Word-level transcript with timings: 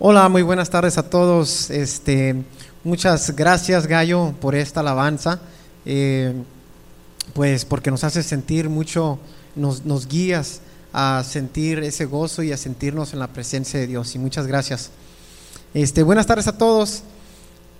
Hola, 0.00 0.28
muy 0.28 0.42
buenas 0.42 0.70
tardes 0.70 0.98
a 0.98 1.08
todos. 1.08 1.70
Este, 1.70 2.34
muchas 2.82 3.36
gracias 3.36 3.86
Gallo 3.86 4.34
por 4.40 4.56
esta 4.56 4.80
alabanza, 4.80 5.38
eh, 5.86 6.34
pues 7.32 7.64
porque 7.64 7.92
nos 7.92 8.02
hace 8.02 8.24
sentir 8.24 8.68
mucho, 8.68 9.20
nos, 9.54 9.84
nos 9.84 10.08
guías 10.08 10.62
a 10.92 11.22
sentir 11.22 11.78
ese 11.78 12.06
gozo 12.06 12.42
y 12.42 12.50
a 12.50 12.56
sentirnos 12.56 13.12
en 13.12 13.20
la 13.20 13.28
presencia 13.28 13.78
de 13.78 13.86
Dios. 13.86 14.12
Y 14.16 14.18
muchas 14.18 14.48
gracias. 14.48 14.90
Este, 15.74 16.02
buenas 16.02 16.26
tardes 16.26 16.48
a 16.48 16.58
todos 16.58 17.04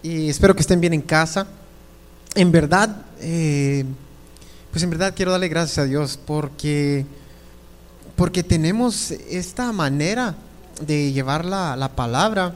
y 0.00 0.28
espero 0.28 0.54
que 0.54 0.62
estén 0.62 0.80
bien 0.80 0.94
en 0.94 1.02
casa. 1.02 1.48
En 2.36 2.52
verdad, 2.52 3.06
eh, 3.22 3.84
pues 4.70 4.84
en 4.84 4.90
verdad 4.90 5.14
quiero 5.16 5.32
darle 5.32 5.48
gracias 5.48 5.78
a 5.78 5.84
Dios 5.84 6.16
porque, 6.24 7.06
porque 8.14 8.44
tenemos 8.44 9.10
esta 9.10 9.72
manera 9.72 10.36
de 10.80 11.12
llevar 11.12 11.44
la, 11.44 11.76
la 11.76 11.90
palabra 11.90 12.54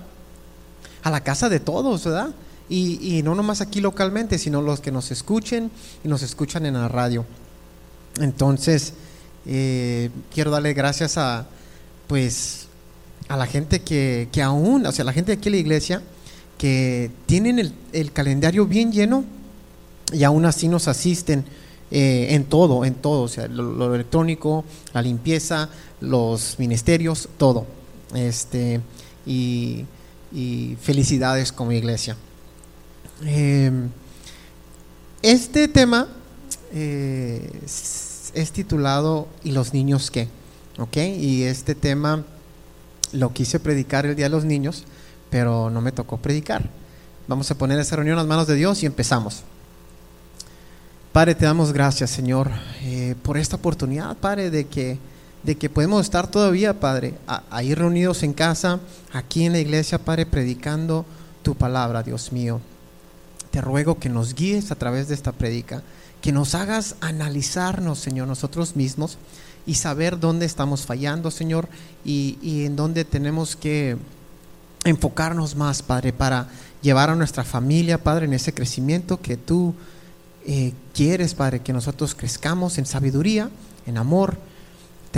a 1.03 1.11
la 1.11 1.23
casa 1.23 1.49
de 1.49 1.61
todos, 1.61 2.05
¿verdad? 2.05 2.31
Y, 2.69 3.17
y, 3.17 3.23
no 3.23 3.35
nomás 3.35 3.61
aquí 3.61 3.81
localmente, 3.81 4.37
sino 4.37 4.61
los 4.61 4.81
que 4.81 4.93
nos 4.93 5.11
escuchen 5.11 5.71
y 6.05 6.09
nos 6.09 6.23
escuchan 6.23 6.67
en 6.67 6.75
la 6.75 6.89
radio. 6.89 7.25
Entonces, 8.21 8.93
eh, 9.47 10.11
quiero 10.35 10.51
darle 10.51 10.75
gracias 10.75 11.17
a, 11.17 11.47
pues, 12.07 12.67
a 13.29 13.37
la 13.37 13.47
gente 13.47 13.81
que, 13.81 14.29
que 14.33 14.43
aún, 14.43 14.85
o 14.85 14.93
sea, 14.93 15.05
la 15.05 15.13
gente 15.13 15.33
de 15.33 15.39
aquí 15.39 15.49
en 15.49 15.53
la 15.53 15.59
iglesia, 15.59 16.03
que 16.59 17.11
tienen 17.27 17.59
el, 17.59 17.73
el 17.93 18.13
calendario 18.13 18.67
bien 18.67 18.93
lleno 18.93 19.25
y 20.13 20.25
aún 20.25 20.45
así 20.45 20.69
nos 20.69 20.89
asisten 20.89 21.45
eh, 21.91 22.29
en 22.31 22.45
todo, 22.45 22.85
en 22.85 22.95
todo, 22.95 23.23
o 23.23 23.29
sea, 23.29 23.49
lo, 23.49 23.63
lo, 23.63 23.95
electrónico, 23.95 24.65
la 24.93 25.01
limpieza, 25.01 25.71
los 26.01 26.59
ministerios, 26.59 27.29
todo. 27.39 27.67
Este, 28.15 28.81
y, 29.27 29.85
y 30.33 30.77
felicidades 30.81 31.53
como 31.53 31.73
iglesia. 31.73 32.17
Eh, 33.25 33.71
este 35.23 35.69
tema 35.69 36.09
eh, 36.73 37.61
es 37.65 38.53
titulado 38.53 39.29
¿Y 39.43 39.53
los 39.53 39.73
niños 39.73 40.11
qué? 40.11 40.29
¿Ok? 40.79 40.97
Y 40.97 41.43
este 41.43 41.75
tema 41.75 42.25
lo 43.13 43.33
quise 43.33 43.59
predicar 43.59 44.07
el 44.07 44.15
Día 44.15 44.27
de 44.27 44.31
los 44.31 44.45
Niños, 44.45 44.85
pero 45.31 45.71
no 45.71 45.81
me 45.81 45.93
tocó 45.93 46.19
predicar. 46.19 46.71
Vamos 47.27 47.51
a 47.51 47.57
poner 47.57 47.79
esa 47.81 47.97
reunión 47.97 48.15
en 48.15 48.19
las 48.19 48.27
manos 48.27 48.47
de 48.47 48.55
Dios 48.55 48.83
y 48.83 48.87
empezamos. 48.87 49.43
Padre, 51.13 51.35
te 51.35 51.47
damos 51.47 51.73
gracias, 51.73 52.11
Señor, 52.11 52.51
eh, 52.83 53.15
por 53.23 53.39
esta 53.39 53.57
oportunidad, 53.57 54.17
Padre, 54.19 54.51
de 54.51 54.67
que, 54.67 54.99
de 55.49 55.57
que 55.57 55.71
podemos 55.71 56.03
estar 56.03 56.31
todavía, 56.31 56.79
Padre, 56.79 57.15
ahí 57.49 57.75
reunidos 57.75 58.23
en 58.23 58.35
casa, 58.35 58.81
aquí 59.15 59.47
en 59.47 59.53
la 59.53 59.59
iglesia, 59.59 59.97
Padre, 59.97 60.27
predicando 60.27 61.07
tu 61.43 61.55
palabra, 61.55 62.03
Dios 62.03 62.33
mío. 62.33 62.61
Te 63.51 63.63
ruego 63.63 63.99
que 63.99 64.11
nos 64.11 64.35
guíes 64.35 64.71
a 64.71 64.75
través 64.75 65.09
de 65.09 65.15
esta 65.15 65.33
predica, 65.33 65.83
que 66.21 66.33
nos 66.33 66.55
hagas 66.55 66.97
analizarnos, 67.01 67.99
Señor, 67.99 68.29
nosotros 68.29 68.77
mismos 68.77 69.17
y 69.65 69.77
saber 69.77 70.21
dónde 70.21 70.45
estamos 70.45 70.85
fallando, 70.85 71.31
Señor, 71.31 71.67
y, 72.05 72.37
y 72.43 72.67
en 72.67 72.77
dónde 72.77 73.07
tenemos 73.07 73.57
que 73.57 73.97
enfocarnos 74.85 75.57
más, 75.57 75.81
Padre, 75.81 76.13
para 76.13 76.49
llevar 76.83 77.09
a 77.09 77.17
nuestra 77.17 77.43
familia, 77.43 78.05
Padre, 78.05 78.27
en 78.27 78.35
ese 78.35 78.53
crecimiento 78.53 79.19
que 79.23 79.39
tú 79.39 79.75
eh, 80.45 80.75
quieres, 80.93 81.33
Padre, 81.33 81.61
que 81.61 81.73
nosotros 81.73 82.15
crezcamos 82.15 82.77
en 82.77 82.85
sabiduría, 82.85 83.49
en 83.87 83.97
amor. 83.97 84.37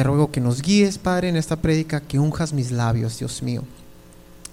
Te 0.00 0.04
ruego 0.04 0.32
que 0.32 0.40
nos 0.40 0.62
guíes, 0.62 0.96
Padre, 0.96 1.28
en 1.28 1.36
esta 1.36 1.56
prédica, 1.56 2.00
que 2.00 2.18
unjas 2.18 2.54
mis 2.54 2.70
labios, 2.70 3.18
Dios 3.18 3.42
mío. 3.42 3.64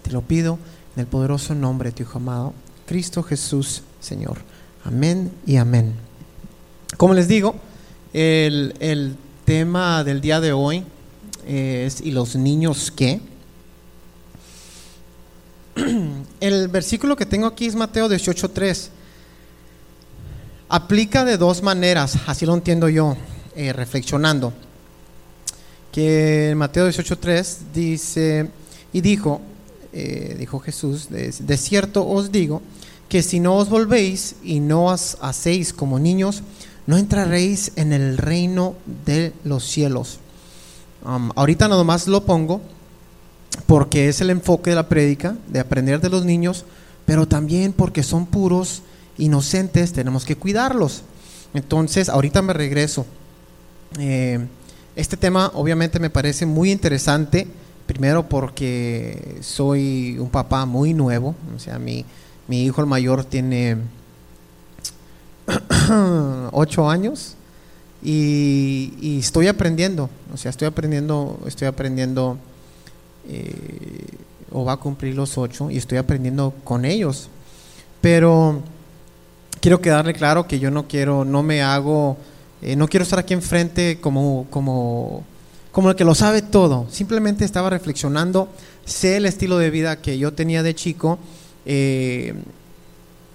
Te 0.01 0.11
lo 0.11 0.21
pido 0.21 0.59
en 0.93 0.99
el 0.99 1.07
poderoso 1.07 1.55
nombre 1.55 1.89
de 1.89 1.95
tu 1.95 2.03
Hijo 2.03 2.17
amado, 2.17 2.53
Cristo 2.85 3.23
Jesús, 3.23 3.81
Señor. 4.01 4.39
Amén 4.83 5.31
y 5.45 5.55
amén. 5.55 5.93
Como 6.97 7.13
les 7.13 7.29
digo, 7.29 7.55
el, 8.11 8.75
el 8.81 9.15
tema 9.45 10.03
del 10.03 10.19
día 10.19 10.41
de 10.41 10.51
hoy 10.51 10.83
es 11.47 12.01
¿y 12.01 12.11
los 12.11 12.35
niños 12.35 12.91
qué? 12.91 13.21
El 16.41 16.67
versículo 16.67 17.15
que 17.15 17.25
tengo 17.25 17.47
aquí 17.47 17.67
es 17.67 17.75
Mateo 17.75 18.09
18.3 18.09 18.89
aplica 20.67 21.23
de 21.23 21.37
dos 21.37 21.63
maneras, 21.63 22.17
así 22.27 22.45
lo 22.45 22.53
entiendo 22.53 22.89
yo, 22.89 23.15
eh, 23.55 23.71
reflexionando. 23.71 24.51
Que 25.91 26.51
en 26.51 26.57
Mateo 26.57 26.87
18:3 26.87 27.57
dice, 27.73 28.49
y 28.93 29.01
dijo, 29.01 29.41
eh, 29.93 30.35
dijo 30.37 30.59
Jesús, 30.59 31.09
de, 31.09 31.57
cierto 31.57 32.07
os 32.07 32.31
digo, 32.31 32.61
que 33.09 33.23
si 33.23 33.39
no 33.39 33.55
os 33.55 33.69
volvéis 33.69 34.35
y 34.43 34.59
no 34.59 34.85
os 34.85 35.17
hacéis 35.21 35.73
como 35.73 35.99
niños, 35.99 36.43
no 36.85 36.97
entraréis 36.97 37.71
en 37.75 37.93
el 37.93 38.17
reino 38.17 38.75
de 39.05 39.33
los 39.43 39.63
cielos. 39.65 40.19
Um, 41.05 41.31
ahorita 41.35 41.67
nada 41.67 41.83
más 41.83 42.07
lo 42.07 42.25
pongo 42.25 42.61
porque 43.65 44.09
es 44.09 44.21
el 44.21 44.29
enfoque 44.29 44.71
de 44.71 44.75
la 44.75 44.89
prédica, 44.89 45.35
de 45.47 45.59
aprender 45.59 45.99
de 46.01 46.09
los 46.09 46.25
niños, 46.25 46.65
pero 47.05 47.27
también 47.27 47.73
porque 47.73 48.03
son 48.03 48.25
puros 48.25 48.83
inocentes, 49.17 49.93
tenemos 49.93 50.25
que 50.25 50.35
cuidarlos. 50.35 51.03
Entonces, 51.53 52.09
ahorita 52.09 52.41
me 52.41 52.53
regreso. 52.53 53.05
Eh, 53.99 54.45
este 54.97 55.15
tema 55.15 55.51
obviamente 55.53 55.99
me 55.99 56.09
parece 56.09 56.47
muy 56.47 56.71
interesante, 56.71 57.47
primero 57.85 58.27
porque 58.27 59.37
soy 59.41 60.17
un 60.19 60.29
papá 60.29 60.65
muy 60.65 60.95
nuevo, 60.95 61.35
o 61.55 61.59
sea, 61.59 61.77
mi, 61.77 62.03
mi 62.47 62.65
hijo 62.65 62.81
el 62.81 62.87
mayor 62.87 63.23
tiene 63.23 63.77
ocho 66.51 66.89
años 66.89 67.35
y, 68.03 69.19
estoy 69.19 69.47
aprendiendo, 69.47 70.09
o 70.33 70.37
sea, 70.37 70.49
estoy 70.49 70.67
aprendiendo, 70.67 71.39
estoy 71.45 71.67
aprendiendo, 71.67 72.39
eh, 73.29 74.07
o 74.51 74.65
va 74.65 74.73
a 74.73 74.77
cumplir 74.77 75.15
los 75.15 75.37
ocho 75.37 75.69
y 75.69 75.77
estoy 75.77 75.99
aprendiendo 75.99 76.55
con 76.63 76.85
ellos, 76.85 77.29
pero 78.01 78.63
quiero 79.61 79.79
quedarle 79.79 80.15
claro 80.15 80.47
que 80.47 80.57
yo 80.57 80.71
no 80.71 80.87
quiero, 80.87 81.23
no 81.23 81.43
me 81.43 81.61
hago, 81.61 82.17
eh, 82.61 82.75
no 82.75 82.87
quiero 82.87 83.03
estar 83.03 83.19
aquí 83.19 83.33
enfrente 83.33 83.99
como, 84.01 84.47
como, 84.49 85.23
como 85.71 85.89
el 85.89 85.95
que 85.95 86.03
lo 86.03 86.15
sabe 86.15 86.41
todo. 86.41 86.87
Simplemente 86.89 87.45
estaba 87.45 87.69
reflexionando, 87.69 88.49
sé 88.85 89.17
el 89.17 89.25
estilo 89.25 89.57
de 89.57 89.69
vida 89.69 90.01
que 90.01 90.17
yo 90.17 90.33
tenía 90.33 90.63
de 90.63 90.73
chico 90.73 91.19
eh, 91.65 92.33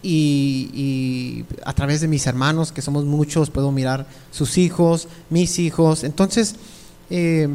y, 0.02 0.70
y, 0.74 1.44
a 1.64 1.72
través 1.72 2.00
de 2.00 2.08
mis 2.08 2.26
hermanos, 2.26 2.72
que 2.72 2.82
somos 2.82 3.04
muchos, 3.04 3.50
puedo 3.50 3.70
mirar 3.70 4.06
sus 4.32 4.58
hijos, 4.58 5.06
mis 5.30 5.60
hijos. 5.60 6.02
Entonces, 6.02 6.56
eh, 7.08 7.48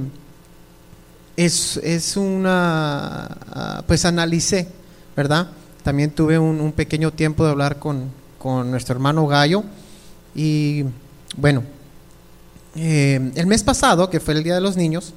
es, 1.36 1.78
es 1.78 2.16
una, 2.16 3.84
pues 3.86 4.06
analicé, 4.06 4.70
¿verdad? 5.16 5.50
También 5.84 6.12
tuve 6.12 6.40
un, 6.40 6.62
un 6.62 6.72
pequeño 6.72 7.12
tiempo 7.12 7.44
de 7.44 7.52
hablar 7.52 7.78
con, 7.80 8.10
con 8.40 8.72
nuestro 8.72 8.94
hermano 8.96 9.28
Gallo. 9.28 9.66
Y 10.34 10.86
bueno, 11.38 11.64
eh, 12.76 13.32
el 13.36 13.48
mes 13.48 13.64
pasado, 13.64 14.10
que 14.10 14.20
fue 14.20 14.34
el 14.34 14.44
Día 14.44 14.56
de 14.56 14.62
los 14.62 14.76
Niños, 14.76 15.14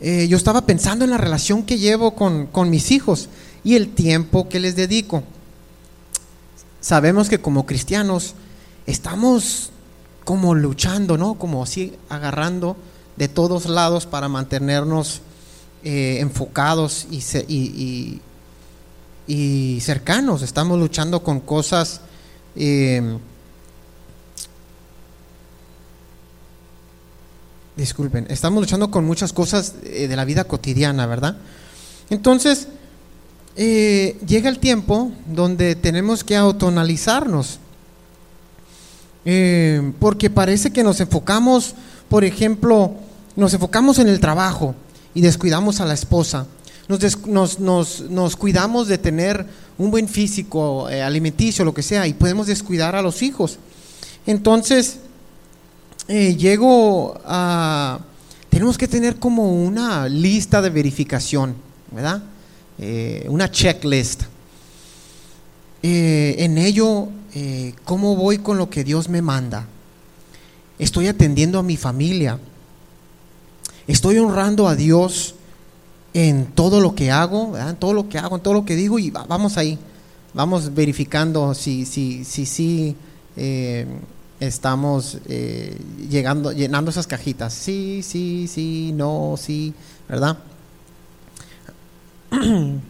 eh, 0.00 0.26
yo 0.28 0.36
estaba 0.36 0.66
pensando 0.66 1.04
en 1.04 1.10
la 1.10 1.18
relación 1.18 1.62
que 1.62 1.78
llevo 1.78 2.14
con, 2.14 2.46
con 2.46 2.68
mis 2.70 2.90
hijos 2.90 3.28
y 3.64 3.76
el 3.76 3.94
tiempo 3.94 4.48
que 4.48 4.60
les 4.60 4.76
dedico. 4.76 5.22
Sabemos 6.80 7.28
que 7.28 7.40
como 7.40 7.66
cristianos 7.66 8.34
estamos 8.86 9.70
como 10.24 10.54
luchando, 10.54 11.16
¿no? 11.16 11.34
Como 11.34 11.62
así 11.62 11.94
agarrando 12.08 12.76
de 13.16 13.28
todos 13.28 13.66
lados 13.66 14.06
para 14.06 14.28
mantenernos 14.28 15.20
eh, 15.84 16.18
enfocados 16.20 17.06
y, 17.10 17.22
y, 17.48 18.20
y, 19.26 19.80
cercanos. 19.80 20.42
Estamos 20.42 20.78
luchando 20.78 21.22
con 21.22 21.40
cosas 21.40 22.00
disculpen, 27.80 28.26
estamos 28.28 28.60
luchando 28.62 28.90
con 28.90 29.04
muchas 29.04 29.32
cosas 29.32 29.74
eh, 29.82 30.06
de 30.06 30.16
la 30.16 30.24
vida 30.24 30.44
cotidiana, 30.44 31.06
¿verdad? 31.06 31.36
Entonces, 32.10 32.68
eh, 33.56 34.18
llega 34.26 34.48
el 34.48 34.58
tiempo 34.58 35.10
donde 35.26 35.74
tenemos 35.74 36.22
que 36.22 36.36
autonalizarnos. 36.36 37.58
Eh, 39.24 39.92
porque 39.98 40.30
parece 40.30 40.70
que 40.70 40.82
nos 40.82 41.00
enfocamos, 41.00 41.74
por 42.08 42.24
ejemplo, 42.24 42.94
nos 43.36 43.52
enfocamos 43.54 43.98
en 43.98 44.08
el 44.08 44.20
trabajo 44.20 44.74
y 45.14 45.20
descuidamos 45.20 45.80
a 45.80 45.86
la 45.86 45.94
esposa. 45.94 46.46
Nos, 46.88 47.58
nos, 47.60 48.00
nos, 48.00 48.36
cuidamos 48.36 48.88
de 48.88 48.98
tener 48.98 49.46
un 49.78 49.90
buen 49.90 50.08
físico, 50.08 50.86
alimenticio, 50.86 51.64
lo 51.64 51.72
que 51.72 51.82
sea, 51.82 52.06
y 52.06 52.14
podemos 52.14 52.48
descuidar 52.48 52.96
a 52.96 53.02
los 53.02 53.22
hijos. 53.22 53.58
Entonces, 54.26 54.98
eh, 56.10 56.36
llego 56.36 57.18
a... 57.24 58.00
Tenemos 58.48 58.76
que 58.76 58.88
tener 58.88 59.16
como 59.18 59.64
una 59.64 60.08
lista 60.08 60.60
de 60.60 60.70
verificación, 60.70 61.54
¿verdad? 61.90 62.22
eh, 62.80 63.26
una 63.28 63.50
checklist. 63.50 64.22
Eh, 65.82 66.36
en 66.38 66.58
ello, 66.58 67.08
eh, 67.34 67.74
¿cómo 67.84 68.16
voy 68.16 68.38
con 68.38 68.58
lo 68.58 68.70
que 68.70 68.84
Dios 68.84 69.08
me 69.08 69.22
manda? 69.22 69.66
Estoy 70.78 71.08
atendiendo 71.08 71.58
a 71.58 71.62
mi 71.62 71.76
familia. 71.76 72.38
Estoy 73.86 74.18
honrando 74.18 74.66
a 74.66 74.76
Dios 74.76 75.34
en 76.14 76.46
todo 76.46 76.80
lo 76.80 76.94
que 76.94 77.10
hago, 77.10 77.56
en 77.56 77.76
todo 77.76 77.92
lo 77.92 78.08
que 78.08 78.18
hago, 78.18 78.36
en 78.36 78.42
todo 78.42 78.54
lo 78.54 78.64
que 78.64 78.76
digo 78.76 78.98
y 78.98 79.10
vamos 79.10 79.58
ahí. 79.58 79.78
Vamos 80.32 80.72
verificando 80.74 81.54
si 81.54 81.84
si 81.84 82.24
si, 82.24 82.46
si 82.46 82.96
estamos 84.40 85.18
llegando, 86.08 86.50
llenando 86.52 86.90
esas 86.90 87.06
cajitas. 87.06 87.54
Sí, 87.54 88.02
sí, 88.02 88.48
sí, 88.48 88.92
no, 88.94 89.36
sí, 89.38 89.72
¿verdad? 90.08 90.38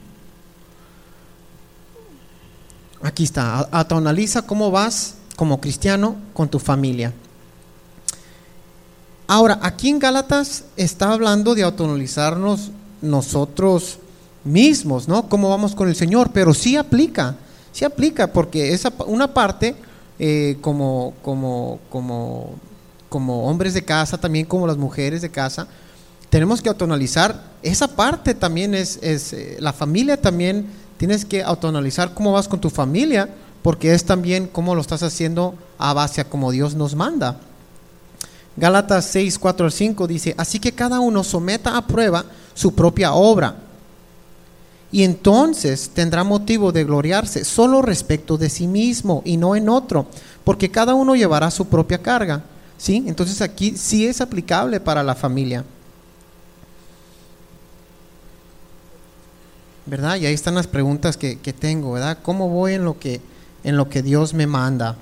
Aquí 3.02 3.24
está, 3.24 3.60
autoanaliza 3.60 4.42
cómo 4.42 4.70
vas 4.70 5.16
como 5.36 5.60
cristiano 5.60 6.16
con 6.34 6.48
tu 6.50 6.58
familia. 6.58 7.14
Ahora, 9.26 9.58
aquí 9.62 9.88
en 9.88 9.98
Gálatas 9.98 10.64
está 10.76 11.12
hablando 11.12 11.54
de 11.54 11.62
autoanalizarnos 11.62 12.72
nosotros 13.00 14.00
mismos, 14.44 15.08
¿no? 15.08 15.28
Cómo 15.28 15.48
vamos 15.48 15.74
con 15.74 15.88
el 15.88 15.96
Señor, 15.96 16.30
pero 16.32 16.52
sí 16.52 16.76
aplica, 16.76 17.36
sí 17.72 17.84
aplica, 17.84 18.32
porque 18.32 18.74
esa 18.74 18.92
una 19.06 19.32
parte 19.32 19.76
eh, 20.22 20.58
como, 20.60 21.14
como, 21.22 21.80
como, 21.88 22.50
como 23.08 23.48
hombres 23.48 23.72
de 23.72 23.82
casa, 23.82 24.18
también 24.18 24.44
como 24.44 24.66
las 24.66 24.76
mujeres 24.76 25.22
de 25.22 25.30
casa, 25.30 25.66
tenemos 26.28 26.60
que 26.60 26.68
autoanalizar, 26.68 27.42
esa 27.62 27.88
parte 27.88 28.34
también 28.34 28.74
es, 28.74 28.98
es 29.02 29.32
eh, 29.32 29.56
la 29.60 29.72
familia 29.72 30.20
también, 30.20 30.66
tienes 30.98 31.24
que 31.24 31.42
autoanalizar 31.42 32.12
cómo 32.12 32.32
vas 32.32 32.48
con 32.48 32.60
tu 32.60 32.68
familia, 32.68 33.30
porque 33.62 33.94
es 33.94 34.04
también 34.04 34.46
cómo 34.46 34.74
lo 34.74 34.82
estás 34.82 35.02
haciendo 35.02 35.54
a 35.78 35.94
base 35.94 36.20
a 36.20 36.28
como 36.28 36.50
Dios 36.50 36.74
nos 36.74 36.94
manda. 36.94 37.40
Gálatas 38.58 39.06
6, 39.06 39.38
4 39.38 39.64
al 39.64 39.72
5 39.72 40.06
dice, 40.06 40.34
así 40.36 40.60
que 40.60 40.72
cada 40.72 41.00
uno 41.00 41.24
someta 41.24 41.78
a 41.78 41.86
prueba 41.86 42.26
su 42.52 42.74
propia 42.74 43.14
obra, 43.14 43.56
y 44.92 45.04
entonces 45.04 45.90
tendrá 45.94 46.24
motivo 46.24 46.72
de 46.72 46.84
gloriarse 46.84 47.44
solo 47.44 47.82
respecto 47.82 48.36
de 48.36 48.50
sí 48.50 48.66
mismo 48.66 49.22
y 49.24 49.36
no 49.36 49.54
en 49.54 49.68
otro, 49.68 50.06
porque 50.44 50.70
cada 50.70 50.94
uno 50.94 51.14
llevará 51.14 51.50
su 51.50 51.66
propia 51.66 51.98
carga. 51.98 52.42
¿Sí? 52.76 53.04
Entonces 53.06 53.42
aquí 53.42 53.76
sí 53.76 54.06
es 54.06 54.22
aplicable 54.22 54.80
para 54.80 55.02
la 55.02 55.14
familia. 55.14 55.64
¿verdad? 59.90 60.16
Y 60.16 60.26
ahí 60.26 60.34
están 60.34 60.54
las 60.54 60.68
preguntas 60.68 61.16
que, 61.16 61.36
tengo, 61.58 61.92
¿verdad? 61.92 62.18
¿Cómo 62.22 62.48
voy 62.48 62.74
en 62.74 62.84
lo 62.84 62.98
que, 62.98 63.20
en 63.64 63.76
lo 63.76 63.88
que 63.88 64.02
Dios 64.02 64.34
me 64.34 64.46
manda? 64.46 64.96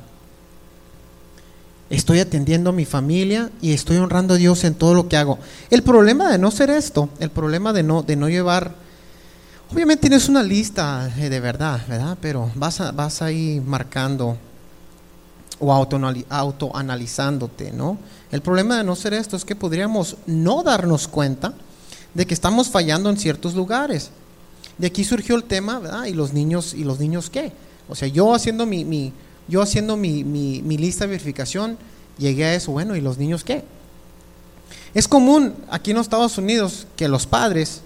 Estoy 1.91 2.21
atendiendo 2.21 2.71
a 2.71 2.73
mi 2.73 2.87
familia 2.87 3.51
y 3.61 3.73
estoy 3.73 3.99
honrando 3.99 4.35
a 4.35 4.39
Dios 4.39 4.65
en 4.65 4.75
todo 4.75 4.95
lo 4.95 5.09
que 5.09 5.19
hago. 5.19 5.39
El 5.71 5.83
problema 5.83 6.31
de 6.31 6.39
no 6.39 6.51
ser 6.51 6.71
esto, 6.71 7.11
el 7.21 7.31
problema 7.31 7.73
de 7.75 7.83
no, 7.83 8.03
de 8.03 8.17
no 8.17 8.29
llevar, 8.31 8.75
obviamente 9.73 10.03
tienes 10.03 10.29
una 10.29 10.43
lista 10.43 11.11
eh, 11.19 11.29
de 11.29 11.41
verdad, 11.41 11.81
¿verdad? 11.89 12.17
Pero 12.21 12.51
vas, 12.55 12.81
a, 12.81 12.93
vas 12.93 13.23
ahí 13.23 13.63
marcando 13.65 14.37
o 15.61 15.73
autoanalizándote, 15.73 17.73
¿no? 17.73 17.99
El 18.31 18.43
problema 18.43 18.77
de 18.77 18.85
no 18.85 18.95
ser 18.95 19.15
esto 19.15 19.37
es 19.37 19.45
que 19.45 19.57
podríamos 19.57 20.17
no 20.27 20.63
darnos 20.63 21.09
cuenta 21.09 21.53
de 22.15 22.27
que 22.27 22.35
estamos 22.35 22.69
fallando 22.69 23.11
en 23.11 23.17
ciertos 23.17 23.55
lugares. 23.55 24.11
De 24.77 24.87
aquí 24.87 25.05
surgió 25.05 25.35
el 25.35 25.45
tema, 25.45 25.81
¿verdad? 25.81 26.05
¿Y 26.05 26.13
los 26.13 26.33
niños, 26.33 26.75
y 26.75 26.85
los 26.85 27.01
niños 27.01 27.29
qué? 27.29 27.53
O 27.89 27.95
sea, 27.95 28.07
yo 28.07 28.35
haciendo 28.35 28.67
mi, 28.67 28.85
mi 28.85 29.13
yo 29.49 29.63
haciendo 29.63 29.97
mi, 29.97 30.25
mi, 30.25 30.77
lista 30.77 31.05
de 31.05 31.13
verificación, 31.13 31.79
llegué 32.19 32.45
a 32.45 32.55
eso, 32.55 32.73
bueno, 32.73 32.95
¿y 32.95 33.01
los 33.01 33.17
niños 33.17 33.45
qué? 33.45 33.65
Es 34.95 35.09
común 35.09 35.55
aquí 35.71 35.91
en 35.91 35.97
los 35.97 36.07
Estados 36.07 36.37
Unidos 36.37 36.87
que 36.97 37.09
los 37.09 37.27
padres, 37.27 37.81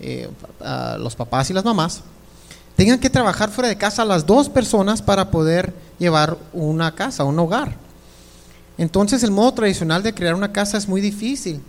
eh, 0.00 0.28
los 0.98 1.16
papás 1.16 1.50
y 1.50 1.52
las 1.52 1.64
mamás, 1.64 2.02
tengan 2.76 2.98
que 2.98 3.10
trabajar 3.10 3.50
fuera 3.50 3.68
de 3.68 3.76
casa 3.76 4.04
las 4.04 4.26
dos 4.26 4.48
personas 4.48 5.00
para 5.00 5.30
poder 5.30 5.72
llevar 5.98 6.36
una 6.52 6.94
casa, 6.94 7.24
un 7.24 7.38
hogar. 7.38 7.76
Entonces 8.78 9.22
el 9.22 9.30
modo 9.30 9.52
tradicional 9.52 10.02
de 10.02 10.14
crear 10.14 10.34
una 10.34 10.52
casa 10.52 10.76
es 10.76 10.86
muy 10.86 11.00
difícil. 11.00 11.62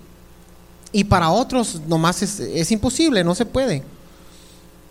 Y 0.92 1.06
para 1.06 1.30
otros 1.30 1.82
nomás 1.88 2.22
es, 2.22 2.40
es 2.40 2.72
imposible, 2.72 3.24
no 3.24 3.36
se 3.36 3.46
puede. 3.46 3.84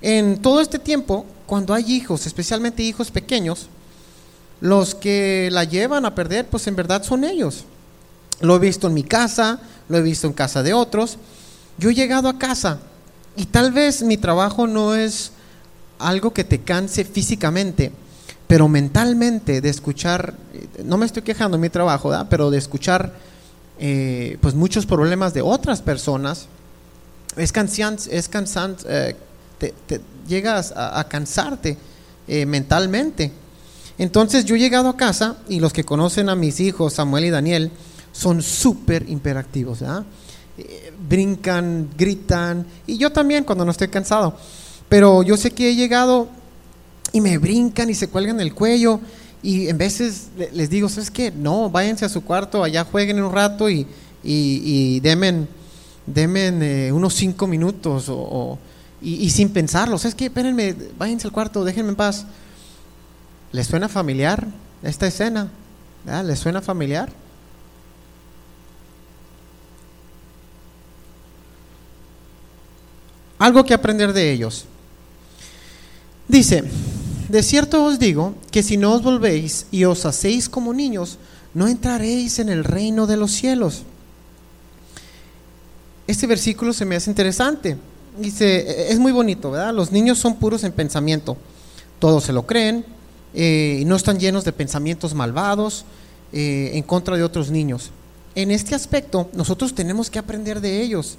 En 0.01 0.41
todo 0.41 0.61
este 0.61 0.79
tiempo, 0.79 1.27
cuando 1.47 1.75
hay 1.75 1.93
hijos, 1.93 2.27
especialmente 2.27 2.83
hijos 2.83 3.11
pequeños, 3.11 3.69
los 4.61 4.95
que 4.95 5.51
la 5.53 5.65
llevan 5.65 6.07
a 6.07 6.15
perder, 6.15 6.47
pues 6.47 6.67
en 6.67 6.77
verdad 6.77 7.03
son 7.03 7.25
ellos. 7.25 7.65
Lo 8.41 8.57
he 8.57 8.59
visto 8.59 8.87
en 8.87 8.95
mi 8.95 9.03
casa, 9.03 9.61
lo 9.89 9.99
he 9.99 10.03
visto 10.03 10.27
en 10.27 10.33
casa 10.33 10.63
de 10.63 10.73
otros. 10.73 11.19
Yo 11.79 11.91
he 11.91 11.95
llegado 11.95 12.29
a 12.29 12.39
casa 12.39 12.79
y 13.37 13.47
tal 13.47 13.73
vez 13.73 14.03
mi 14.03 14.17
trabajo 14.17 14.67
no 14.67 14.95
es 14.95 15.33
algo 15.99 16.33
que 16.33 16.45
te 16.45 16.61
canse 16.61 17.05
físicamente, 17.05 17.93
pero 18.47 18.69
mentalmente 18.69 19.61
de 19.61 19.69
escuchar, 19.69 20.35
no 20.85 20.97
me 20.97 21.07
estoy 21.07 21.23
quejando 21.23 21.57
de 21.57 21.63
mi 21.63 21.69
trabajo, 21.69 22.13
pero 22.31 22.51
de 22.51 22.59
escuchar 22.59 23.13
eh, 23.79 24.39
pues 24.41 24.55
muchos 24.55 24.87
problemas 24.87 25.35
de 25.35 25.43
otras 25.43 25.83
personas, 25.83 26.47
es, 27.37 27.53
cansante, 27.53 28.17
es 28.17 28.29
cansante, 28.29 28.85
eh, 28.89 29.17
te, 29.59 30.01
llegas 30.27 30.73
a, 30.75 31.05
cansarte 31.09 31.77
eh, 32.27 32.47
mentalmente. 32.47 33.33
Entonces 33.99 34.45
yo 34.45 34.57
he 34.57 34.59
llegado 34.59 34.89
a 34.89 34.97
casa 34.97 35.37
y 35.49 35.61
los 35.61 35.73
que 35.73 35.85
conocen 35.85 36.29
a 36.29 36.35
mis 36.35 36.61
hijos, 36.61 36.95
Samuel 36.95 37.27
y 37.27 37.31
Daniel, 37.31 37.71
son 38.13 38.43
súper 38.43 39.09
imperativos. 39.09 39.83
Eh, 40.59 40.93
brincan, 41.09 41.91
gritan, 41.99 42.67
y 42.87 42.97
yo 42.97 43.13
también 43.13 43.45
cuando 43.45 43.65
no 43.65 43.71
estoy 43.71 43.89
cansado. 43.89 44.37
Pero 44.89 45.23
yo 45.23 45.37
sé 45.37 45.51
que 45.51 45.71
he 45.71 45.75
llegado 45.75 46.29
y 47.13 47.21
me 47.21 47.37
brincan 47.39 47.91
y 47.91 47.95
se 47.95 48.09
cuelgan 48.09 48.41
el 48.41 48.55
cuello 48.55 49.01
y 49.43 49.69
en 49.69 49.79
veces 49.79 50.29
les 50.53 50.71
digo, 50.71 50.89
¿sabes 50.89 51.11
qué? 51.11 51.31
No, 51.31 51.71
váyanse 51.71 52.05
a 52.05 52.09
su 52.09 52.25
cuarto, 52.25 52.65
allá 52.65 52.85
jueguen 52.85 53.23
un 53.23 53.33
rato 53.33 53.69
y, 53.69 53.87
y, 54.25 55.01
demen, 55.01 55.49
eh, 56.17 56.91
unos 56.93 57.15
cinco 57.15 57.47
minutos 57.47 58.07
o, 58.09 58.59
y, 59.03 59.29
sin 59.31 59.51
pensarlo. 59.51 59.99
¿Sabes 59.99 60.15
qué? 60.15 60.27
Espérenme, 60.27 60.75
váyanse 60.99 61.27
al 61.27 61.33
cuarto, 61.33 61.65
déjenme 61.65 61.91
en 61.91 61.97
paz. 61.97 62.27
¿Les 63.53 63.67
suena 63.67 63.89
familiar 63.89 64.47
esta 64.83 65.07
escena? 65.07 65.51
¿Les 66.25 66.39
suena 66.39 66.63
familiar? 66.63 67.11
Algo 73.39 73.65
que 73.65 73.75
aprender 73.75 74.13
de 74.13 74.33
ellos. 74.33 74.65
Dice, 76.29 76.65
de 77.29 77.43
cierto 77.43 77.85
os 77.85 77.99
digo 77.99 78.35
que 78.51 78.63
si 78.63 78.77
no 78.77 78.93
os 78.95 79.03
volvéis 79.03 79.67
y 79.71 79.85
os 79.85 80.05
hacéis 80.07 80.49
como 80.49 80.73
niños, 80.73 81.19
no 81.55 81.69
entraréis 81.69 82.39
en 82.39 82.49
el 82.49 82.65
reino 82.65 83.07
de 83.07 83.17
los 83.17 83.33
cielos. 83.33 83.83
Este 86.07 86.27
versículo 86.27 86.73
se 86.73 86.85
me 86.85 86.97
hace 86.97 87.11
interesante 87.11 87.77
dice, 88.19 88.91
es 88.91 88.99
muy 88.99 89.13
bonito, 89.13 89.51
¿verdad? 89.51 89.75
Los 89.75 89.93
niños 89.93 90.19
son 90.19 90.37
puros 90.37 90.65
en 90.65 90.73
pensamiento, 90.73 91.37
todos 91.99 92.25
se 92.25 92.33
lo 92.33 92.47
creen, 92.47 92.85
eh, 93.35 93.79
y 93.81 93.85
no 93.85 93.97
están 93.97 94.19
llenos 94.19 94.45
de 94.45 94.53
pensamientos 94.53 95.15
malvados 95.15 95.85
eh, 96.33 96.71
en 96.75 96.83
contra 96.83 97.17
de 97.17 97.23
otros 97.23 97.51
niños. 97.51 97.91
En 98.35 98.51
este 98.51 98.75
aspecto, 98.75 99.31
nosotros 99.35 99.75
tenemos 99.75 100.11
que 100.11 100.19
aprender 100.19 100.61
de 100.61 100.83
ellos. 100.83 101.17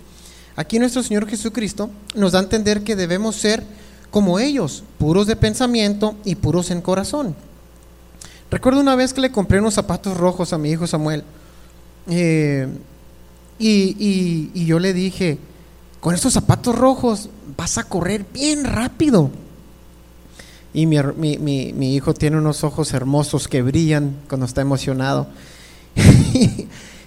Aquí 0.58 0.80
nuestro 0.80 1.04
Señor 1.04 1.30
Jesucristo 1.30 1.90
nos 2.16 2.34
da 2.34 2.40
a 2.40 2.44
entender 2.44 2.84
que 2.84 2.96
debemos 2.96 3.36
ser 3.36 3.64
como 4.10 4.40
ellos, 4.40 4.84
puros 4.98 5.28
de 5.28 5.36
pensamiento 5.36 6.16
y 6.26 6.36
puros 6.36 6.72
en 6.72 6.82
corazón. 6.82 7.36
Recuerdo 8.50 8.82
una 8.82 8.96
vez 8.96 9.14
que 9.14 9.22
le 9.22 9.32
compré 9.32 9.60
unos 9.60 9.76
zapatos 9.76 10.18
rojos 10.18 10.54
a 10.54 10.58
mi 10.58 10.72
hijo 10.72 10.88
Samuel. 10.88 11.24
Eh, 12.10 12.68
y, 13.60 14.66
yo 14.66 14.80
le 14.80 14.94
dije, 14.94 15.38
con 16.00 16.16
estos 16.16 16.34
zapatos 16.34 16.76
rojos 16.76 17.30
vas 17.56 17.78
a 17.78 17.84
correr 17.84 18.26
bien 18.34 18.64
rápido. 18.64 19.30
Y 20.74 20.88
mi, 20.88 21.96
hijo 21.96 22.14
tiene 22.16 22.38
unos 22.38 22.64
ojos 22.64 22.94
hermosos 22.94 23.48
que 23.48 23.62
brillan 23.62 24.16
cuando 24.28 24.48
está 24.48 24.62
emocionado. 24.62 25.28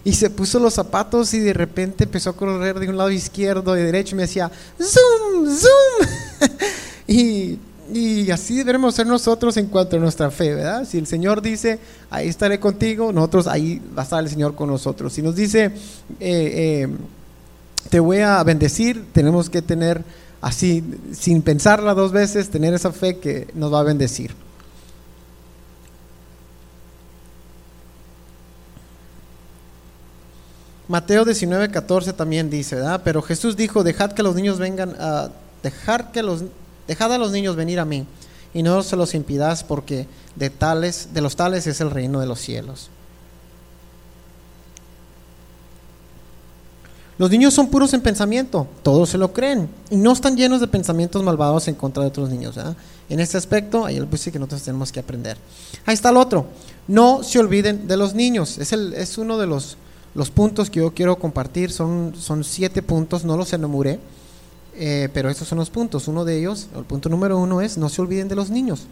Y 0.04 0.12
se 0.12 0.30
puso 0.30 0.58
los 0.58 0.74
zapatos 0.74 1.34
y 1.34 1.40
de 1.40 1.52
repente 1.52 2.04
empezó 2.04 2.30
a 2.30 2.36
correr 2.36 2.78
de 2.78 2.88
un 2.88 2.96
lado 2.96 3.10
izquierdo 3.10 3.76
y 3.76 3.82
derecho 3.82 4.14
y 4.14 4.16
me 4.16 4.22
decía, 4.22 4.50
zoom, 4.78 5.46
zoom. 5.46 6.08
y, 7.06 7.58
y, 7.92 8.30
así 8.30 8.62
debemos 8.62 8.94
ser 8.94 9.06
nosotros 9.06 9.56
en 9.56 9.66
cuanto 9.66 9.96
a 9.96 10.00
nuestra 10.00 10.30
fe, 10.30 10.54
¿verdad? 10.54 10.86
Si 10.88 10.96
el 10.96 11.06
Señor 11.06 11.42
dice, 11.42 11.78
ahí 12.08 12.28
estaré 12.28 12.58
contigo, 12.58 13.12
nosotros 13.12 13.46
ahí 13.46 13.80
va 13.96 14.02
a 14.02 14.04
estar 14.04 14.22
el 14.22 14.30
Señor 14.30 14.54
con 14.54 14.68
nosotros. 14.68 15.12
Si 15.12 15.22
nos 15.22 15.36
dice, 15.36 15.66
eh, 15.66 15.72
eh, 16.20 16.88
te 17.90 18.00
voy 18.00 18.18
a 18.18 18.42
bendecir, 18.42 19.04
tenemos 19.12 19.50
que 19.50 19.60
tener 19.60 20.02
así, 20.40 20.82
sin 21.12 21.42
pensarla 21.42 21.94
dos 21.94 22.12
veces, 22.12 22.48
tener 22.48 22.72
esa 22.72 22.92
fe 22.92 23.18
que 23.18 23.48
nos 23.54 23.72
va 23.72 23.80
a 23.80 23.84
bendecir. 23.84 24.34
Mateo 30.90 31.24
19, 31.24 31.70
14 31.70 32.12
también 32.14 32.50
dice, 32.50 32.74
¿verdad? 32.74 33.02
Pero 33.04 33.22
Jesús 33.22 33.56
dijo, 33.56 33.84
dejad 33.84 34.10
que 34.10 34.24
los 34.24 34.34
niños 34.34 34.58
vengan 34.58 34.96
a, 34.98 35.30
dejar 35.62 36.10
que 36.10 36.20
los, 36.20 36.42
dejad 36.88 37.12
a 37.12 37.18
los 37.18 37.30
niños 37.30 37.54
venir 37.54 37.78
a 37.78 37.84
mí, 37.84 38.04
y 38.52 38.64
no 38.64 38.82
se 38.82 38.96
los 38.96 39.14
impidáis, 39.14 39.62
porque 39.62 40.08
de 40.34 40.50
tales, 40.50 41.10
de 41.14 41.20
los 41.20 41.36
tales 41.36 41.68
es 41.68 41.80
el 41.80 41.92
reino 41.92 42.18
de 42.18 42.26
los 42.26 42.40
cielos. 42.40 42.90
Los 47.18 47.30
niños 47.30 47.54
son 47.54 47.68
puros 47.68 47.94
en 47.94 48.00
pensamiento, 48.00 48.66
todos 48.82 49.10
se 49.10 49.18
lo 49.18 49.32
creen, 49.32 49.68
y 49.90 49.96
no 49.96 50.10
están 50.10 50.36
llenos 50.36 50.60
de 50.60 50.66
pensamientos 50.66 51.22
malvados 51.22 51.68
en 51.68 51.76
contra 51.76 52.02
de 52.02 52.08
otros 52.08 52.30
niños. 52.30 52.56
¿verdad? 52.56 52.74
En 53.08 53.20
este 53.20 53.36
aspecto, 53.36 53.86
ahí 53.86 53.96
el 53.96 54.08
que 54.08 54.38
nosotros 54.40 54.62
tenemos 54.62 54.90
que 54.90 54.98
aprender. 54.98 55.36
Ahí 55.86 55.94
está 55.94 56.08
el 56.08 56.16
otro, 56.16 56.48
no 56.88 57.22
se 57.22 57.38
olviden 57.38 57.86
de 57.86 57.96
los 57.96 58.12
niños, 58.12 58.58
es 58.58 59.18
uno 59.18 59.38
de 59.38 59.46
los 59.46 59.76
los 60.14 60.30
puntos 60.30 60.70
que 60.70 60.80
yo 60.80 60.92
quiero 60.92 61.16
compartir 61.16 61.70
son, 61.70 62.14
son 62.18 62.42
siete 62.42 62.82
puntos, 62.82 63.24
no 63.24 63.36
los 63.36 63.52
enumuré, 63.52 64.00
eh, 64.74 65.08
pero 65.14 65.30
estos 65.30 65.46
son 65.46 65.58
los 65.58 65.70
puntos. 65.70 66.08
Uno 66.08 66.24
de 66.24 66.38
ellos, 66.38 66.68
el 66.76 66.84
punto 66.84 67.08
número 67.08 67.38
uno 67.38 67.60
es, 67.60 67.78
no 67.78 67.88
se 67.88 68.02
olviden 68.02 68.28
de 68.28 68.34
los 68.34 68.50
niños. 68.50 68.86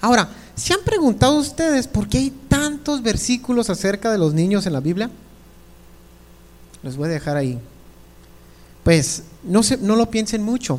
Ahora, 0.00 0.28
¿se 0.54 0.72
han 0.72 0.80
preguntado 0.84 1.36
ustedes 1.36 1.88
por 1.88 2.08
qué 2.08 2.18
hay 2.18 2.30
tantos 2.48 3.02
versículos 3.02 3.70
acerca 3.70 4.12
de 4.12 4.18
los 4.18 4.34
niños 4.34 4.66
en 4.66 4.72
la 4.72 4.80
Biblia? 4.80 5.10
Les 6.82 6.96
voy 6.96 7.08
a 7.08 7.12
dejar 7.12 7.36
ahí. 7.36 7.58
Pues 8.84 9.24
no, 9.42 9.62
se, 9.62 9.78
no 9.78 9.96
lo 9.96 10.10
piensen 10.10 10.42
mucho. 10.42 10.78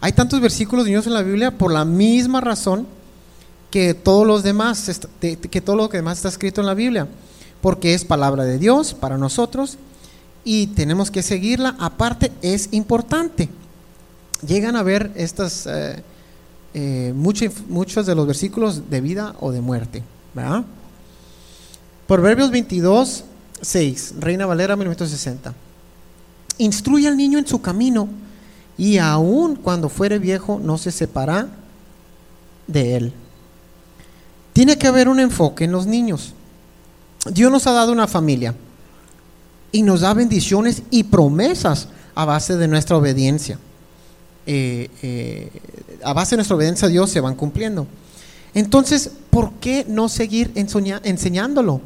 Hay 0.00 0.12
tantos 0.12 0.40
versículos 0.40 0.84
de 0.84 0.92
niños 0.92 1.06
en 1.06 1.14
la 1.14 1.22
Biblia 1.22 1.56
por 1.56 1.72
la 1.72 1.84
misma 1.84 2.40
razón 2.40 2.86
que 3.70 3.94
todos 3.94 4.26
los 4.26 4.42
demás, 4.42 5.00
que 5.20 5.60
todo 5.60 5.76
lo 5.76 5.88
que 5.88 5.98
demás 5.98 6.18
está 6.18 6.28
escrito 6.28 6.60
en 6.60 6.66
la 6.66 6.74
Biblia 6.74 7.08
porque 7.60 7.94
es 7.94 8.04
palabra 8.04 8.44
de 8.44 8.58
Dios 8.58 8.94
para 8.94 9.18
nosotros 9.18 9.78
y 10.44 10.68
tenemos 10.68 11.10
que 11.10 11.22
seguirla. 11.22 11.76
Aparte, 11.78 12.32
es 12.42 12.68
importante. 12.72 13.48
Llegan 14.46 14.76
a 14.76 14.82
ver 14.82 15.12
estas, 15.14 15.66
eh, 15.66 16.02
eh, 16.74 17.12
muchos, 17.14 18.06
de 18.06 18.14
los 18.14 18.26
versículos 18.26 18.88
de 18.90 19.00
vida 19.00 19.34
o 19.40 19.52
de 19.52 19.60
muerte. 19.60 20.02
¿verdad? 20.34 20.64
Proverbios 22.06 22.50
22, 22.50 23.24
6, 23.60 24.14
Reina 24.18 24.46
Valera 24.46 24.76
1960. 24.76 25.54
Instruye 26.58 27.08
al 27.08 27.16
niño 27.16 27.38
en 27.38 27.46
su 27.46 27.60
camino 27.60 28.08
y 28.76 28.98
aun 28.98 29.56
cuando 29.56 29.88
fuere 29.88 30.18
viejo 30.18 30.60
no 30.62 30.78
se 30.78 30.90
separa 30.90 31.48
de 32.66 32.96
él. 32.96 33.12
Tiene 34.52 34.78
que 34.78 34.86
haber 34.86 35.08
un 35.08 35.20
enfoque 35.20 35.64
en 35.64 35.72
los 35.72 35.86
niños. 35.86 36.34
Dios 37.26 37.52
nos 37.52 37.66
ha 37.66 37.72
dado 37.72 37.92
una 37.92 38.06
familia 38.06 38.54
y 39.72 39.82
nos 39.82 40.00
da 40.00 40.14
bendiciones 40.14 40.82
y 40.90 41.04
promesas 41.04 41.88
a 42.14 42.24
base 42.24 42.56
de 42.56 42.68
nuestra 42.68 42.96
obediencia. 42.96 43.58
Eh, 44.46 44.88
eh, 45.02 45.50
a 46.02 46.12
base 46.12 46.30
de 46.30 46.38
nuestra 46.38 46.56
obediencia 46.56 46.86
a 46.88 46.90
Dios 46.90 47.10
se 47.10 47.20
van 47.20 47.34
cumpliendo. 47.34 47.86
Entonces, 48.54 49.10
¿por 49.30 49.52
qué 49.54 49.84
no 49.86 50.08
seguir 50.08 50.50
enseñándolo? 50.54 51.80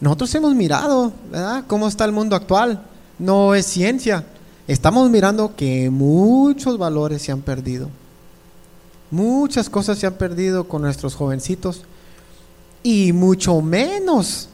Nosotros 0.00 0.34
hemos 0.34 0.54
mirado, 0.54 1.12
¿verdad? 1.30 1.64
Cómo 1.66 1.88
está 1.88 2.04
el 2.04 2.12
mundo 2.12 2.36
actual. 2.36 2.82
No 3.18 3.54
es 3.54 3.66
ciencia. 3.66 4.26
Estamos 4.68 5.10
mirando 5.10 5.56
que 5.56 5.90
muchos 5.90 6.78
valores 6.78 7.22
se 7.22 7.32
han 7.32 7.40
perdido. 7.40 7.88
Muchas 9.10 9.68
cosas 9.68 9.98
se 9.98 10.06
han 10.06 10.14
perdido 10.14 10.64
con 10.64 10.82
nuestros 10.82 11.14
jovencitos 11.14 11.82
y 12.82 13.12
mucho 13.12 13.60
menos 13.60 14.48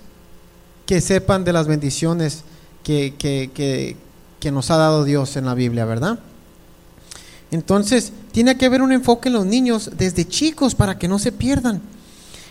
que 0.86 1.00
sepan 1.00 1.44
de 1.44 1.52
las 1.52 1.66
bendiciones 1.66 2.44
que, 2.82 3.14
que, 3.18 4.50
nos 4.50 4.70
ha 4.70 4.76
dado 4.76 5.04
Dios 5.04 5.36
en 5.36 5.44
la 5.44 5.54
Biblia, 5.54 5.84
¿verdad? 5.84 6.18
Entonces, 7.50 8.12
tiene 8.32 8.56
que 8.56 8.66
haber 8.66 8.80
un 8.80 8.92
enfoque 8.92 9.28
en 9.28 9.34
los 9.34 9.44
niños 9.44 9.90
desde 9.98 10.26
chicos 10.26 10.74
para 10.74 10.98
que 10.98 11.08
no 11.08 11.18
se 11.18 11.32
pierdan. 11.32 11.82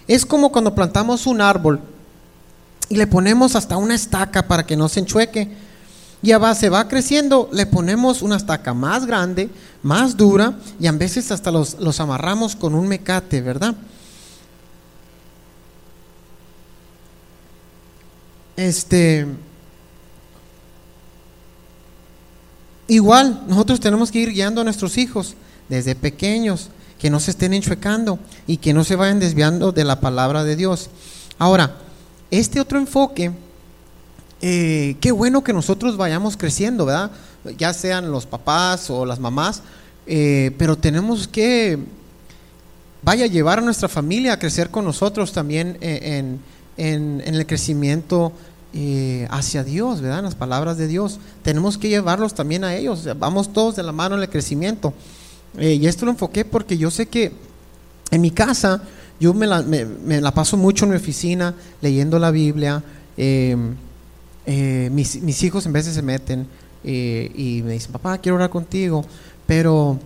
Es 0.08 0.26
como 0.26 0.52
cuando 0.52 0.76
plantamos 0.76 1.26
un 1.26 1.42
árbol 1.42 1.82
y 2.90 2.96
le 2.96 3.08
ponemos 3.08 3.56
hasta 3.56 3.78
una 3.78 3.96
estaca 3.96 4.48
para 4.48 4.66
que 4.66 4.78
no 4.78 4.88
se 4.90 5.00
enchueque. 5.00 5.50
Y 6.22 6.32
a 6.32 6.38
base 6.38 6.70
va 6.70 6.88
creciendo, 6.88 7.50
le 7.52 7.66
ponemos 7.66 8.22
una 8.22 8.38
estaca 8.38 8.74
más 8.74 9.06
grande, 9.06 9.50
más 9.84 10.18
dura, 10.18 10.60
y 10.80 10.88
a 10.88 10.92
veces 10.92 11.32
hasta 11.32 11.52
los, 11.52 11.80
los 11.80 12.00
amarramos 12.00 12.56
con 12.56 12.74
un 12.74 12.88
mecate, 12.88 13.42
¿verdad? 13.42 13.76
Este. 18.58 19.28
Igual, 22.88 23.44
nosotros 23.48 23.80
tenemos 23.80 24.12
que 24.12 24.20
ir 24.20 24.32
guiando 24.32 24.62
a 24.62 24.64
nuestros 24.64 24.98
hijos 24.98 25.36
desde 25.70 25.94
pequeños, 25.94 26.70
que 26.98 27.10
no 27.10 27.20
se 27.20 27.32
estén 27.32 27.54
enchuecando 27.54 28.18
y 28.48 28.58
que 28.58 28.74
no 28.74 28.84
se 28.84 28.96
vayan 28.96 29.20
desviando 29.20 29.72
de 29.72 29.84
la 29.84 30.00
palabra 30.00 30.44
de 30.44 30.56
Dios. 30.56 30.90
Ahora, 31.38 31.78
este 32.32 32.60
otro 32.60 32.80
enfoque, 32.80 33.32
eh, 34.42 34.96
qué 35.02 35.12
bueno 35.12 35.44
que 35.44 35.54
nosotros 35.54 35.98
vayamos 35.98 36.38
creciendo, 36.38 36.86
¿verdad? 36.86 37.12
Ya 37.58 37.74
sean 37.74 38.12
los 38.12 38.26
papás 38.26 38.90
o 38.90 39.06
las 39.06 39.20
mamás, 39.20 39.62
eh, 40.08 40.52
pero 40.58 40.78
tenemos 40.78 41.28
que, 41.28 41.78
vaya, 43.04 43.28
llevar 43.28 43.60
a 43.60 43.62
nuestra 43.62 43.90
familia 43.90 44.34
a 44.34 44.40
crecer 44.40 44.72
con 44.72 44.86
nosotros 44.86 45.32
también 45.34 45.78
en 45.82 46.14
en, 46.14 46.57
el 46.78 47.46
crecimiento 47.48 48.32
eh, 48.74 49.28
hacia 49.32 49.64
Dios, 49.64 50.02
¿verdad? 50.02 50.20
En 50.20 50.26
las 50.26 50.36
palabras 50.36 50.78
de 50.78 50.88
Dios. 50.88 51.20
Tenemos 51.42 51.78
que 51.78 51.90
llevarlos 51.90 52.36
también 52.36 52.64
a 52.64 52.76
ellos. 52.76 53.08
Vamos 53.18 53.52
todos 53.52 53.76
de 53.76 53.82
la 53.82 53.92
mano 53.92 54.16
en 54.16 54.22
el 54.22 54.30
crecimiento. 54.30 54.94
Eh, 55.58 55.76
y 55.76 55.88
esto 55.88 56.06
lo 56.06 56.12
enfoqué 56.12 56.46
porque 56.46 56.78
yo 56.78 56.92
sé 56.92 57.08
que 57.08 57.32
en 58.12 58.22
mi 58.22 58.30
casa 58.30 58.84
yo 59.20 59.34
me 59.34 59.48
la, 59.48 59.64
me, 59.64 60.22
la 60.22 60.32
paso 60.32 60.58
mucho 60.58 60.86
en 60.86 60.92
mi 60.92 60.98
oficina 60.98 61.56
leyendo 61.82 62.20
la 62.20 62.30
Biblia. 62.30 62.84
Em, 63.16 63.74
eh, 64.46 64.90
mis, 64.92 65.24
mis, 65.24 65.42
hijos 65.44 65.66
en 65.66 65.74
veces 65.74 65.96
se 65.96 66.02
meten 66.04 66.46
y 66.84 67.62
me 67.66 67.74
dicen, 67.74 67.92
papá, 67.92 68.20
quiero 68.20 68.36
orar 68.36 68.50
contigo. 68.50 69.04
Pero 69.48 69.98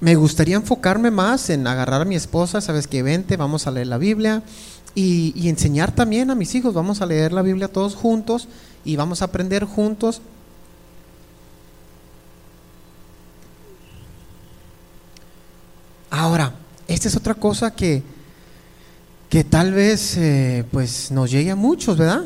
me 0.00 0.16
gustaría 0.16 0.56
enfocarme 0.56 1.10
más 1.10 1.50
en 1.50 1.66
agarrar 1.66 2.00
a 2.00 2.04
mi 2.04 2.16
esposa, 2.16 2.60
sabes 2.60 2.88
que 2.88 3.02
vente, 3.02 3.36
vamos 3.36 3.66
a 3.66 3.70
leer 3.70 3.86
la 3.86 3.98
Biblia 3.98 4.42
y, 4.94 5.48
enseñar 5.48 5.94
también 5.94 6.30
a 6.30 6.34
mis 6.34 6.54
hijos. 6.54 6.74
Vamos 6.74 7.00
a 7.00 7.06
leer 7.06 7.32
la 7.32 7.42
Biblia 7.42 7.68
todos 7.68 7.94
juntos 7.94 8.48
y 8.84 8.96
vamos 8.96 9.22
a 9.22 9.26
aprender 9.26 9.64
juntos. 9.64 10.20
Ahora, 16.10 16.54
esta 16.86 17.08
es 17.08 17.16
otra 17.16 17.34
cosa 17.34 17.74
que, 17.74 18.02
que 19.28 19.44
tal 19.44 19.72
vez 19.72 20.16
eh, 20.16 20.64
pues 20.70 21.10
nos 21.10 21.30
llegue 21.30 21.50
a 21.50 21.56
muchos, 21.56 21.98
¿verdad? 21.98 22.24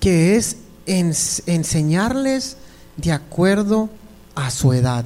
Que 0.00 0.36
es 0.36 0.58
enseñarles 0.86 2.56
de 2.96 3.12
acuerdo 3.12 3.90
a 4.34 4.50
su 4.50 4.72
edad. 4.72 5.04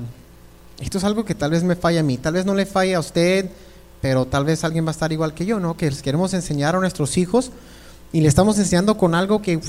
Esto 0.81 0.99
es 0.99 1.05
algo 1.05 1.25
que 1.25 1.35
tal 1.35 1.51
vez 1.53 1.63
me 1.63 1.77
falla 1.77 2.01
a 2.01 2.03
mí, 2.03 2.19
tal 2.19 2.35
vez 2.35 2.45
no 2.45 2.55
le 2.55 2.67
falla 2.67 2.97
a 2.97 3.01
usted, 3.01 3.51
pero 4.03 4.27
tal 4.27 4.45
vez 4.45 4.65
alguien 4.65 4.85
va 4.85 4.91
a 4.91 4.91
estar 4.91 5.13
igual 5.13 5.33
que 5.33 5.47
yo, 5.47 5.61
¿no? 5.61 5.77
Que 5.77 5.89
les 5.89 6.03
queremos 6.03 6.35
enseñar 6.35 6.75
a 6.75 6.81
nuestros 6.81 7.17
hijos 7.17 7.53
y 8.13 8.21
le 8.21 8.29
estamos 8.29 8.59
enseñando 8.59 8.99
con 8.99 9.15
algo 9.15 9.41
que 9.41 9.61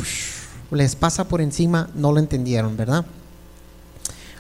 les 0.72 0.96
pasa 0.96 1.28
por 1.28 1.40
encima, 1.40 1.90
no 1.94 2.12
lo 2.12 2.20
entendieron, 2.20 2.76
¿verdad? 2.76 3.06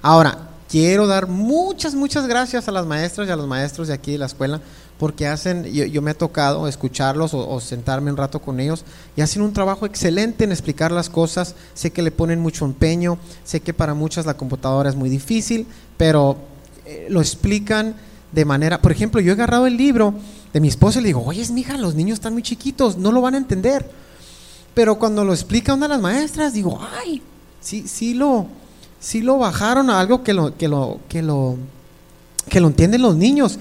Ahora, 0.02 0.50
quiero 0.68 1.06
dar 1.06 1.28
muchas, 1.28 1.94
muchas 1.94 2.26
gracias 2.28 2.68
a 2.68 2.72
las 2.72 2.88
maestras 2.88 3.28
y 3.28 3.32
a 3.32 3.36
los 3.36 3.48
maestros 3.48 3.88
de 3.88 3.94
aquí 3.94 4.14
de 4.14 4.18
la 4.18 4.26
escuela, 4.26 4.60
porque 4.98 5.28
hacen, 5.28 5.66
yo, 5.66 6.02
me 6.02 6.12
ha 6.12 6.18
tocado 6.18 6.68
escucharlos 6.68 7.36
o, 7.36 7.60
sentarme 7.62 8.10
un 8.10 8.18
rato 8.18 8.40
con 8.40 8.60
ellos 8.60 8.84
y 9.16 9.22
hacen 9.22 9.44
un 9.44 9.54
trabajo 9.54 9.86
excelente 9.86 10.44
en 10.44 10.52
explicar 10.52 10.92
las 10.92 11.10
cosas, 11.10 11.54
sé 11.76 11.92
que 11.92 12.02
le 12.02 12.10
ponen 12.10 12.40
mucho 12.40 12.66
empeño, 12.66 13.20
sé 13.44 13.60
que 13.60 13.74
para 13.76 13.94
muchas 13.94 14.26
la 14.26 14.38
computadora 14.38 14.90
es 14.90 14.96
muy 14.96 15.10
difícil, 15.10 15.68
pero 15.98 16.38
eh, 16.86 17.06
lo 17.10 17.22
explican 17.22 17.96
de 18.34 18.46
manera, 18.46 18.82
por 18.82 18.92
ejemplo, 18.92 19.22
yo 19.22 19.32
he 19.32 19.34
agarrado 19.34 19.68
el 19.68 19.78
libro 19.78 20.14
de 20.52 20.60
mi 20.60 20.68
esposa 20.68 21.00
y 21.00 21.04
le 21.04 21.08
digo, 21.10 21.24
oye, 21.24 21.48
mija, 21.52 21.78
los 21.78 21.96
niños 21.96 22.16
están 22.16 22.34
muy 22.34 22.42
chiquitos, 22.42 22.98
no 22.98 23.12
lo 23.12 23.22
van 23.22 23.36
a 23.36 23.38
entender. 23.38 23.90
Pero 24.74 24.98
cuando 24.98 25.24
lo 25.24 25.34
explica 25.34 25.74
una 25.74 25.88
de 25.88 25.94
las 25.94 26.02
maestras, 26.02 26.54
digo, 26.54 26.80
ay, 27.00 27.22
sí, 27.62 27.88
sí 27.88 28.16
lo, 28.16 28.48
sí 29.00 29.22
lo 29.22 29.38
bajaron 29.38 29.90
a 29.90 30.00
algo 30.00 30.24
que 30.24 30.34
lo, 30.34 30.58
que 30.58 30.68
lo, 30.68 31.00
que 31.08 31.22
lo, 31.22 31.58
que 32.50 32.60
lo 32.60 32.68
entienden 32.68 33.04
los 33.04 33.16
niños. 33.16 33.60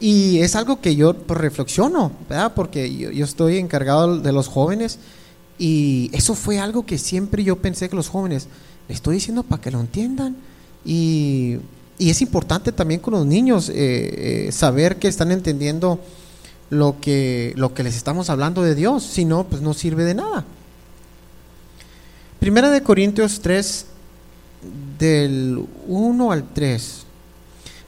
Y 0.00 0.38
es 0.38 0.54
algo 0.54 0.80
que 0.80 0.96
yo 0.96 1.14
pues, 1.14 1.40
reflexiono, 1.40 2.12
¿verdad? 2.28 2.52
Porque 2.54 2.94
yo, 2.94 3.10
yo, 3.10 3.24
estoy 3.24 3.58
encargado 3.58 4.18
de 4.18 4.32
los 4.32 4.48
jóvenes 4.48 4.98
y 5.58 6.10
eso 6.12 6.34
fue 6.34 6.58
algo 6.58 6.86
que 6.86 6.96
siempre 6.96 7.44
yo 7.44 7.56
pensé 7.56 7.88
que 7.88 7.96
los 7.96 8.08
jóvenes, 8.08 8.48
le 8.88 8.94
estoy 8.94 9.16
diciendo 9.16 9.42
para 9.42 9.60
que 9.62 9.70
lo 9.70 9.80
entiendan. 9.80 10.36
Y 10.84 11.58
y 12.00 12.10
es 12.10 12.22
importante 12.22 12.72
también 12.72 13.00
con 13.00 13.14
los 13.14 13.26
niños 13.26 13.70
saber 14.50 14.96
que 14.96 15.06
están 15.06 15.30
entendiendo 15.30 16.00
lo 16.70 17.00
que, 17.00 17.52
lo 17.56 17.74
que 17.74 17.82
les 17.82 17.96
estamos 17.96 18.30
hablando 18.30 18.62
de 18.62 18.74
Dios, 18.74 19.02
si 19.02 19.24
no, 19.24 19.44
pues 19.44 19.60
no 19.60 19.74
sirve 19.74 20.04
de 20.04 20.14
nada. 20.14 20.44
Primera 22.38 22.70
de 22.70 22.82
Corintios 22.82 23.40
3, 23.40 23.86
del 24.98 25.62
1 25.86 26.32
al 26.32 26.44
3. 26.54 27.02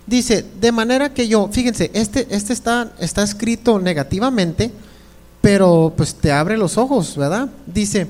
Dice, 0.07 0.45
de 0.61 0.73
manera 0.73 1.15
que 1.15 1.29
yo, 1.29 1.49
fíjense, 1.51 1.91
este, 1.95 2.27
este 2.31 2.53
está, 2.53 2.93
está 2.99 3.23
escrito 3.23 3.79
negativamente, 3.79 4.73
pero 5.41 5.95
pues 5.97 6.15
te 6.15 6.33
abre 6.33 6.59
los 6.59 6.77
ojos, 6.77 7.17
¿verdad? 7.17 7.49
Dice, 7.67 8.09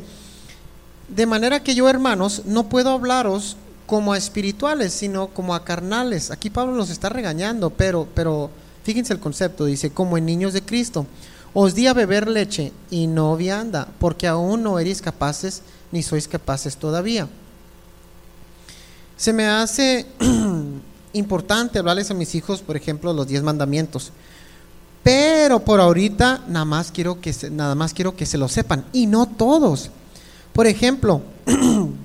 de 1.08 1.26
manera 1.26 1.62
que 1.62 1.74
yo, 1.74 1.88
hermanos, 1.88 2.42
no 2.46 2.68
puedo 2.68 2.90
hablaros 2.90 3.56
como 3.86 4.12
a 4.12 4.18
espirituales, 4.18 4.92
sino 4.92 5.28
como 5.28 5.54
a 5.54 5.64
carnales. 5.64 6.30
Aquí 6.30 6.50
Pablo 6.50 6.74
nos 6.74 6.90
está 6.90 7.08
regañando, 7.08 7.70
pero, 7.70 8.06
pero 8.14 8.50
fíjense 8.84 9.12
el 9.12 9.20
concepto, 9.20 9.64
dice, 9.64 9.90
como 9.90 10.16
en 10.16 10.26
niños 10.26 10.52
de 10.52 10.62
Cristo. 10.62 11.06
Os 11.54 11.74
di 11.74 11.86
a 11.86 11.92
beber 11.92 12.28
leche 12.28 12.72
y 12.90 13.06
no 13.06 13.36
vianda, 13.36 13.88
porque 13.98 14.26
aún 14.26 14.62
no 14.62 14.78
eres 14.78 15.02
capaces, 15.02 15.62
ni 15.90 16.02
sois 16.02 16.26
capaces 16.26 16.76
todavía. 16.76 17.28
Se 19.16 19.32
me 19.32 19.46
hace 19.46 20.06
importante 21.12 21.78
hablarles 21.78 22.10
a 22.10 22.14
mis 22.14 22.34
hijos, 22.34 22.62
por 22.62 22.76
ejemplo, 22.76 23.12
los 23.12 23.28
diez 23.28 23.42
mandamientos. 23.42 24.12
Pero 25.02 25.60
por 25.60 25.80
ahorita 25.80 26.44
nada 26.48 26.64
más 26.64 26.90
quiero 26.90 27.20
que 27.20 27.32
se, 27.32 27.50
nada 27.50 27.74
más 27.74 27.92
quiero 27.92 28.16
que 28.16 28.24
se 28.24 28.38
lo 28.38 28.48
sepan 28.48 28.84
y 28.92 29.06
no 29.06 29.26
todos. 29.26 29.90
Por 30.52 30.66
ejemplo, 30.66 31.22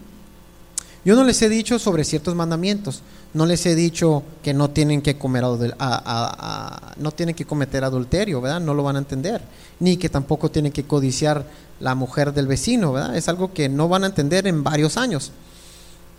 yo 1.08 1.16
no 1.16 1.24
les 1.24 1.42
he 1.42 1.48
dicho 1.48 1.80
sobre 1.80 2.04
ciertos 2.04 2.36
mandamientos. 2.36 3.02
No 3.34 3.46
les 3.46 3.66
he 3.66 3.76
dicho 3.76 4.24
que 4.44 4.54
no 4.54 4.72
tienen 4.72 5.02
que 5.02 5.18
comer 5.18 5.42
no 5.42 7.12
tienen 7.14 7.34
que 7.34 7.46
cometer 7.46 7.86
adulterio, 7.86 8.42
¿verdad? 8.42 8.60
No 8.60 8.74
lo 8.74 8.84
van 8.84 8.98
a 8.98 9.00
entender. 9.00 9.42
Ni 9.80 9.96
que 9.96 10.10
tampoco 10.10 10.52
tienen 10.52 10.74
que 10.74 10.84
codiciar 10.84 11.46
la 11.80 11.96
mujer 11.96 12.34
del 12.34 12.46
vecino, 12.46 12.92
¿verdad? 12.92 13.16
Es 13.16 13.30
algo 13.30 13.54
que 13.54 13.70
no 13.70 13.88
van 13.88 14.04
a 14.04 14.08
entender 14.08 14.48
en 14.48 14.66
varios 14.66 14.98
años. 14.98 15.32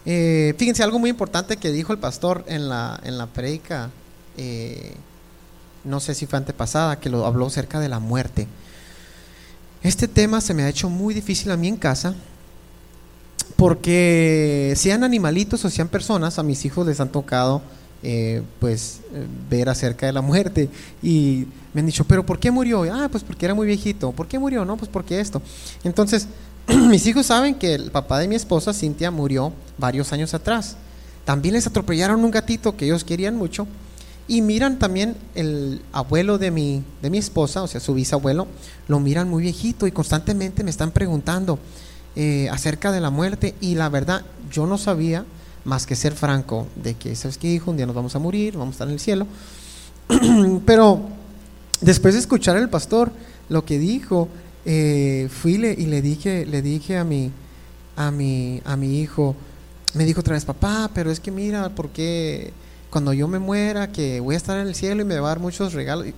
Eh, 0.07 0.54
fíjense, 0.57 0.83
algo 0.83 0.99
muy 0.99 1.11
importante 1.11 1.59
que 1.59 1.71
dijo 1.71 1.92
el 1.92 1.99
pastor 1.99 2.47
en 2.49 2.71
la, 2.71 2.99
en 3.04 3.18
la 3.18 3.26
predica, 3.26 3.90
eh, 4.38 4.95
no 5.85 6.00
sé 6.00 6.14
si 6.14 6.25
fue 6.25 6.38
antepasada, 6.38 6.99
que 6.99 7.11
lo 7.11 7.26
habló 7.26 7.49
acerca 7.49 7.78
de 7.78 7.90
la 7.90 7.99
muerte. 7.99 8.49
Este 9.83 10.09
tema 10.09 10.40
se 10.40 10.54
me 10.54 10.62
ha 10.62 10.68
hecho 10.71 10.88
muy 10.88 11.12
difícil 11.12 11.50
a 11.50 11.59
mí 11.59 11.68
en 11.68 11.76
casa, 11.76 12.14
porque 13.57 14.75
sean 14.76 15.05
animalitos 15.05 15.64
o 15.64 15.71
sean 15.71 15.88
personas, 15.88 16.38
a 16.38 16.43
mis 16.43 16.64
hijos 16.64 16.87
les 16.87 17.00
han 17.00 17.11
tocado 17.11 17.62
eh, 18.02 18.43
pues 18.61 19.00
ver 19.50 19.69
acerca 19.69 20.07
de 20.07 20.12
la 20.12 20.21
muerte 20.21 20.69
y 21.02 21.47
me 21.75 21.81
han 21.81 21.87
dicho, 21.87 22.05
pero 22.05 22.25
¿por 22.25 22.38
qué 22.38 22.50
murió? 22.50 22.85
Ah, 22.93 23.09
pues 23.11 23.25
porque 23.25 23.45
era 23.45 23.55
muy 23.55 23.67
viejito. 23.67 24.12
¿Por 24.12 24.28
qué 24.28 24.38
murió? 24.38 24.64
No, 24.64 24.76
pues 24.76 24.88
porque 24.88 25.21
esto. 25.21 25.43
Entonces, 25.85 26.28
mis 26.69 27.07
hijos 27.07 27.26
saben 27.26 27.55
que 27.57 27.75
el 27.75 27.90
papá 27.90 28.19
de 28.19 28.28
mi 28.28 28.37
esposa, 28.37 28.73
Cintia, 28.73 29.11
murió 29.11 29.52
varios 29.78 30.12
años 30.12 30.35
atrás. 30.35 30.76
También 31.25 31.55
les 31.55 31.67
atropellaron 31.67 32.25
un 32.25 32.31
gatito 32.31 32.76
que 32.76 32.87
ellos 32.87 33.05
querían 33.05 33.37
mucho. 33.37 33.67
Y 34.28 34.43
miran 34.43 34.78
también 34.78 35.17
el 35.35 35.83
abuelo 35.93 36.38
de 36.38 36.50
mi, 36.50 36.85
de 37.00 37.11
mi 37.11 37.19
esposa, 37.19 37.62
o 37.62 37.67
sea, 37.67 37.81
su 37.81 37.95
bisabuelo, 37.95 38.47
lo 38.87 39.00
miran 39.00 39.28
muy 39.28 39.43
viejito 39.43 39.87
y 39.87 39.93
constantemente 39.93 40.62
me 40.62 40.71
están 40.71 40.90
preguntando 40.90 41.59
eh, 42.20 42.48
acerca 42.50 42.90
de 42.90 43.00
la 43.00 43.10
muerte. 43.10 43.54
Y 43.60 43.76
la 43.76 43.88
verdad, 43.88 44.22
yo 44.50 44.66
no 44.66 44.76
sabía 44.76 45.25
más 45.64 45.87
que 45.87 45.94
ser 45.94 46.14
franco 46.14 46.66
de 46.75 46.94
que, 46.94 47.14
¿sabes 47.14 47.38
qué, 47.38 47.46
hijo? 47.46 47.70
Un 47.70 47.76
día 47.76 47.87
nos 47.87 47.94
vamos 47.94 48.16
a 48.16 48.18
morir, 48.18 48.56
vamos 48.56 48.72
a 48.72 48.75
estar 48.75 48.88
en 48.88 48.94
el 48.94 48.98
cielo. 48.98 49.28
Pero 50.66 51.00
después 51.81 52.14
de 52.14 52.20
escuchar 52.20 52.57
al 52.57 52.68
pastor 52.68 53.12
lo 53.48 53.64
que 53.64 53.78
dijo, 53.78 54.28
eh, 54.64 55.28
fui 55.31 55.54
y 55.54 55.87
le 55.87 56.02
dije, 56.02 56.44
le 56.44 56.61
dije 56.61 56.98
a 56.98 57.04
mi, 57.04 57.31
a 57.94 58.11
mi, 58.11 58.62
a 58.64 58.76
mi 58.76 58.98
hijo, 59.00 59.37
me 59.94 60.04
dijo 60.04 60.18
otra 60.18 60.35
vez, 60.35 60.44
papá, 60.44 60.90
pero 60.92 61.12
es 61.12 61.20
que 61.20 61.31
mira, 61.31 61.68
porque 61.70 62.52
cuando 62.90 63.12
yo 63.12 63.28
me 63.28 63.38
muera, 63.38 63.92
que 63.92 64.18
voy 64.18 64.35
a 64.35 64.38
estar 64.38 64.59
en 64.59 64.66
el 64.66 64.74
cielo 64.74 65.02
y 65.02 65.04
me 65.04 65.20
va 65.20 65.28
a 65.28 65.31
dar 65.31 65.38
muchos 65.38 65.72
regalos, 65.72 66.09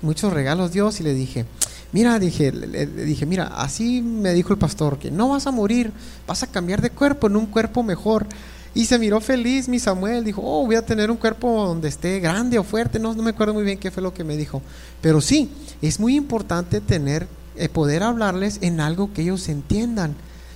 muchos 0.00 0.32
regalos 0.32 0.72
Dios, 0.72 1.00
y 1.00 1.02
le 1.02 1.12
dije, 1.12 1.44
mira, 1.92 2.18
dije, 2.18 2.52
le, 2.52 2.86
dije, 2.86 3.26
mira, 3.26 3.46
así 3.46 4.02
me 4.02 4.32
dijo 4.32 4.52
el 4.52 4.58
pastor, 4.58 4.98
que 4.98 5.10
no 5.10 5.28
vas 5.28 5.46
a 5.46 5.50
morir, 5.50 5.92
vas 6.26 6.42
a 6.42 6.46
cambiar 6.46 6.80
de 6.80 6.90
cuerpo 6.90 7.26
en 7.26 7.36
un 7.36 7.46
cuerpo 7.46 7.82
mejor. 7.82 8.26
Y 8.72 8.86
se 8.86 8.98
miró 8.98 9.20
feliz 9.20 9.68
mi 9.68 9.80
Samuel, 9.80 10.24
dijo, 10.24 10.42
oh, 10.44 10.64
voy 10.64 10.76
a 10.76 10.86
tener 10.86 11.10
un 11.10 11.16
cuerpo 11.16 11.66
donde 11.66 11.88
esté 11.88 12.20
grande 12.20 12.58
o 12.58 12.62
fuerte, 12.62 13.00
no, 13.00 13.14
no 13.14 13.22
me 13.22 13.30
acuerdo 13.30 13.52
muy 13.52 13.64
bien 13.64 13.78
qué 13.78 13.90
fue 13.90 14.02
lo 14.02 14.14
que 14.14 14.22
me 14.22 14.36
dijo. 14.36 14.62
Pero 15.00 15.20
sí, 15.20 15.50
es 15.82 15.98
muy 15.98 16.14
importante 16.14 16.80
tener 16.80 17.26
eh, 17.56 17.68
poder 17.68 18.04
hablarles 18.04 18.58
en 18.62 18.80
algo 18.80 19.12
que 19.12 19.22
ellos 19.22 19.48
entiendan, 19.48 20.14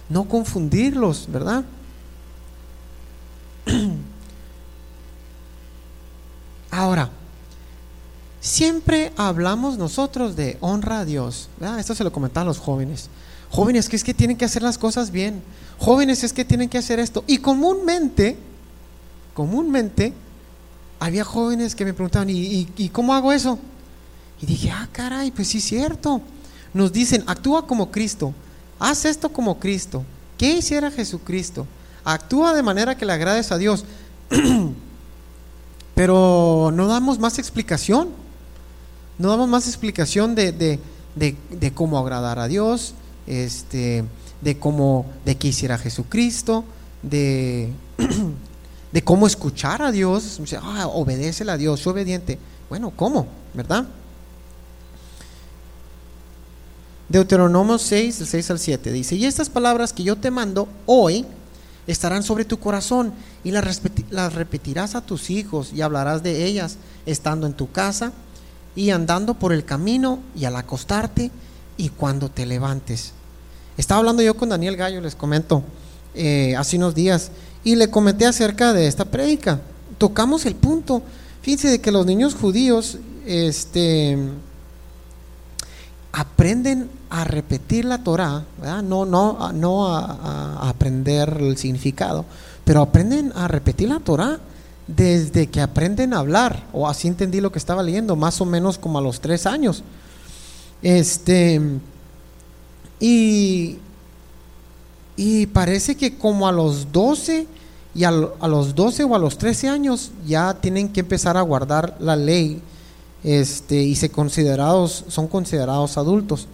no 0.08 0.24
confundirlos, 0.24 1.26
¿verdad? 1.28 1.64
Ahora, 6.70 7.10
siempre 8.44 9.12
hablamos 9.16 9.78
nosotros 9.78 10.36
de 10.36 10.58
honra 10.60 11.00
a 11.00 11.04
Dios. 11.04 11.48
Esto 11.78 11.94
se 11.94 12.04
lo 12.04 12.12
comentaba 12.12 12.42
a 12.42 12.46
los 12.46 12.58
jóvenes. 12.58 13.08
Jóvenes, 13.50 13.88
que 13.88 13.96
es 13.96 14.04
que 14.04 14.14
tienen 14.14 14.36
que 14.36 14.44
hacer 14.44 14.62
las 14.62 14.78
cosas 14.78 15.10
bien. 15.10 15.42
Jóvenes, 15.78 16.22
es 16.24 16.32
que 16.32 16.44
tienen 16.44 16.68
que 16.68 16.78
hacer 16.78 16.98
esto. 16.98 17.24
Y 17.26 17.38
comúnmente, 17.38 18.36
comúnmente, 19.32 20.12
había 21.00 21.24
jóvenes 21.24 21.74
que 21.74 21.84
me 21.84 21.94
preguntaban, 21.94 22.30
¿y, 22.30 22.68
y 22.76 22.88
cómo 22.90 23.14
hago 23.14 23.32
eso? 23.32 23.58
Y 24.40 24.46
dije, 24.46 24.70
ah, 24.70 24.88
caray, 24.92 25.30
pues 25.30 25.48
sí 25.48 25.58
es 25.58 25.64
cierto 25.64 26.20
nos 26.74 26.92
dicen, 26.92 27.22
actúa 27.26 27.66
como 27.66 27.90
Cristo, 27.90 28.34
haz 28.78 29.04
esto 29.06 29.30
como 29.30 29.58
Cristo. 29.58 30.04
¿Qué 30.36 30.58
hiciera 30.58 30.90
Jesucristo? 30.90 31.66
Actúa 32.04 32.52
de 32.52 32.64
manera 32.64 32.96
que 32.98 33.06
le 33.06 33.12
agrades 33.12 33.52
a 33.52 33.58
Dios. 33.58 33.84
Pero 35.94 36.72
no 36.74 36.88
damos 36.88 37.20
más 37.20 37.38
explicación. 37.38 38.08
No 39.18 39.28
damos 39.28 39.48
más 39.48 39.68
explicación 39.68 40.34
de, 40.34 40.52
de, 41.14 41.72
cómo 41.72 41.98
agradar 41.98 42.38
a 42.38 42.48
Dios, 42.48 42.94
este, 43.26 44.04
de 44.40 44.58
cómo, 44.58 45.06
de 45.24 45.36
qué 45.36 45.48
hiciera 45.48 45.78
Jesucristo, 45.78 46.64
de, 47.02 47.72
de 48.92 49.04
cómo 49.04 49.26
escuchar 49.26 49.82
a 49.82 49.92
Dios. 49.92 50.40
Ah, 50.60 50.88
obedece 50.88 51.48
a 51.48 51.56
Dios, 51.56 51.80
soy 51.80 51.92
obediente. 51.92 52.38
Bueno, 52.68 52.92
¿cómo? 52.94 53.28
¿Verdad? 53.54 53.86
Deuteronomio 57.08 57.78
6, 57.78 58.18
del 58.18 58.28
6 58.28 58.50
al 58.50 58.58
7, 58.58 58.92
dice, 58.92 59.14
y 59.14 59.26
estas 59.26 59.48
palabras 59.48 59.92
que 59.92 60.02
yo 60.02 60.16
te 60.16 60.30
mando 60.30 60.66
hoy 60.86 61.24
estarán 61.86 62.22
sobre 62.22 62.46
tu 62.46 62.58
corazón 62.58 63.12
y 63.44 63.50
las 63.52 64.34
repetirás 64.34 64.94
a 64.94 65.02
tus 65.02 65.30
hijos 65.30 65.72
y 65.72 65.82
hablarás 65.82 66.22
de 66.22 66.46
ellas 66.46 66.78
estando 67.04 67.46
en 67.46 67.52
tu 67.52 67.70
casa 67.70 68.12
y 68.76 68.90
andando 68.90 69.34
por 69.34 69.52
el 69.52 69.64
camino 69.64 70.20
y 70.34 70.44
al 70.44 70.56
acostarte 70.56 71.30
y 71.76 71.88
cuando 71.90 72.28
te 72.28 72.46
levantes. 72.46 73.12
Estaba 73.76 73.98
hablando 73.98 74.22
yo 74.22 74.36
con 74.36 74.48
Daniel 74.48 74.76
Gallo, 74.76 75.00
les 75.00 75.14
comento, 75.14 75.62
eh, 76.14 76.54
hace 76.56 76.76
unos 76.76 76.94
días, 76.94 77.30
y 77.64 77.76
le 77.76 77.90
comenté 77.90 78.26
acerca 78.26 78.72
de 78.72 78.86
esta 78.86 79.04
prédica. 79.04 79.60
Tocamos 79.98 80.46
el 80.46 80.54
punto. 80.54 81.02
Fíjense 81.42 81.68
de 81.68 81.80
que 81.80 81.90
los 81.90 82.06
niños 82.06 82.34
judíos, 82.34 82.98
este, 83.26 84.16
aprenden 86.12 86.88
a 87.10 87.24
repetir 87.24 87.84
la 87.84 87.98
Torah, 87.98 88.44
no, 88.84 89.04
no, 89.04 89.52
no 89.52 89.88
a, 89.88 90.68
aprender 90.68 91.36
el 91.40 91.56
significado, 91.56 92.24
pero 92.64 92.82
aprenden 92.82 93.32
a 93.34 93.48
repetir 93.48 93.88
la 93.88 93.98
Torah 93.98 94.38
desde 94.86 95.46
que 95.48 95.60
aprenden 95.60 96.12
a 96.14 96.18
hablar, 96.18 96.66
o 96.72 96.88
así 96.88 97.08
entendí 97.08 97.40
lo 97.40 97.52
que 97.52 97.58
estaba 97.58 97.82
leyendo, 97.82 98.16
más 98.16 98.40
o 98.40 98.44
menos 98.44 98.78
como 98.78 98.98
a 98.98 99.02
los 99.02 99.20
tres 99.20 99.46
años. 99.46 99.82
Este, 100.82 101.60
y, 103.00 103.78
y 105.16 105.46
parece 105.46 105.96
que 105.96 106.18
como 106.18 106.46
a 106.46 106.52
los 106.52 106.92
12 106.92 107.46
y 107.94 108.04
a, 108.04 108.08
a 108.08 108.48
los 108.48 108.74
12 108.74 109.04
o 109.04 109.14
a 109.14 109.18
los 109.18 109.38
13 109.38 109.68
años 109.68 110.12
ya 110.26 110.54
tienen 110.54 110.88
que 110.88 111.00
empezar 111.00 111.36
a 111.36 111.42
guardar 111.42 111.96
la 112.00 112.16
ley 112.16 112.60
este, 113.24 113.76
y 113.76 113.96
se 113.96 114.10
considerados, 114.10 115.06
son 115.08 115.26
considerados 115.26 115.96
adultos. 115.96 116.46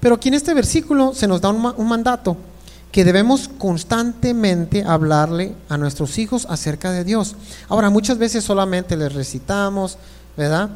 Pero 0.00 0.16
aquí 0.16 0.28
en 0.28 0.34
este 0.34 0.54
versículo 0.54 1.14
se 1.14 1.26
nos 1.26 1.40
da 1.40 1.48
un, 1.48 1.88
mandato 1.88 2.36
que 2.92 3.04
debemos 3.04 3.48
constantemente 3.48 4.82
hablarle 4.84 5.54
a 5.68 5.76
nuestros 5.76 6.18
hijos 6.18 6.46
acerca 6.48 6.90
de 6.90 7.04
Dios. 7.04 7.36
Ahora, 7.68 7.90
muchas 7.90 8.18
veces 8.18 8.44
solamente 8.44 8.96
les 8.96 9.12
recitamos, 9.12 9.98
¿verdad? 10.36 10.70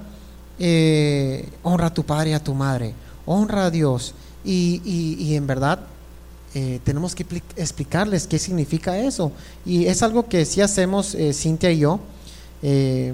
Eh, 0.59 1.49
honra 1.63 1.87
a 1.87 1.95
tu 1.95 2.05
padre 2.05 2.31
y 2.31 2.33
a 2.35 2.45
tu 2.45 2.55
madre, 2.55 2.95
honra 3.27 3.67
a 3.67 3.71
Dios. 3.71 4.15
Y, 4.45 5.35
en 5.35 5.47
verdad 5.47 5.79
eh, 6.55 6.81
tenemos 6.85 7.15
que 7.15 7.25
explicarles 7.57 8.27
qué 8.27 8.39
significa 8.39 8.99
eso. 8.99 9.33
Y 9.65 9.87
es 9.87 10.03
algo 10.03 10.29
que 10.29 10.45
sí 10.45 10.61
hacemos 10.61 11.15
eh, 11.15 11.33
Cintia 11.33 11.71
y 11.71 11.79
yo. 11.79 12.01
Eh, 12.63 13.13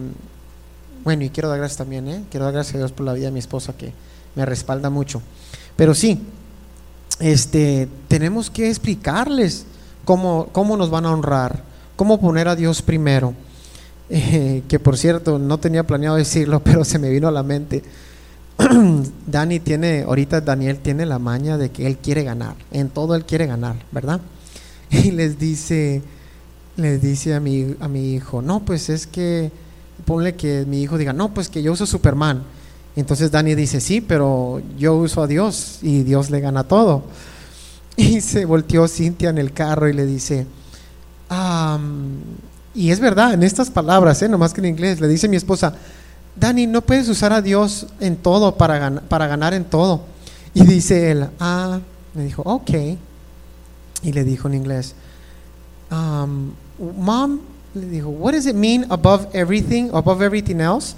bueno, 1.05 1.25
y 1.25 1.31
quiero 1.31 1.49
dar 1.49 1.59
gracias 1.59 1.79
también, 1.79 2.09
¿eh? 2.09 2.25
quiero 2.31 2.45
dar 2.45 2.55
gracias 2.55 2.75
a 2.75 2.79
Dios 2.79 2.93
por 2.93 3.07
la 3.07 3.15
vida 3.15 3.27
de 3.27 3.33
mi 3.33 3.39
esposa 3.39 3.73
que 3.73 3.93
me 4.35 4.45
respalda 4.45 4.91
mucho. 4.91 5.23
Pero 5.77 5.95
sí, 5.95 6.21
este, 7.21 7.89
tenemos 8.09 8.51
que 8.51 8.69
explicarles 8.69 9.67
cómo, 10.05 10.49
cómo 10.53 10.77
nos 10.77 10.91
van 10.91 11.07
a 11.07 11.13
honrar, 11.13 11.63
cómo 11.97 12.21
poner 12.21 12.49
a 12.49 12.57
Dios 12.57 12.83
primero. 12.83 13.35
Eh, 14.11 14.63
que 14.69 14.79
por 14.79 14.97
cierto, 14.97 15.39
no 15.39 15.59
tenía 15.59 15.87
planeado 15.87 16.17
decirlo, 16.17 16.61
pero 16.65 16.85
se 16.85 16.99
me 16.99 17.11
vino 17.11 17.29
a 17.29 17.33
la 17.33 17.43
mente. 17.43 17.83
Dani 19.27 19.61
tiene, 19.61 20.03
ahorita 20.03 20.41
Daniel 20.41 20.79
tiene 20.79 21.07
la 21.07 21.19
maña 21.19 21.59
de 21.59 21.71
que 21.71 21.87
él 21.87 21.99
quiere 21.99 22.25
ganar, 22.25 22.57
en 22.73 22.89
todo 22.89 23.15
él 23.15 23.25
quiere 23.25 23.47
ganar, 23.47 23.77
¿verdad? 23.93 24.21
Y 24.91 25.11
les 25.11 25.39
dice, 25.39 26.03
les 26.77 27.03
dice 27.03 27.35
a 27.35 27.41
mi, 27.41 27.77
a 27.79 27.89
mi 27.89 28.15
hijo, 28.15 28.41
no, 28.41 28.65
pues 28.65 28.89
es 28.89 29.07
que, 29.07 29.53
ponle 30.07 30.35
que 30.35 30.65
mi 30.67 30.83
hijo 30.83 30.97
diga, 30.97 31.13
no, 31.13 31.35
pues 31.35 31.49
que 31.49 31.63
yo 31.63 31.73
uso 31.73 31.85
Superman. 31.85 32.43
Entonces 33.01 33.31
Dani 33.31 33.55
dice, 33.55 33.81
sí, 33.81 34.01
pero 34.01 34.61
yo 34.77 34.97
uso 34.97 35.23
a 35.23 35.27
Dios 35.27 35.79
y 35.83 36.03
Dios 36.03 36.31
le 36.31 36.41
gana 36.41 36.65
todo. 36.65 37.05
Y 37.97 38.21
se 38.21 38.45
volteó 38.45 38.87
Cintia 38.87 39.31
en 39.31 39.39
el 39.39 39.53
carro 39.53 39.89
y 39.89 39.93
le 39.93 40.07
dice, 40.07 40.47
y 42.75 42.91
es 42.91 43.01
verdad, 43.01 43.35
en 43.35 43.43
estas 43.43 43.71
palabras, 43.71 44.23
¿eh? 44.23 44.29
nomás 44.29 44.55
que 44.55 44.61
en 44.61 44.67
inglés, 44.67 45.01
le 45.01 45.09
dice 45.09 45.29
mi 45.29 45.37
esposa, 45.37 45.75
Dani, 46.37 46.69
no 46.69 46.83
puedes 46.83 47.09
usar 47.09 47.33
a 47.33 47.43
Dios 47.43 47.89
en 47.99 48.17
todo 48.17 48.57
para, 48.57 49.01
para 49.01 49.27
ganar 49.27 49.53
en 49.53 49.65
todo. 49.65 50.03
Y 50.55 50.65
dice 50.65 51.11
él, 51.11 51.27
ah, 51.41 51.81
me 52.15 52.25
dijo, 52.25 52.43
ok. 52.43 52.71
Y 54.05 54.13
le 54.13 54.23
dijo 54.23 54.47
en 54.47 54.55
inglés, 54.55 54.95
um, 55.91 56.53
Mom, 56.97 57.41
le 57.75 57.87
dijo, 57.87 58.11
what 58.11 58.33
does 58.33 58.47
it 58.47 58.55
mean 58.55 58.87
above 58.91 59.27
everything, 59.33 59.91
above 59.93 60.23
everything 60.23 60.61
else? 60.61 60.95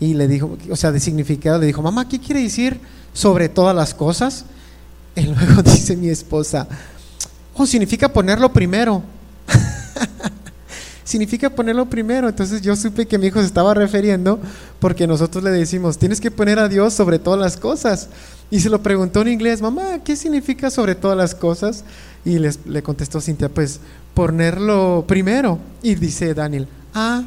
Y 0.00 0.14
le 0.14 0.26
dijo, 0.26 0.56
o 0.70 0.76
sea, 0.76 0.90
de 0.92 0.98
significado, 0.98 1.58
le 1.58 1.66
dijo, 1.66 1.82
mamá, 1.82 2.08
¿qué 2.08 2.18
quiere 2.18 2.42
decir 2.42 2.80
sobre 3.12 3.50
todas 3.50 3.76
las 3.76 3.94
cosas? 3.94 4.46
Y 5.14 5.22
luego 5.22 5.62
dice 5.64 5.96
mi 5.96 6.08
esposa, 6.08 6.66
oh, 7.54 7.66
significa 7.66 8.10
ponerlo 8.10 8.50
primero. 8.52 9.02
significa 11.04 11.50
ponerlo 11.50 11.86
primero. 11.86 12.28
Entonces 12.28 12.62
yo 12.62 12.74
supe 12.76 13.06
que 13.06 13.18
mi 13.18 13.26
hijo 13.26 13.40
se 13.40 13.46
estaba 13.46 13.74
refiriendo 13.74 14.40
porque 14.78 15.06
nosotros 15.06 15.44
le 15.44 15.50
decimos, 15.50 15.98
tienes 15.98 16.20
que 16.20 16.30
poner 16.30 16.58
a 16.58 16.68
Dios 16.68 16.94
sobre 16.94 17.18
todas 17.18 17.38
las 17.38 17.56
cosas. 17.56 18.08
Y 18.50 18.60
se 18.60 18.70
lo 18.70 18.82
preguntó 18.82 19.20
en 19.20 19.28
inglés, 19.28 19.60
mamá, 19.60 20.00
¿qué 20.04 20.16
significa 20.16 20.70
sobre 20.70 20.94
todas 20.94 21.16
las 21.16 21.34
cosas? 21.34 21.84
Y 22.24 22.38
les, 22.38 22.66
le 22.66 22.82
contestó 22.82 23.20
Cintia, 23.20 23.48
pues 23.48 23.80
ponerlo 24.14 25.04
primero. 25.06 25.58
Y 25.82 25.94
dice 25.94 26.32
Daniel, 26.34 26.66
ah, 26.94 27.22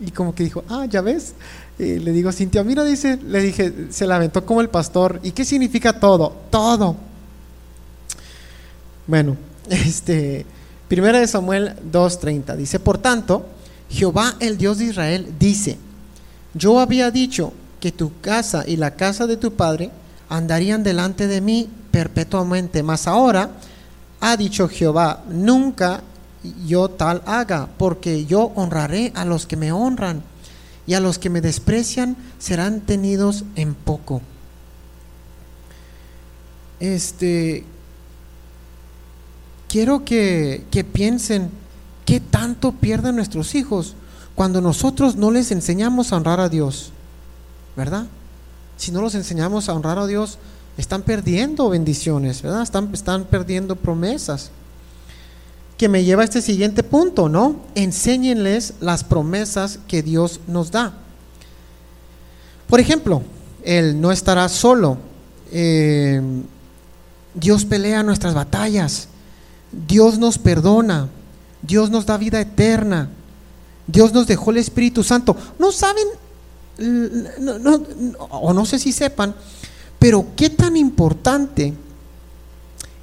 y 0.00 0.10
como 0.10 0.34
que 0.34 0.44
dijo, 0.44 0.64
ah, 0.68 0.86
ya 0.86 1.00
ves. 1.00 1.34
Y 1.78 1.98
le 2.00 2.12
digo 2.12 2.32
Cintia, 2.32 2.64
mira, 2.64 2.82
dice, 2.84 3.18
le 3.24 3.40
dije, 3.40 3.86
se 3.90 4.06
lamentó 4.06 4.44
como 4.44 4.60
el 4.60 4.68
pastor. 4.68 5.20
¿Y 5.22 5.30
qué 5.30 5.44
significa 5.44 6.00
todo? 6.00 6.34
Todo. 6.50 6.96
Bueno, 9.06 9.36
este, 9.70 10.44
primera 10.88 11.20
de 11.20 11.26
Samuel 11.28 11.74
2.30 11.92 12.56
dice, 12.56 12.80
por 12.80 12.98
tanto, 12.98 13.46
Jehová 13.90 14.36
el 14.40 14.58
Dios 14.58 14.78
de 14.78 14.86
Israel 14.86 15.34
dice, 15.38 15.78
yo 16.54 16.80
había 16.80 17.10
dicho 17.10 17.52
que 17.80 17.92
tu 17.92 18.20
casa 18.20 18.64
y 18.66 18.76
la 18.76 18.96
casa 18.96 19.26
de 19.26 19.36
tu 19.36 19.54
padre 19.54 19.90
andarían 20.28 20.82
delante 20.82 21.26
de 21.26 21.40
mí 21.40 21.68
perpetuamente, 21.90 22.82
mas 22.82 23.06
ahora 23.06 23.50
ha 24.20 24.36
dicho 24.36 24.68
Jehová, 24.68 25.22
nunca 25.28 26.02
yo 26.66 26.88
tal 26.88 27.22
haga, 27.24 27.68
porque 27.78 28.26
yo 28.26 28.52
honraré 28.54 29.12
a 29.14 29.24
los 29.24 29.46
que 29.46 29.56
me 29.56 29.72
honran 29.72 30.22
y 30.88 30.94
a 30.94 31.00
los 31.00 31.18
que 31.18 31.28
me 31.28 31.42
desprecian 31.42 32.16
serán 32.38 32.80
tenidos 32.80 33.44
en 33.56 33.74
poco. 33.74 34.22
Este, 36.80 37.64
quiero 39.68 40.02
que, 40.06 40.64
que 40.70 40.84
piensen 40.84 41.50
qué 42.06 42.20
tanto 42.20 42.72
pierden 42.72 43.16
nuestros 43.16 43.54
hijos 43.54 43.96
cuando 44.34 44.62
nosotros 44.62 45.14
no 45.14 45.30
les 45.30 45.52
enseñamos 45.52 46.10
a 46.10 46.16
honrar 46.16 46.40
a 46.40 46.48
Dios, 46.48 46.90
¿verdad? 47.76 48.06
Si 48.78 48.90
no 48.90 49.02
los 49.02 49.14
enseñamos 49.14 49.68
a 49.68 49.74
honrar 49.74 49.98
a 49.98 50.06
Dios, 50.06 50.38
están 50.78 51.02
perdiendo 51.02 51.68
bendiciones, 51.68 52.40
¿verdad? 52.40 52.62
Están, 52.62 52.88
están 52.94 53.24
perdiendo 53.24 53.76
promesas. 53.76 54.50
Que 55.78 55.88
me 55.88 56.04
lleva 56.04 56.22
a 56.22 56.24
este 56.24 56.42
siguiente 56.42 56.82
punto, 56.82 57.30
¿no? 57.30 57.56
Enséñenles 57.74 58.74
las 58.80 59.04
promesas 59.04 59.78
que 59.88 60.02
Dios 60.02 60.40
nos 60.46 60.70
da. 60.70 60.92
Por 62.68 62.80
ejemplo, 62.80 63.22
Él 63.62 63.98
no 64.00 64.12
estará 64.12 64.48
solo. 64.50 64.98
Eh, 65.52 66.20
Dios 67.34 67.64
pelea 67.64 68.02
nuestras 68.02 68.34
batallas. 68.34 69.08
Dios 69.72 70.18
nos 70.18 70.38
perdona, 70.38 71.08
Dios 71.62 71.90
nos 71.90 72.06
da 72.06 72.16
vida 72.16 72.40
eterna, 72.40 73.10
Dios 73.86 74.12
nos 74.12 74.26
dejó 74.26 74.50
el 74.50 74.58
Espíritu 74.58 75.02
Santo. 75.02 75.36
No 75.58 75.72
saben, 75.72 76.06
o 78.18 78.52
no 78.52 78.64
sé 78.64 78.78
si 78.78 78.92
sepan, 78.92 79.34
pero 79.98 80.26
qué 80.36 80.50
tan 80.50 80.76
importante 80.76 81.74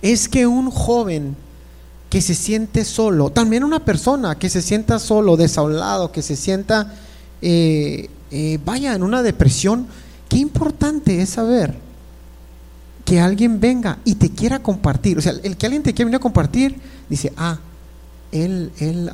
es 0.01 0.29
que 0.29 0.47
un 0.47 0.71
joven 0.71 1.35
que 2.09 2.21
se 2.21 2.35
siente 2.35 2.85
solo, 2.85 3.31
también 3.31 3.63
una 3.63 3.83
persona 3.83 4.35
que 4.35 4.49
se 4.49 4.61
sienta 4.61 4.99
solo, 4.99 5.37
desaulado, 5.37 6.11
que 6.11 6.21
se 6.21 6.35
sienta, 6.35 6.93
eh, 7.41 8.09
eh, 8.31 8.59
vaya 8.63 8.95
en 8.95 9.03
una 9.03 9.23
depresión, 9.23 9.87
qué 10.29 10.37
importante 10.37 11.21
es 11.21 11.29
saber 11.29 11.75
que 13.03 13.19
alguien 13.19 13.59
venga 13.59 13.99
y 14.05 14.15
te 14.15 14.29
quiera 14.29 14.59
compartir, 14.59 15.17
o 15.17 15.21
sea, 15.21 15.33
el 15.43 15.57
que 15.57 15.65
alguien 15.65 15.83
te 15.83 15.93
quiera 15.93 16.07
venir 16.07 16.17
a 16.17 16.19
compartir, 16.19 16.75
dice, 17.09 17.33
ah, 17.37 17.59
él, 18.31 18.71
él, 18.79 19.11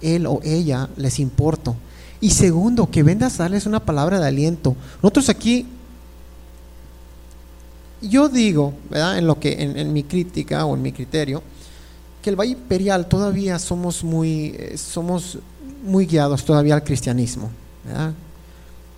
él 0.00 0.26
o 0.26 0.40
ella 0.42 0.88
les 0.96 1.18
importo. 1.18 1.76
Y 2.20 2.30
segundo, 2.30 2.90
que 2.90 3.02
vendas 3.02 3.38
a 3.38 3.44
darles 3.44 3.66
una 3.66 3.80
palabra 3.80 4.18
de 4.18 4.26
aliento. 4.26 4.74
Nosotros 5.02 5.28
aquí, 5.28 5.66
yo 8.00 8.28
digo, 8.28 8.74
¿verdad? 8.90 9.18
En 9.18 9.26
lo 9.26 9.38
que, 9.38 9.52
en, 9.58 9.92
mi 9.92 10.02
crítica 10.02 10.64
o 10.64 10.74
en 10.74 10.82
mi 10.82 10.92
criterio, 10.92 11.42
que 12.26 12.30
el 12.30 12.34
Valle 12.34 12.54
Imperial 12.54 13.06
todavía 13.06 13.56
somos 13.56 14.02
muy, 14.02 14.46
eh, 14.58 14.76
somos 14.76 15.38
muy 15.84 16.06
guiados 16.06 16.44
todavía 16.44 16.74
al 16.74 16.82
cristianismo, 16.82 17.52
¿verdad? 17.84 18.14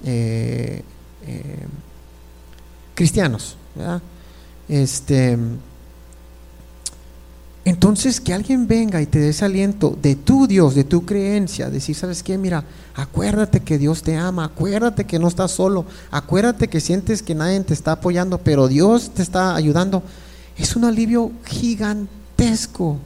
Eh, 0.03 0.83
eh, 1.27 1.67
cristianos, 2.95 3.59
este, 4.67 5.37
entonces, 7.67 8.19
que 8.19 8.33
alguien 8.33 8.67
venga 8.67 9.03
y 9.03 9.05
te 9.05 9.19
dé 9.19 9.29
ese 9.29 9.45
aliento 9.45 9.95
de 10.01 10.17
tu 10.17 10.47
Dios, 10.47 10.75
de 10.75 10.85
tu 10.85 11.05
creencia, 11.05 11.69
decir, 11.69 11.95
¿sabes 11.95 12.23
qué? 12.23 12.39
Mira, 12.39 12.65
acuérdate 12.95 13.61
que 13.61 13.77
Dios 13.77 14.03
te 14.03 14.17
ama, 14.17 14.47
acuérdate 14.47 15.05
que 15.05 15.19
no 15.19 15.29
estás 15.29 15.51
solo, 15.51 15.85
acuérdate 16.11 16.69
que 16.69 16.81
sientes 16.81 17.23
que 17.23 17.35
nadie 17.35 17.61
te 17.61 17.75
está 17.75 17.93
apoyando, 17.93 18.39
pero 18.39 18.69
Dios 18.69 19.11
te 19.11 19.21
está 19.21 19.55
ayudando. 19.55 20.03
Es 20.57 20.77
un 20.77 20.87
alivio 20.87 21.31
gigantesco 21.45 22.97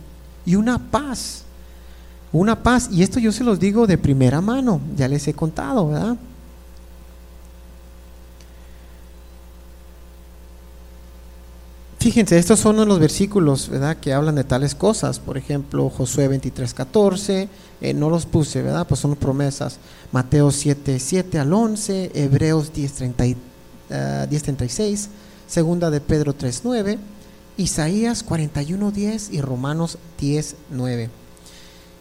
y 0.45 0.57
una 0.57 0.79
paz, 0.79 1.45
una 2.33 2.63
paz. 2.63 2.89
Y 2.91 3.03
esto 3.03 3.19
yo 3.19 3.33
se 3.33 3.45
los 3.45 3.61
digo 3.61 3.87
de 3.87 3.99
primera 3.99 4.41
mano, 4.41 4.81
ya 4.97 5.09
les 5.09 5.27
he 5.29 5.35
contado, 5.35 5.89
¿verdad? 5.89 6.17
Fíjense, 12.03 12.37
estos 12.37 12.59
son 12.59 12.85
los 12.89 12.99
versículos 12.99 13.69
¿verdad? 13.69 13.97
que 13.97 14.13
hablan 14.13 14.35
de 14.35 14.43
tales 14.43 14.75
cosas. 14.75 15.21
Por 15.21 15.39
ejemplo, 15.39 15.89
Josué 15.89 16.27
23, 16.27 16.75
14, 16.75 17.49
eh, 17.81 17.95
no 17.95 18.11
los 18.11 18.27
puse, 18.27 18.61
¿verdad? 18.61 18.89
Pues 18.89 18.99
son 18.99 19.15
promesas. 19.15 19.79
Mateo 20.11 20.51
7, 20.51 20.99
7 20.99 21.39
al 21.39 21.53
11, 21.53 22.11
Hebreos 22.13 22.73
10, 22.73 22.93
36, 23.93 25.11
Segunda 25.47 25.91
de 25.91 26.01
Pedro 26.01 26.33
3, 26.33 26.63
9, 26.65 26.99
Isaías 27.57 28.23
41, 28.23 28.91
10 28.91 29.31
y 29.33 29.41
Romanos 29.41 29.99
10, 30.19 30.57
9. 30.71 31.11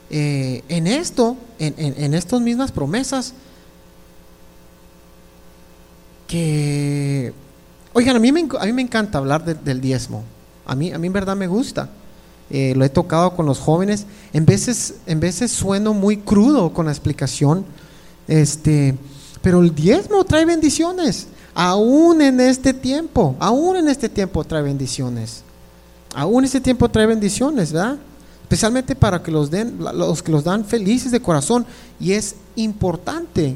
Eh, 0.10 0.64
en 0.70 0.88
esto, 0.88 1.38
en, 1.60 1.74
en 1.78 2.14
estas 2.14 2.42
mismas 2.42 2.72
promesas, 2.72 3.34
que 6.28 7.34
Oigan, 7.94 8.16
a 8.16 8.20
mí 8.20 8.32
me, 8.32 8.48
a 8.58 8.66
mí 8.66 8.74
me 8.74 8.82
encanta 8.82 9.18
hablar 9.18 9.44
del 9.44 9.82
diezmo. 9.82 10.24
A 10.66 10.76
mí, 10.76 10.94
a 10.94 10.98
mí 10.98 11.08
en 11.08 11.14
verdad 11.14 11.36
me 11.36 11.48
gusta. 11.48 11.90
Eh, 12.50 12.74
lo 12.76 12.86
he 12.86 12.90
tocado 12.90 13.36
con 13.36 13.46
los 13.46 13.60
jóvenes. 13.60 14.06
En 14.32 14.46
veces, 14.46 14.96
en 15.08 15.20
veces 15.20 15.52
sueno 15.52 15.94
muy 15.94 16.18
crudo 16.18 16.72
con 16.72 16.86
la 16.86 16.94
explicación. 16.94 17.66
Este, 18.30 18.96
pero 19.42 19.60
el 19.60 19.76
diezmo 19.76 20.24
trae 20.24 20.46
bendiciones. 20.46 21.28
Aún 21.54 22.22
en 22.22 22.40
este 22.40 22.74
tiempo, 22.74 23.36
aún 23.40 23.78
en 23.78 23.88
este 23.88 24.10
tiempo 24.10 24.44
trae 24.44 24.62
bendiciones. 24.62 25.44
Aún 26.16 26.40
en 26.40 26.46
este 26.46 26.62
tiempo 26.62 26.90
trae 26.90 27.06
bendiciones, 27.06 27.72
¿verdad? 27.72 27.98
especialmente 28.52 28.98
para 28.98 29.24
que 29.24 29.32
los 29.32 29.50
den, 29.50 29.78
los 29.80 30.22
que 30.22 30.30
los 30.30 30.44
dan 30.44 30.66
felices 30.66 31.14
de 31.14 31.22
corazón. 31.22 31.66
Y 32.02 32.12
es 32.12 32.36
importante, 32.58 33.56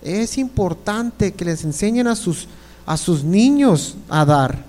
es 0.00 0.38
importante 0.38 1.32
que 1.32 1.44
les 1.44 1.64
enseñen 1.64 2.06
a 2.06 2.14
sus, 2.14 2.46
a 2.86 2.96
sus 2.96 3.24
niños 3.24 3.96
a 4.08 4.24
dar. 4.24 4.64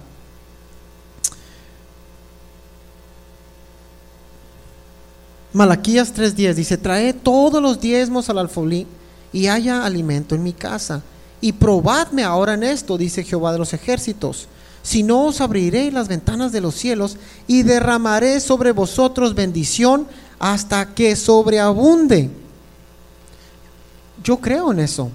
Malaquías 5.53 6.15
3:10 6.15 6.55
dice, 6.55 6.75
trae 6.75 7.13
todos 7.13 7.61
los 7.61 7.79
diezmos 7.79 8.27
al 8.31 8.39
alfolí 8.39 8.87
y 9.31 9.47
haya 9.47 9.85
alimento 9.85 10.33
en 10.33 10.41
mi 10.41 10.53
casa. 10.53 11.03
Y 11.41 11.53
probadme 11.53 12.23
ahora 12.23 12.53
en 12.53 12.63
esto, 12.63 12.97
dice 12.97 13.23
Jehová 13.23 13.53
de 13.53 13.59
los 13.59 13.73
ejércitos. 13.73 14.47
Si 14.81 15.03
no 15.03 15.25
os 15.25 15.41
abriré 15.41 15.91
las 15.91 16.07
ventanas 16.07 16.51
de 16.51 16.61
los 16.61 16.75
cielos 16.75 17.17
y 17.47 17.63
derramaré 17.63 18.39
sobre 18.39 18.71
vosotros 18.71 19.35
bendición 19.35 20.07
hasta 20.39 20.93
que 20.93 21.15
sobreabunde. 21.15 22.29
Yo 24.23 24.37
creo 24.37 24.71
en 24.71 24.79
eso. 24.79 25.11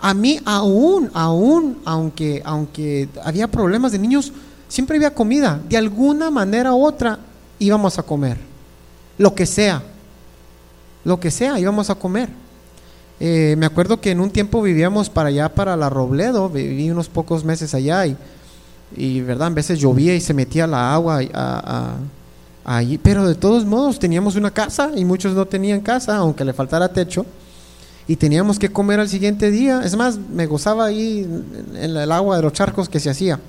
A 0.00 0.14
mí 0.14 0.40
aún, 0.44 1.10
aún, 1.14 1.78
aunque, 1.84 2.42
aunque 2.44 3.08
había 3.24 3.48
problemas 3.48 3.92
de 3.92 3.98
niños, 3.98 4.32
siempre 4.68 4.96
había 4.96 5.14
comida. 5.14 5.60
De 5.68 5.76
alguna 5.76 6.30
manera 6.30 6.72
u 6.72 6.84
otra 6.84 7.18
íbamos 7.58 7.98
a 7.98 8.02
comer. 8.02 8.38
Lo 9.16 9.34
que 9.34 9.46
sea. 9.46 9.82
Lo 11.04 11.18
que 11.18 11.30
sea, 11.30 11.58
íbamos 11.58 11.90
a 11.90 11.94
comer. 11.96 12.28
Eh, 13.20 13.56
me 13.58 13.66
acuerdo 13.66 14.00
que 14.00 14.12
en 14.12 14.20
un 14.20 14.30
tiempo 14.30 14.62
vivíamos 14.62 15.10
para 15.10 15.30
allá, 15.30 15.48
para 15.48 15.76
la 15.76 15.90
Robledo, 15.90 16.48
viví 16.48 16.90
unos 16.90 17.08
pocos 17.08 17.44
meses 17.44 17.74
allá 17.74 18.06
y, 18.96 19.20
verdad, 19.22 19.48
a 19.48 19.50
veces 19.50 19.80
llovía 19.80 20.14
y 20.14 20.20
se 20.20 20.34
metía 20.34 20.66
la 20.66 20.94
agua 20.94 21.20
allí, 22.64 22.98
pero 22.98 23.26
de 23.26 23.34
todos 23.34 23.64
modos 23.64 23.98
teníamos 23.98 24.36
una 24.36 24.52
casa 24.52 24.92
y 24.94 25.04
muchos 25.04 25.34
no 25.34 25.46
tenían 25.46 25.80
casa, 25.80 26.16
aunque 26.16 26.44
le 26.44 26.52
faltara 26.52 26.92
techo, 26.92 27.26
y 28.06 28.16
teníamos 28.16 28.58
que 28.58 28.70
comer 28.70 29.00
al 29.00 29.08
siguiente 29.08 29.50
día. 29.50 29.82
Es 29.84 29.96
más, 29.96 30.16
me 30.16 30.46
gozaba 30.46 30.86
ahí 30.86 31.26
en 31.74 31.96
el 31.96 32.12
agua 32.12 32.36
de 32.36 32.42
los 32.42 32.52
charcos 32.52 32.88
que 32.88 33.00
se 33.00 33.10
hacía. 33.10 33.40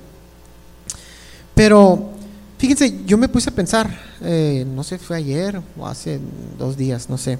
Pero 1.53 2.09
fíjense, 2.57 3.05
yo 3.05 3.17
me 3.17 3.29
puse 3.29 3.49
a 3.49 3.53
pensar, 3.53 3.89
eh, 4.21 4.65
no 4.73 4.83
sé, 4.83 4.97
fue 4.97 5.17
ayer 5.17 5.61
o 5.77 5.85
hace 5.85 6.19
dos 6.57 6.75
días, 6.75 7.09
no 7.09 7.17
sé, 7.17 7.37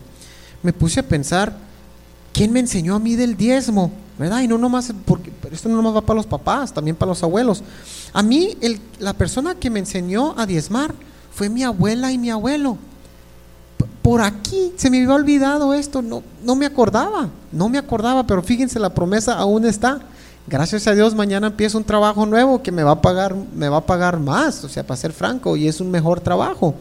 me 0.62 0.74
puse 0.74 1.00
a 1.00 1.04
pensar 1.04 1.69
¿quién 2.34 2.52
me 2.52 2.60
enseñó 2.60 2.96
a 2.96 3.00
mí 3.00 3.16
del 3.16 3.36
diezmo? 3.36 3.92
¿Verdad? 4.18 4.42
Y 4.42 4.48
no 4.50 4.58
nomás, 4.58 4.92
porque 5.06 5.32
esto 5.52 5.70
no 5.70 5.78
nomás 5.78 5.96
va 5.96 6.02
para 6.02 6.18
los 6.18 6.26
papás, 6.26 6.74
también 6.74 6.96
para 6.96 7.10
los 7.10 7.24
abuelos. 7.24 7.64
A 8.12 8.22
mí, 8.22 8.58
la 9.00 9.14
persona 9.14 9.56
que 9.56 9.70
me 9.70 9.80
enseñó 9.80 10.38
a 10.38 10.46
diezmar 10.46 10.94
fue 11.32 11.48
mi 11.48 11.64
abuela 11.64 12.12
y 12.12 12.18
mi 12.18 12.30
abuelo. 12.30 12.78
Por 14.02 14.22
aquí 14.22 14.74
se 14.76 14.90
me 14.90 15.02
había 15.02 15.16
olvidado 15.16 15.74
esto, 15.74 16.02
no, 16.02 16.22
no 16.44 16.56
me 16.56 16.66
acordaba, 16.66 17.30
no 17.52 17.70
me 17.70 17.78
acordaba, 17.78 18.28
pero 18.28 18.44
fíjense, 18.44 18.78
la 18.78 18.94
promesa 18.94 19.36
aún 19.36 19.66
está. 19.66 20.02
Gracias 20.48 20.88
a 20.88 20.94
Dios, 20.94 21.16
mañana 21.16 21.48
empiezo 21.48 21.78
un 21.78 21.84
trabajo 21.86 22.26
nuevo 22.26 22.62
que 22.62 22.72
me 22.72 22.84
va 22.84 22.92
a 22.92 23.02
pagar, 23.02 23.36
me 23.56 23.70
va 23.70 23.78
a 23.78 23.86
pagar 23.86 24.20
más, 24.20 24.64
o 24.66 24.70
sea, 24.70 24.86
para 24.86 24.98
ser 24.98 25.14
franco, 25.14 25.56
y 25.56 25.68
es 25.68 25.80
un 25.80 25.92
mejor 25.92 26.20
trabajo. 26.20 26.76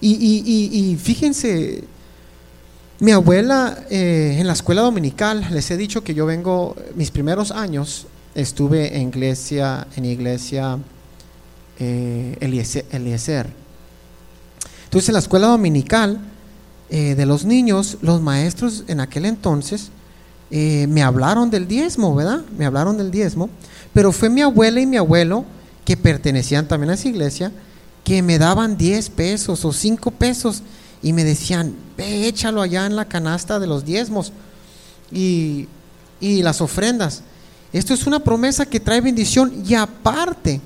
Y, 0.00 0.12
y, 0.12 0.78
y 0.78 0.96
fíjense, 0.96 1.84
mi 3.00 3.10
abuela 3.10 3.84
eh, 3.90 4.36
en 4.38 4.46
la 4.46 4.52
escuela 4.52 4.82
dominical, 4.82 5.46
les 5.50 5.70
he 5.70 5.76
dicho 5.76 6.04
que 6.04 6.14
yo 6.14 6.26
vengo, 6.26 6.76
mis 6.94 7.10
primeros 7.10 7.50
años 7.50 8.06
estuve 8.34 8.96
en 8.96 9.08
iglesia, 9.08 9.86
en 9.96 10.04
iglesia 10.04 10.78
eh, 11.78 12.36
Eliezer. 12.40 13.50
Entonces 14.84 15.08
en 15.08 15.14
la 15.14 15.18
escuela 15.18 15.48
dominical 15.48 16.20
eh, 16.90 17.14
de 17.14 17.26
los 17.26 17.44
niños, 17.44 17.98
los 18.02 18.20
maestros 18.20 18.84
en 18.86 19.00
aquel 19.00 19.24
entonces 19.24 19.90
eh, 20.50 20.86
me 20.88 21.02
hablaron 21.02 21.50
del 21.50 21.66
diezmo, 21.66 22.14
¿verdad? 22.14 22.42
Me 22.56 22.64
hablaron 22.64 22.96
del 22.96 23.10
diezmo, 23.10 23.50
pero 23.92 24.12
fue 24.12 24.28
mi 24.28 24.42
abuela 24.42 24.80
y 24.80 24.86
mi 24.86 24.96
abuelo 24.96 25.44
que 25.84 25.96
pertenecían 25.96 26.68
también 26.68 26.90
a 26.90 26.94
esa 26.94 27.08
iglesia 27.08 27.50
que 28.04 28.22
me 28.22 28.38
daban 28.38 28.76
10 28.76 29.10
pesos 29.10 29.64
o 29.64 29.72
5 29.72 30.10
pesos 30.12 30.62
y 31.04 31.12
me 31.12 31.22
decían, 31.22 31.76
ve, 31.98 32.26
échalo 32.26 32.62
allá 32.62 32.86
en 32.86 32.96
la 32.96 33.04
canasta 33.04 33.60
de 33.60 33.66
los 33.66 33.84
diezmos 33.84 34.32
y, 35.12 35.68
y 36.18 36.42
las 36.42 36.62
ofrendas. 36.62 37.22
Esto 37.74 37.92
es 37.92 38.06
una 38.06 38.20
promesa 38.20 38.64
que 38.64 38.80
trae 38.80 39.02
bendición 39.02 39.62
y 39.68 39.74
aparte 39.74 40.62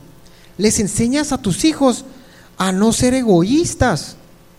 les 0.57 0.79
enseñas 0.79 1.33
a 1.33 1.39
tus 1.39 1.65
hijos 1.65 2.05
a 2.57 2.71
no 2.71 2.93
ser 2.93 3.15
egoístas, 3.15 4.15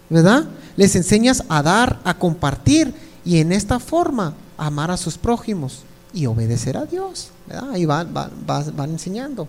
¿verdad? 0.09 0.49
Les 0.75 0.97
enseñas 0.97 1.45
a 1.47 1.63
dar, 1.63 2.01
a 2.03 2.13
compartir 2.13 2.93
y 3.23 3.39
en 3.39 3.53
esta 3.53 3.79
forma 3.79 4.33
amar 4.57 4.91
a 4.91 4.97
sus 4.97 5.17
prójimos 5.17 5.83
y 6.13 6.25
obedecer 6.25 6.75
a 6.75 6.85
Dios, 6.85 7.29
¿verdad? 7.47 7.71
Ahí 7.71 7.85
van, 7.85 8.13
van, 8.13 8.31
van 8.45 8.89
enseñando. 8.89 9.47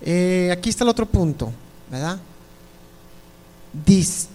Eh, 0.00 0.50
aquí 0.52 0.70
está 0.70 0.84
el 0.84 0.90
otro 0.90 1.06
punto, 1.06 1.50
¿verdad? 1.90 2.18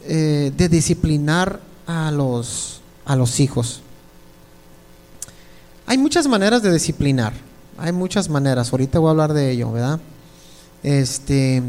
Eh, 0.06 0.52
de 0.56 0.70
disciplinar 0.70 1.60
a 1.88 2.12
los, 2.12 2.82
a 3.06 3.16
los 3.16 3.40
hijos. 3.40 3.82
Hay 5.86 5.98
muchas 5.98 6.28
maneras 6.28 6.62
de 6.64 6.72
disciplinar, 6.72 7.34
hay 7.78 7.92
muchas 7.92 8.30
maneras, 8.30 8.72
ahorita 8.72 9.00
voy 9.00 9.10
a 9.10 9.12
hablar 9.12 9.34
de 9.34 9.52
ello, 9.52 9.72
¿verdad? 9.72 10.00
Este 10.82 11.62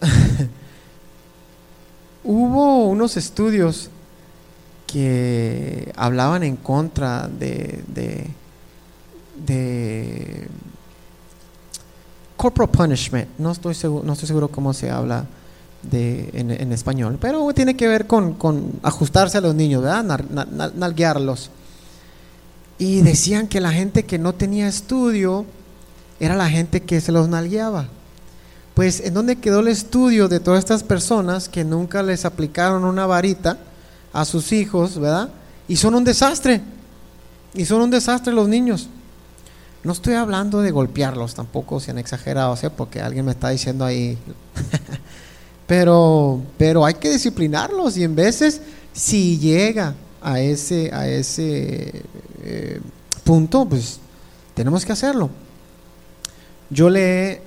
hubo 2.24 2.86
unos 2.86 3.16
estudios 3.16 3.90
que 4.86 5.92
hablaban 5.96 6.42
en 6.42 6.56
contra 6.56 7.28
de, 7.28 8.30
corporal 12.36 12.70
punishment, 12.70 13.28
no 13.38 13.52
estoy 13.52 13.74
seguro, 13.74 14.04
no 14.04 14.12
estoy 14.12 14.28
seguro 14.28 14.48
cómo 14.48 14.72
se 14.72 14.90
habla 14.90 15.26
de, 15.82 16.30
en, 16.34 16.72
español, 16.72 17.18
pero 17.20 17.52
tiene 17.54 17.76
que 17.76 17.88
ver 17.88 18.06
con, 18.06 18.36
ajustarse 18.82 19.38
a 19.38 19.40
los 19.40 19.54
niños, 19.54 19.82
¿verdad? 19.82 20.20
nalguearlos. 20.74 21.50
Y 22.78 23.00
decían 23.00 23.48
que 23.48 23.60
la 23.60 23.72
gente 23.72 24.04
que 24.04 24.18
no 24.18 24.34
tenía 24.34 24.68
estudio 24.68 25.46
era 26.20 26.36
la 26.36 26.48
gente 26.48 26.82
que 26.82 27.00
se 27.00 27.12
los 27.12 27.28
nalgueaba. 27.28 27.88
Pues, 28.74 29.00
¿en 29.00 29.14
dónde 29.14 29.36
quedó 29.36 29.60
el 29.60 29.68
estudio 29.68 30.28
de 30.28 30.40
todas 30.40 30.58
estas 30.58 30.82
personas 30.82 31.48
que 31.48 31.64
nunca 31.64 32.02
les 32.02 32.26
aplicaron 32.26 32.84
una 32.84 33.06
varita 33.06 33.58
a 34.12 34.24
sus 34.26 34.52
hijos, 34.52 34.98
¿verdad? 34.98 35.30
Y 35.68 35.76
son 35.76 35.94
un 35.94 36.04
desastre. 36.04 36.60
Y 37.54 37.64
son 37.64 37.80
un 37.80 37.90
desastre 37.90 38.34
los 38.34 38.48
niños. 38.48 38.88
No 39.86 39.92
estoy 39.92 40.14
hablando 40.14 40.62
de 40.62 40.72
golpearlos 40.72 41.36
tampoco, 41.36 41.78
si 41.78 41.92
han 41.92 41.98
exagerado, 41.98 42.56
¿sí? 42.56 42.66
porque 42.76 43.00
alguien 43.00 43.24
me 43.24 43.30
está 43.30 43.50
diciendo 43.50 43.84
ahí. 43.84 44.18
pero, 45.68 46.40
pero 46.58 46.84
hay 46.84 46.94
que 46.94 47.08
disciplinarlos 47.08 47.96
y 47.96 48.02
en 48.02 48.16
veces, 48.16 48.62
si 48.92 49.38
llega 49.38 49.94
a 50.20 50.40
ese, 50.40 50.92
a 50.92 51.06
ese 51.06 52.02
eh, 52.42 52.80
punto, 53.22 53.64
pues 53.64 54.00
tenemos 54.54 54.84
que 54.84 54.90
hacerlo. 54.90 55.30
Yo 56.68 56.90
le 56.90 57.42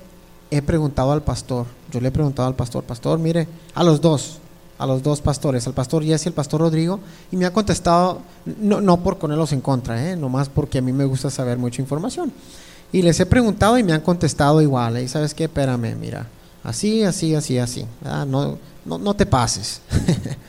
he 0.50 0.62
preguntado 0.62 1.12
al 1.12 1.22
pastor, 1.22 1.66
yo 1.92 2.00
le 2.00 2.08
he 2.08 2.10
preguntado 2.10 2.48
al 2.48 2.54
pastor, 2.54 2.84
pastor, 2.84 3.18
mire, 3.18 3.48
a 3.74 3.84
los 3.84 4.00
dos, 4.00 4.39
a 4.80 4.86
los 4.86 5.02
dos 5.02 5.20
pastores, 5.20 5.66
al 5.66 5.74
pastor 5.74 6.02
Jesse 6.02 6.24
y 6.24 6.28
al 6.28 6.34
pastor 6.34 6.62
Rodrigo, 6.62 7.00
y 7.30 7.36
me 7.36 7.44
ha 7.44 7.52
contestado, 7.52 8.22
no, 8.58 8.80
no 8.80 9.02
por 9.02 9.18
ponerlos 9.18 9.52
en 9.52 9.60
contra, 9.60 10.10
¿eh? 10.10 10.16
nomás 10.16 10.48
porque 10.48 10.78
a 10.78 10.82
mí 10.82 10.90
me 10.90 11.04
gusta 11.04 11.28
saber 11.28 11.58
mucha 11.58 11.82
información. 11.82 12.32
Y 12.90 13.02
les 13.02 13.20
he 13.20 13.26
preguntado 13.26 13.76
y 13.76 13.84
me 13.84 13.92
han 13.92 14.00
contestado 14.00 14.62
igual, 14.62 14.98
¿y 14.98 15.06
sabes 15.06 15.34
qué? 15.34 15.44
Espérame, 15.44 15.94
mira, 16.00 16.26
así, 16.64 17.02
así, 17.02 17.34
así, 17.34 17.58
así, 17.58 17.84
no, 18.26 18.56
no, 18.86 18.98
no 18.98 19.14
te 19.14 19.26
pases. 19.26 19.82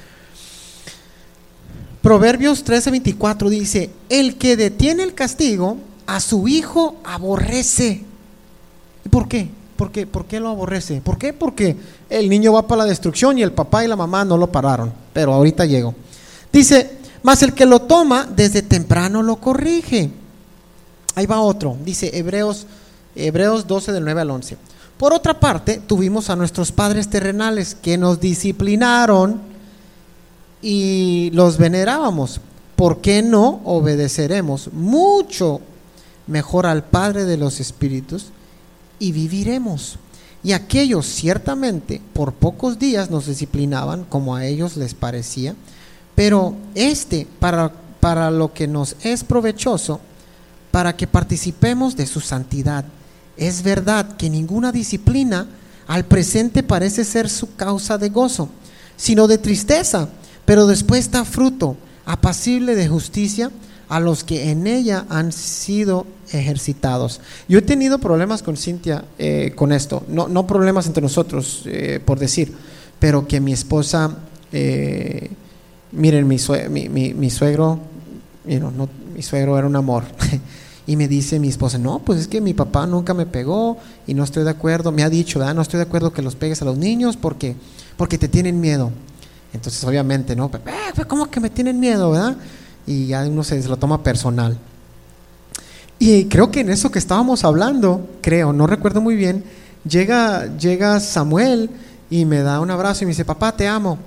Proverbios 2.01 2.65
13:24 2.65 3.49
dice, 3.49 3.89
el 4.07 4.37
que 4.37 4.55
detiene 4.55 5.03
el 5.03 5.13
castigo, 5.13 5.77
a 6.07 6.21
su 6.21 6.47
hijo 6.47 6.95
aborrece. 7.03 8.05
¿Y 9.05 9.09
por 9.09 9.27
qué? 9.27 9.49
¿Por 9.81 9.91
qué? 9.91 10.05
¿Por 10.05 10.25
qué 10.25 10.39
lo 10.39 10.49
aborrece? 10.49 11.01
¿Por 11.01 11.17
qué? 11.17 11.33
Porque 11.33 11.75
el 12.07 12.29
niño 12.29 12.53
va 12.53 12.67
para 12.67 12.83
la 12.83 12.89
destrucción 12.89 13.39
y 13.39 13.41
el 13.41 13.51
papá 13.51 13.83
y 13.83 13.87
la 13.87 13.95
mamá 13.95 14.23
no 14.23 14.37
lo 14.37 14.51
pararon. 14.51 14.93
Pero 15.11 15.33
ahorita 15.33 15.65
llego. 15.65 15.95
Dice, 16.53 16.99
más 17.23 17.41
el 17.41 17.55
que 17.55 17.65
lo 17.65 17.79
toma 17.79 18.27
desde 18.31 18.61
temprano 18.61 19.23
lo 19.23 19.37
corrige. 19.37 20.11
Ahí 21.15 21.25
va 21.25 21.41
otro. 21.41 21.77
Dice 21.83 22.15
Hebreos, 22.15 22.67
Hebreos 23.15 23.65
12 23.65 23.91
del 23.91 24.03
9 24.03 24.21
al 24.21 24.29
11. 24.29 24.57
Por 24.99 25.13
otra 25.13 25.39
parte, 25.39 25.81
tuvimos 25.87 26.29
a 26.29 26.35
nuestros 26.35 26.71
padres 26.71 27.09
terrenales 27.09 27.73
que 27.73 27.97
nos 27.97 28.19
disciplinaron 28.19 29.41
y 30.61 31.31
los 31.33 31.57
venerábamos. 31.57 32.39
¿Por 32.75 33.01
qué 33.01 33.23
no 33.23 33.61
obedeceremos 33.63 34.71
mucho 34.73 35.59
mejor 36.27 36.67
al 36.67 36.83
Padre 36.83 37.25
de 37.25 37.37
los 37.37 37.59
Espíritus? 37.59 38.27
Y 39.01 39.11
viviremos. 39.11 39.97
Y 40.43 40.53
aquellos 40.53 41.05
ciertamente 41.07 42.01
por 42.13 42.33
pocos 42.33 42.79
días 42.79 43.09
nos 43.09 43.25
disciplinaban 43.25 44.05
como 44.05 44.35
a 44.35 44.45
ellos 44.45 44.77
les 44.77 44.93
parecía, 44.93 45.55
pero 46.15 46.55
este 46.75 47.27
para, 47.39 47.73
para 47.99 48.31
lo 48.31 48.53
que 48.53 48.67
nos 48.67 48.95
es 49.03 49.23
provechoso, 49.23 49.99
para 50.69 50.95
que 50.95 51.07
participemos 51.07 51.95
de 51.95 52.05
su 52.05 52.21
santidad. 52.21 52.85
Es 53.37 53.63
verdad 53.63 54.15
que 54.17 54.29
ninguna 54.29 54.71
disciplina 54.71 55.47
al 55.87 56.05
presente 56.05 56.63
parece 56.63 57.03
ser 57.03 57.29
su 57.29 57.55
causa 57.55 57.97
de 57.97 58.09
gozo, 58.09 58.49
sino 58.97 59.27
de 59.27 59.39
tristeza, 59.39 60.09
pero 60.45 60.67
después 60.67 61.09
da 61.11 61.25
fruto 61.25 61.75
apacible 62.05 62.75
de 62.75 62.87
justicia 62.87 63.51
a 63.91 63.99
los 63.99 64.23
que 64.23 64.51
en 64.51 64.67
ella 64.67 65.05
han 65.09 65.33
sido 65.33 66.07
ejercitados. 66.31 67.19
Yo 67.49 67.59
he 67.59 67.61
tenido 67.61 67.99
problemas 67.99 68.41
con 68.41 68.55
Cintia 68.55 69.03
eh, 69.19 69.51
con 69.53 69.73
esto, 69.73 70.05
no, 70.07 70.29
no, 70.29 70.47
problemas 70.47 70.87
entre 70.87 71.01
nosotros, 71.01 71.63
eh, 71.65 71.99
por 72.03 72.17
decir, 72.17 72.53
pero 72.99 73.27
que 73.27 73.41
mi 73.41 73.51
esposa, 73.51 74.15
eh, 74.53 75.29
miren, 75.91 76.25
mi, 76.25 76.37
mi, 76.69 77.13
mi, 77.13 77.29
suegro, 77.29 77.81
no, 78.45 78.89
mi 79.13 79.21
suegro 79.21 79.57
era 79.57 79.67
un 79.67 79.75
amor. 79.75 80.05
y 80.87 80.95
me 80.95 81.09
dice 81.09 81.37
mi 81.37 81.49
esposa, 81.49 81.77
no, 81.77 81.99
pues 81.99 82.21
es 82.21 82.27
que 82.29 82.39
mi 82.39 82.53
papá 82.53 82.87
nunca 82.87 83.13
me 83.13 83.25
pegó 83.25 83.77
y 84.07 84.13
no 84.13 84.23
estoy 84.23 84.45
de 84.45 84.51
acuerdo, 84.51 84.93
me 84.93 85.03
ha 85.03 85.09
dicho, 85.09 85.37
¿verdad? 85.39 85.53
no 85.53 85.61
estoy 85.61 85.79
de 85.79 85.83
acuerdo 85.83 86.13
que 86.13 86.21
los 86.21 86.37
pegues 86.37 86.61
a 86.61 86.65
los 86.65 86.77
niños 86.77 87.17
porque, 87.17 87.57
porque 87.97 88.17
te 88.17 88.29
tienen 88.29 88.61
miedo. 88.61 88.89
Entonces, 89.51 89.83
obviamente, 89.83 90.33
¿no? 90.33 90.49
¿Cómo 91.09 91.29
que 91.29 91.41
me 91.41 91.49
tienen 91.49 91.77
miedo, 91.77 92.11
verdad? 92.11 92.37
Y 92.85 93.07
ya 93.07 93.25
uno 93.25 93.43
se, 93.43 93.61
lo 93.67 93.77
toma 93.77 94.03
personal. 94.03 94.57
Y 95.99 96.25
creo 96.25 96.49
que 96.49 96.61
en 96.61 96.69
eso 96.69 96.91
que 96.91 96.99
estábamos 96.99 97.43
hablando, 97.43 98.09
creo, 98.21 98.53
no 98.53 98.65
recuerdo 98.65 99.01
muy 99.01 99.15
bien, 99.15 99.43
llega, 99.87 100.57
llega 100.57 100.99
Samuel 100.99 101.69
y 102.09 102.25
me 102.25 102.41
da 102.41 102.59
un 102.59 102.71
abrazo 102.71 103.03
y 103.03 103.05
me 103.05 103.11
dice, 103.11 103.25
papá, 103.25 103.55
te 103.55 103.67
amo. 103.67 103.99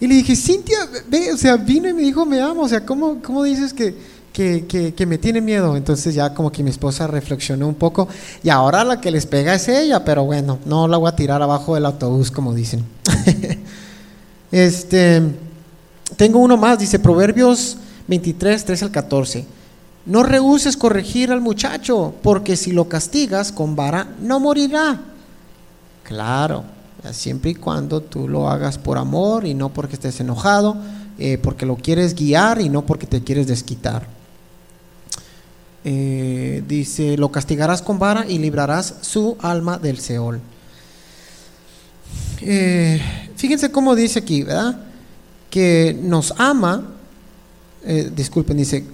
Y 0.00 0.06
le 0.06 0.14
dije, 0.16 0.34
Cintia, 0.34 0.78
ve, 1.08 1.32
o 1.32 1.36
sea, 1.36 1.56
vino 1.56 1.88
y 1.88 1.94
me 1.94 2.02
dijo, 2.02 2.24
me 2.26 2.40
amo, 2.40 2.62
o 2.62 2.68
sea, 2.68 2.84
¿cómo, 2.84 3.22
cómo 3.22 3.42
dices 3.42 3.72
que, 3.72 3.94
que, 4.32 4.94
que, 4.94 5.06
me 5.06 5.16
tiene 5.16 5.40
miedo? 5.40 5.76
Entonces 5.76 6.14
ya 6.14 6.34
como 6.34 6.52
que 6.52 6.62
mi 6.62 6.70
esposa 6.70 7.06
reflexionó 7.06 7.66
un 7.66 7.74
poco 7.74 8.08
y 8.42 8.50
ahora 8.50 8.84
la 8.84 9.00
que 9.00 9.10
les 9.10 9.24
pega 9.26 9.54
es 9.54 9.68
ella, 9.68 10.04
pero 10.04 10.24
bueno, 10.24 10.58
no 10.66 10.88
la 10.88 10.98
voy 10.98 11.08
a 11.08 11.16
tirar 11.16 11.42
abajo 11.42 11.74
del 11.74 11.86
autobús, 11.86 12.30
como 12.30 12.54
dicen. 12.54 12.84
este, 14.52 15.22
tengo 16.16 16.38
uno 16.40 16.56
más, 16.56 16.78
dice 16.78 16.98
Proverbios 16.98 17.78
23, 18.08 18.64
3 18.64 18.82
al 18.84 18.90
14. 18.90 19.46
No 20.06 20.22
rehuses 20.22 20.76
corregir 20.76 21.32
al 21.32 21.40
muchacho, 21.40 22.14
porque 22.22 22.56
si 22.56 22.72
lo 22.72 22.88
castigas 22.88 23.50
con 23.50 23.74
vara, 23.74 24.08
no 24.20 24.38
morirá. 24.38 25.00
Claro, 26.04 26.64
siempre 27.12 27.50
y 27.50 27.54
cuando 27.56 28.00
tú 28.00 28.28
lo 28.28 28.48
hagas 28.48 28.78
por 28.78 28.98
amor 28.98 29.46
y 29.46 29.54
no 29.54 29.70
porque 29.70 29.94
estés 29.94 30.20
enojado, 30.20 30.76
eh, 31.18 31.38
porque 31.38 31.66
lo 31.66 31.76
quieres 31.76 32.14
guiar 32.14 32.60
y 32.60 32.68
no 32.68 32.86
porque 32.86 33.06
te 33.06 33.22
quieres 33.22 33.48
desquitar. 33.48 34.06
Eh, 35.84 36.62
dice, 36.66 37.16
lo 37.16 37.30
castigarás 37.30 37.82
con 37.82 37.98
vara 37.98 38.26
y 38.28 38.38
librarás 38.38 38.94
su 39.00 39.36
alma 39.40 39.78
del 39.78 39.98
Seol. 39.98 40.40
Eh, 42.40 43.00
fíjense 43.36 43.70
cómo 43.70 43.94
dice 43.94 44.18
aquí, 44.18 44.42
¿verdad? 44.42 44.78
Que 45.50 45.98
nos 46.00 46.34
ama 46.38 46.95
eh, 47.86 48.10
disculpen, 48.14 48.56
dice, 48.56 48.84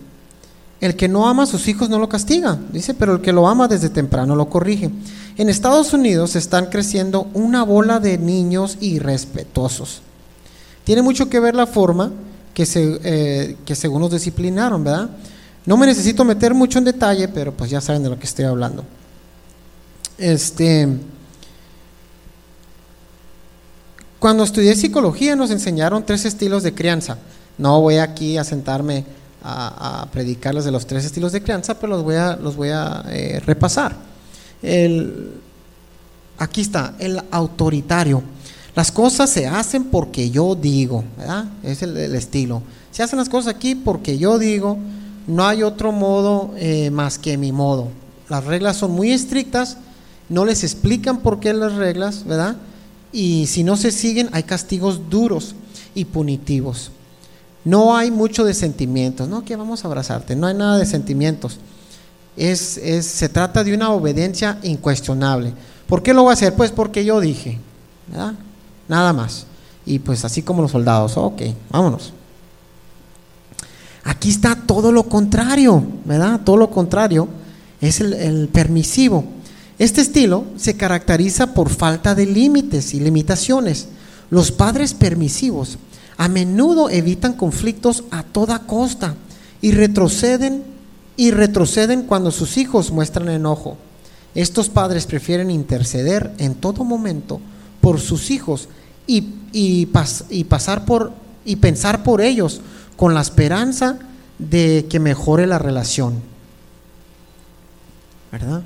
el 0.81 0.97
que 0.97 1.09
no 1.09 1.29
ama 1.29 1.45
a 1.45 1.47
sus 1.47 1.69
hijos 1.69 1.89
no 1.89 1.99
lo 1.99 2.09
castiga, 2.09 2.59
dice, 2.73 2.95
pero 2.95 3.15
el 3.15 3.21
que 3.21 3.33
lo 3.33 3.49
ama 3.49 3.69
desde 3.69 3.89
temprano 3.89 4.35
lo 4.35 4.49
corrige. 4.49 4.91
En 5.37 5.49
Estados 5.49 5.93
Unidos 5.93 6.37
están 6.37 6.67
creciendo 6.67 7.29
una 7.35 7.63
bola 7.63 8.01
de 8.01 8.19
niños 8.19 8.79
irrespetuosos. 8.81 10.03
Tiene 10.85 11.03
mucho 11.03 11.31
que 11.31 11.41
ver 11.41 11.55
la 11.55 11.67
forma 11.67 12.11
que, 12.53 12.67
se, 12.67 13.01
eh, 13.05 13.57
que 13.65 13.75
según 13.75 14.03
nos 14.03 14.11
disciplinaron, 14.11 14.83
¿verdad? 14.85 15.11
No 15.65 15.77
me 15.77 15.87
necesito 15.87 16.25
meter 16.25 16.55
mucho 16.55 16.79
en 16.79 16.85
detalle, 16.85 17.29
pero 17.29 17.53
pues 17.53 17.71
ya 17.71 17.81
saben 17.81 18.03
de 18.03 18.11
lo 18.11 18.19
que 18.19 18.27
estoy 18.27 18.45
hablando. 18.45 18.85
Este, 20.19 20.89
cuando 24.19 24.45
estudié 24.45 24.75
psicología 24.75 25.37
nos 25.37 25.51
enseñaron 25.51 26.05
tres 26.05 26.25
estilos 26.25 26.63
de 26.63 26.75
crianza. 26.75 27.19
No 27.59 27.81
voy 27.81 27.99
aquí 27.99 28.39
a 28.39 28.45
sentarme 28.45 29.05
a, 29.43 30.07
predicarles 30.13 30.65
de 30.65 30.71
los 30.71 30.87
tres 30.87 31.05
estilos 31.05 31.33
de 31.33 31.43
crianza, 31.43 31.79
pero 31.79 31.95
los 31.95 32.03
voy 32.03 32.17
a, 32.17 32.37
los 32.37 32.57
voy 32.57 32.71
a 32.71 33.05
eh, 33.09 33.41
repasar. 33.45 33.97
Aquí 36.39 36.61
está, 36.61 36.95
el 36.99 37.21
autoritario. 37.31 38.23
Las 38.75 38.91
cosas 38.91 39.29
se 39.31 39.47
hacen 39.47 39.85
porque 39.85 40.31
yo 40.31 40.55
digo, 40.55 41.05
¿verdad? 41.19 41.45
Es 41.63 41.83
el, 41.83 41.97
estilo. 42.15 42.63
Se 42.91 43.03
hacen 43.03 43.19
las 43.19 43.29
cosas 43.29 43.55
aquí 43.55 43.75
porque 43.75 44.17
yo 44.17 44.39
digo, 44.39 44.79
no 45.27 45.47
hay 45.47 45.63
otro 45.63 45.93
modo 45.93 46.53
eh, 46.57 46.91
más 46.91 47.19
que 47.19 47.37
mi 47.37 47.53
modo. 47.53 47.89
Las 48.29 48.45
reglas 48.45 48.77
son 48.77 48.93
muy 48.93 49.13
estrictas, 49.13 49.77
no 50.29 50.45
les 50.47 50.65
explican 50.65 51.19
por 51.19 51.39
qué 51.39 51.53
las 51.53 51.75
reglas, 51.75 52.25
¿verdad? 52.25 52.57
Y 53.13 53.47
si 53.47 53.63
no 53.63 53.77
se 53.77 53.93
siguen, 53.93 54.31
hay 54.33 54.45
castigos 54.45 55.11
duros 55.11 55.55
y 55.95 56.07
punitivos. 56.07 56.91
No 57.65 57.97
hay 57.97 58.11
mucho 58.11 58.45
de 58.45 58.55
sentimientos, 58.55 59.29
no 59.29 59.45
que 59.45 59.57
vamos 59.57 59.85
a 59.85 59.89
abrazarte, 59.89 60.35
no 60.35 60.47
hay 60.47 60.55
nada 60.55 60.79
de 60.79 60.87
sentimientos. 60.87 61.59
Es, 62.37 62.77
es, 62.79 63.07
se 63.07 63.29
trata 63.29 63.63
de 63.63 63.75
una 63.75 63.91
obediencia 63.91 64.59
incuestionable. 64.63 65.53
¿Por 65.87 66.03
qué 66.03 66.13
lo 66.13 66.23
voy 66.23 66.31
a 66.31 66.33
hacer? 66.35 66.55
Pues 66.55 66.73
porque 66.73 67.05
yo 67.05 67.21
dije, 67.21 67.59
nada 68.89 69.13
más. 69.13 69.47
Y 69.85 69.99
pues 69.99 70.25
así 70.25 70.43
como 70.43 70.63
los 70.63 70.73
soldados, 70.73 71.17
ok, 71.17 71.43
vámonos. 71.71 72.13
Aquí 74.05 74.31
está 74.31 74.57
todo 74.57 74.91
lo 74.91 75.05
contrario, 75.05 75.85
¿verdad? 76.05 76.41
Todo 76.45 76.57
lo 76.57 76.71
contrario 76.71 77.29
es 77.81 78.01
el 78.01 78.49
permisivo. 78.49 79.25
Este 79.79 80.01
estilo 80.01 80.45
se 80.57 80.77
caracteriza 80.77 81.55
por 81.55 81.69
falta 81.69 82.15
de 82.15 82.27
límites 82.27 82.95
y 82.95 83.01
limitaciones. 83.01 83.89
Los 84.31 84.51
padres 84.51 84.95
permisivos 84.95 85.79
a 86.23 86.29
menudo 86.29 86.89
evitan 86.89 87.33
conflictos 87.33 88.05
a 88.13 88.23
toda 88.23 88.61
costa 88.61 89.17
y 89.61 89.73
retroceden 89.73 90.63
y 91.17 91.33
retroceden 91.33 92.05
cuando 92.05 92.31
sus 92.31 92.59
hijos 92.59 92.93
muestran 92.93 93.29
enojo. 93.29 93.77
Estos 94.37 94.69
padres 94.69 95.07
prefieren 95.07 95.51
interceder 95.51 96.33
en 96.39 96.55
todo 96.55 96.85
momento 96.85 97.41
por 97.81 97.99
sus 97.99 98.31
hijos 98.31 98.69
y, 99.05 99.35
y, 99.51 99.87
pasar 100.45 100.85
por 100.85 101.13
y 101.45 101.57
pensar 101.57 102.05
por 102.05 102.21
ellos 102.21 102.61
con 102.97 103.15
la 103.15 103.21
esperanza 103.21 103.99
de 104.39 104.87
que 104.89 105.01
mejore 105.01 105.49
la 105.49 105.59
relación. 105.59 106.23
¿Verdad? 108.31 108.63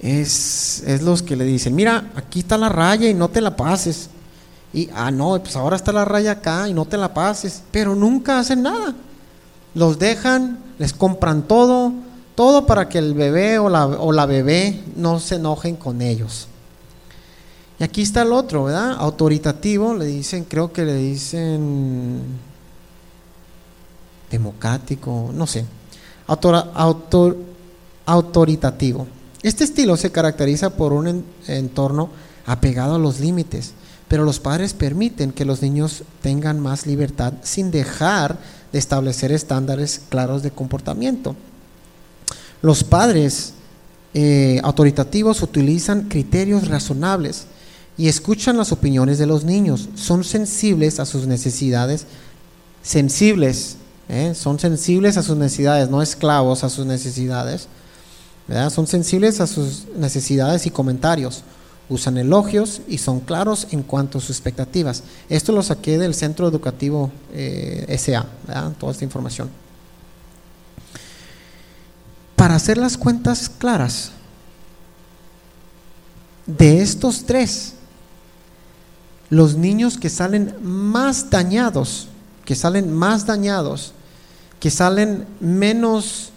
Es, 0.00 0.84
es 0.86 1.02
los 1.02 1.22
que 1.22 1.36
le 1.36 1.44
dicen, 1.44 1.74
mira, 1.74 2.12
aquí 2.16 2.40
está 2.40 2.56
la 2.56 2.70
raya 2.70 3.10
y 3.10 3.14
no 3.14 3.28
te 3.28 3.42
la 3.42 3.54
pases. 3.54 4.08
Y, 4.72 4.88
ah, 4.94 5.10
no, 5.10 5.38
pues 5.42 5.54
ahora 5.56 5.76
está 5.76 5.92
la 5.92 6.04
raya 6.04 6.32
acá 6.32 6.68
y 6.68 6.74
no 6.74 6.86
te 6.86 6.96
la 6.96 7.12
pases. 7.12 7.62
Pero 7.70 7.94
nunca 7.94 8.38
hacen 8.38 8.62
nada. 8.62 8.94
Los 9.74 9.98
dejan, 9.98 10.58
les 10.78 10.92
compran 10.92 11.42
todo, 11.42 11.92
todo 12.34 12.66
para 12.66 12.88
que 12.88 12.98
el 12.98 13.14
bebé 13.14 13.58
o 13.58 13.68
la, 13.68 13.86
o 13.86 14.12
la 14.12 14.26
bebé 14.26 14.82
no 14.96 15.20
se 15.20 15.36
enojen 15.36 15.76
con 15.76 16.00
ellos. 16.00 16.48
Y 17.78 17.84
aquí 17.84 18.02
está 18.02 18.22
el 18.22 18.32
otro, 18.32 18.64
¿verdad? 18.64 18.96
Autoritativo, 18.98 19.94
le 19.94 20.06
dicen, 20.06 20.44
creo 20.44 20.72
que 20.72 20.84
le 20.84 20.94
dicen 20.94 22.20
democrático, 24.30 25.30
no 25.34 25.46
sé. 25.46 25.66
Autor, 26.26 27.36
autoritativo. 28.06 29.06
Este 29.42 29.64
estilo 29.64 29.96
se 29.96 30.10
caracteriza 30.10 30.70
por 30.70 30.92
un 30.92 31.24
entorno 31.46 32.08
apegado 32.46 32.94
a 32.94 32.98
los 32.98 33.20
límites 33.20 33.74
pero 34.12 34.26
los 34.26 34.40
padres 34.40 34.74
permiten 34.74 35.32
que 35.32 35.46
los 35.46 35.62
niños 35.62 36.02
tengan 36.20 36.60
más 36.60 36.84
libertad 36.84 37.32
sin 37.42 37.70
dejar 37.70 38.36
de 38.70 38.78
establecer 38.78 39.32
estándares 39.32 40.02
claros 40.10 40.42
de 40.42 40.50
comportamiento. 40.50 41.34
Los 42.60 42.84
padres 42.84 43.54
eh, 44.12 44.60
autoritativos 44.64 45.40
utilizan 45.40 46.10
criterios 46.10 46.68
razonables 46.68 47.46
y 47.96 48.08
escuchan 48.08 48.58
las 48.58 48.70
opiniones 48.70 49.16
de 49.16 49.24
los 49.24 49.44
niños. 49.44 49.88
Son 49.94 50.24
sensibles 50.24 51.00
a 51.00 51.06
sus 51.06 51.26
necesidades, 51.26 52.04
sensibles, 52.82 53.76
¿eh? 54.10 54.34
son 54.34 54.58
sensibles 54.58 55.16
a 55.16 55.22
sus 55.22 55.38
necesidades, 55.38 55.88
no 55.88 56.02
esclavos 56.02 56.64
a 56.64 56.68
sus 56.68 56.84
necesidades. 56.84 57.66
Son 58.74 58.86
sensibles 58.86 59.40
a 59.40 59.46
sus 59.46 59.86
necesidades 59.96 60.66
y 60.66 60.70
comentarios 60.70 61.44
usan 61.88 62.16
elogios 62.16 62.82
y 62.88 62.98
son 62.98 63.20
claros 63.20 63.68
en 63.70 63.82
cuanto 63.82 64.18
a 64.18 64.20
sus 64.20 64.30
expectativas. 64.30 65.02
Esto 65.28 65.52
lo 65.52 65.62
saqué 65.62 65.98
del 65.98 66.14
Centro 66.14 66.48
Educativo 66.48 67.10
eh, 67.32 67.96
SA, 67.98 68.26
toda 68.78 68.92
esta 68.92 69.04
información. 69.04 69.50
Para 72.36 72.54
hacer 72.54 72.78
las 72.78 72.96
cuentas 72.96 73.48
claras, 73.48 74.12
de 76.46 76.82
estos 76.82 77.24
tres, 77.24 77.74
los 79.30 79.56
niños 79.56 79.96
que 79.96 80.10
salen 80.10 80.54
más 80.62 81.30
dañados, 81.30 82.08
que 82.44 82.54
salen 82.54 82.92
más 82.92 83.26
dañados, 83.26 83.92
que 84.60 84.70
salen 84.70 85.26
menos 85.40 86.30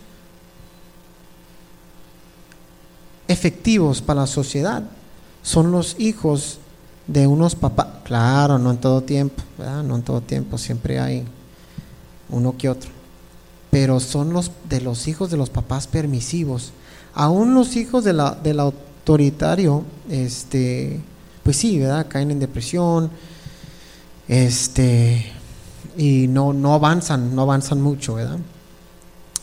efectivos 3.28 4.02
para 4.02 4.22
la 4.22 4.28
sociedad, 4.28 4.84
son 5.46 5.72
los 5.72 5.96
hijos 6.00 6.58
de 7.06 7.28
unos 7.28 7.54
papás. 7.54 7.88
Claro, 8.04 8.58
no 8.58 8.72
en 8.72 8.78
todo 8.78 9.02
tiempo, 9.02 9.44
¿verdad? 9.60 9.84
No 9.84 9.96
en 9.96 10.02
todo 10.02 10.20
tiempo, 10.20 10.58
siempre 10.58 11.00
hay 11.00 11.24
uno 12.30 12.58
que 12.58 12.68
otro. 12.68 12.90
Pero 13.70 14.00
son 14.00 14.34
los 14.34 14.52
de 14.68 14.82
los 14.82 15.08
hijos 15.08 15.30
de 15.30 15.38
los 15.38 15.52
papás 15.52 15.86
permisivos. 15.86 16.72
Aún 17.14 17.54
los 17.54 17.76
hijos 17.76 18.04
de 18.04 18.14
la, 18.14 18.32
del 18.32 18.60
autoritario, 18.60 19.84
este, 20.10 21.00
pues 21.44 21.58
sí, 21.58 21.80
¿verdad? 21.80 22.08
Caen 22.10 22.32
en 22.32 22.40
depresión, 22.40 23.12
este, 24.28 25.32
y 25.96 26.28
no, 26.28 26.54
no 26.54 26.74
avanzan, 26.74 27.36
no 27.36 27.44
avanzan 27.44 27.82
mucho, 27.82 28.16
¿verdad? 28.16 28.40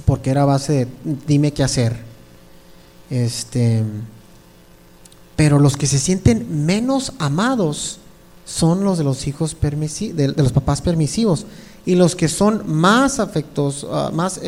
Porque 0.04 0.30
era 0.30 0.44
base 0.44 0.72
de 0.72 0.88
dime 1.28 1.52
qué 1.52 1.62
hacer. 1.62 1.96
Este, 3.08 3.84
pero 5.36 5.58
los 5.58 5.76
que 5.76 5.86
se 5.86 5.98
sienten 5.98 6.64
menos 6.66 7.12
amados 7.18 7.98
son 8.44 8.84
los 8.84 8.98
de 8.98 9.04
los 9.04 9.26
hijos 9.26 9.54
permisivos, 9.54 10.16
de, 10.16 10.28
los 10.28 10.52
papás 10.52 10.82
permisivos. 10.82 11.46
Y 11.84 11.94
los 11.94 12.14
que 12.14 12.28
son 12.28 12.62
más 12.66 13.18
afectos, 13.18 13.86
ah, 13.90 14.10
más 14.12 14.40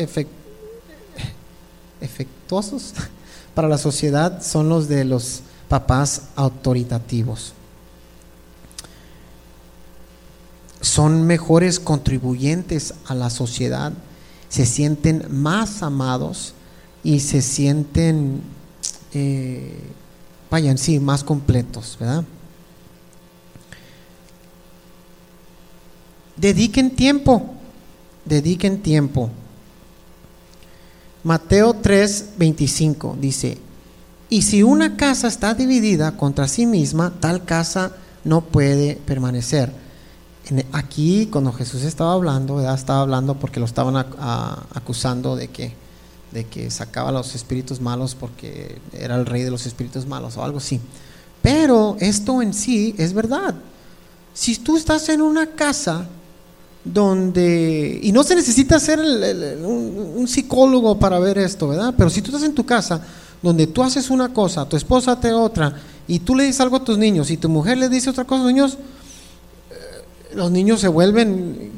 efectuosos 1.99 2.93
para 3.55 3.67
la 3.67 3.77
sociedad 3.77 4.41
son 4.41 4.69
los 4.69 4.87
de 4.87 5.05
los 5.05 5.41
papás 5.67 6.23
autoritativos. 6.35 7.53
Son 10.81 11.25
mejores 11.25 11.79
contribuyentes 11.79 12.93
a 13.07 13.15
la 13.15 13.29
sociedad, 13.29 13.91
se 14.49 14.65
sienten 14.65 15.25
más 15.29 15.81
amados 15.81 16.53
y 17.03 17.21
se 17.21 17.41
sienten 17.41 18.41
eh, 19.13 19.73
vayan, 20.49 20.77
sí, 20.77 20.99
más 20.99 21.23
completos, 21.23 21.97
¿verdad? 21.99 22.23
Dediquen 26.35 26.95
tiempo, 26.95 27.53
dediquen 28.25 28.81
tiempo. 28.81 29.29
Mateo 31.23 31.73
3, 31.73 32.33
25 32.37 33.17
dice, 33.19 33.57
y 34.29 34.41
si 34.41 34.63
una 34.63 34.97
casa 34.97 35.27
está 35.27 35.53
dividida 35.53 36.17
contra 36.17 36.47
sí 36.47 36.65
misma, 36.65 37.13
tal 37.19 37.45
casa 37.45 37.93
no 38.23 38.41
puede 38.41 38.95
permanecer. 38.95 39.71
aquí, 40.71 41.27
cuando 41.31 41.51
Jesús 41.53 41.83
estaba 41.83 42.13
hablando, 42.13 42.55
¿verdad? 42.57 42.75
estaba 42.75 43.01
hablando 43.01 43.35
porque 43.39 43.59
lo 43.59 43.65
estaban 43.65 43.95
acusando 43.95 45.35
de 45.35 45.47
que 45.47 45.84
de 46.35 46.43
que 46.43 46.69
sacaba 46.69 47.13
los 47.13 47.33
espíritus 47.33 47.79
malos 47.79 48.13
porque 48.13 48.77
era 48.91 49.15
el 49.15 49.25
rey 49.25 49.41
de 49.43 49.51
los 49.51 49.65
espíritus 49.65 50.05
malos 50.05 50.35
o 50.35 50.43
algo 50.43 50.57
así. 50.57 50.81
Pero 51.41 51.95
esto 52.01 52.41
en 52.41 52.53
sí 52.53 52.93
es 52.97 53.13
verdad. 53.13 53.55
Si 54.33 54.57
tú 54.57 54.75
estás 54.75 55.07
en 55.07 55.21
una 55.21 55.47
casa 55.47 56.05
donde, 56.83 58.01
y 58.03 58.11
no 58.11 58.21
se 58.25 58.35
necesita 58.35 58.81
ser 58.81 58.99
un, 58.99 60.27
psicólogo 60.27 60.99
para 60.99 61.19
ver 61.19 61.37
esto, 61.37 61.69
¿verdad? 61.69 61.93
Pero 61.97 62.09
si 62.09 62.21
tú 62.21 62.31
estás 62.31 62.43
en 62.43 62.53
tu 62.53 62.65
casa 62.65 63.01
donde 63.41 63.67
tú 63.67 63.81
haces 63.81 64.09
una 64.09 64.33
cosa, 64.33 64.67
tu 64.67 64.75
esposa 64.75 65.17
te 65.17 65.31
otra, 65.31 65.73
y 66.05 66.19
tú 66.19 66.35
le 66.35 66.43
dices 66.43 66.59
algo 66.59 66.75
a 66.75 66.83
tus 66.83 66.97
niños, 66.97 67.31
y 67.31 67.37
tu 67.37 67.47
mujer 67.47 67.77
le 67.77 67.87
dice 67.87 68.09
otra 68.09 68.25
cosa 68.25 68.41
a 68.41 68.43
los 68.43 68.53
niños, 68.53 68.73
eh, 69.71 70.35
los 70.35 70.51
niños 70.51 70.81
se 70.81 70.89
vuelven, 70.89 71.71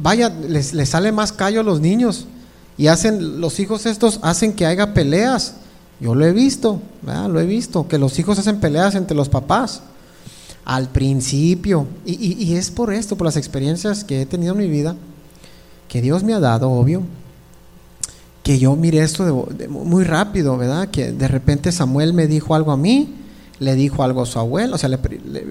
vaya, 0.00 0.30
les, 0.30 0.72
les 0.72 0.88
sale 0.88 1.12
más 1.12 1.32
callo 1.32 1.60
a 1.60 1.64
los 1.64 1.80
niños. 1.80 2.28
Y 2.76 2.88
hacen, 2.88 3.40
los 3.40 3.60
hijos 3.60 3.86
estos 3.86 4.18
hacen 4.22 4.52
que 4.52 4.66
haya 4.66 4.94
peleas. 4.94 5.54
Yo 6.00 6.14
lo 6.14 6.26
he 6.26 6.32
visto, 6.32 6.80
lo 7.04 7.40
he 7.40 7.46
visto, 7.46 7.86
que 7.86 7.98
los 7.98 8.18
hijos 8.18 8.38
hacen 8.38 8.58
peleas 8.58 8.94
entre 8.94 9.16
los 9.16 9.28
papás. 9.28 9.82
Al 10.64 10.88
principio. 10.88 11.86
Y, 12.04 12.54
es 12.54 12.70
por 12.70 12.92
esto, 12.92 13.16
por 13.16 13.26
las 13.26 13.36
experiencias 13.36 14.02
que 14.02 14.22
he 14.22 14.26
tenido 14.26 14.54
en 14.54 14.58
mi 14.58 14.68
vida, 14.68 14.96
que 15.88 16.02
Dios 16.02 16.24
me 16.24 16.34
ha 16.34 16.40
dado, 16.40 16.70
obvio, 16.70 17.02
que 18.42 18.58
yo 18.58 18.74
miré 18.74 19.02
esto 19.02 19.48
muy 19.68 20.04
rápido, 20.04 20.56
¿verdad? 20.56 20.88
Que 20.88 21.12
de 21.12 21.28
repente 21.28 21.70
Samuel 21.70 22.12
me 22.12 22.26
dijo 22.26 22.54
algo 22.54 22.72
a 22.72 22.76
mí, 22.76 23.14
le 23.60 23.74
dijo 23.74 24.02
algo 24.02 24.22
a 24.22 24.26
su 24.26 24.38
abuelo, 24.38 24.74
o 24.74 24.78
sea, 24.78 24.90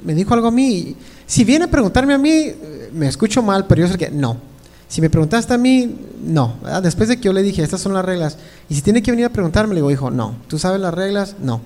me 0.04 0.14
dijo 0.14 0.34
algo 0.34 0.48
a 0.48 0.52
mí. 0.52 0.96
Si 1.26 1.44
viene 1.44 1.66
a 1.66 1.72
preguntarme 1.72 2.14
a 2.14 2.18
mí, 2.18 2.52
me 2.92 3.08
escucho 3.08 3.42
mal, 3.42 3.66
pero 3.66 3.82
yo 3.82 3.88
sé 3.88 3.98
que 3.98 4.12
no 4.12 4.53
si 4.94 5.02
me 5.02 5.10
preguntaste 5.10 5.52
a 5.52 5.58
mí, 5.58 5.92
no. 6.24 6.54
Después 6.84 7.10
de 7.10 7.18
que 7.18 7.24
yo 7.24 7.34
le 7.34 7.42
dije, 7.42 7.64
estas 7.64 7.82
son 7.82 7.96
las 7.96 8.06
reglas, 8.06 8.38
y 8.70 8.76
si 8.76 8.84
tiene 8.84 9.02
que 9.02 9.10
venir 9.10 9.26
a 9.26 9.30
preguntarme, 9.30 9.74
le 9.74 9.80
digo, 9.80 9.90
hijo, 9.90 10.12
no. 10.12 10.36
¿Tú 10.48 10.60
sabes 10.60 10.80
las 10.80 10.94
reglas? 10.94 11.36
No. 11.42 11.62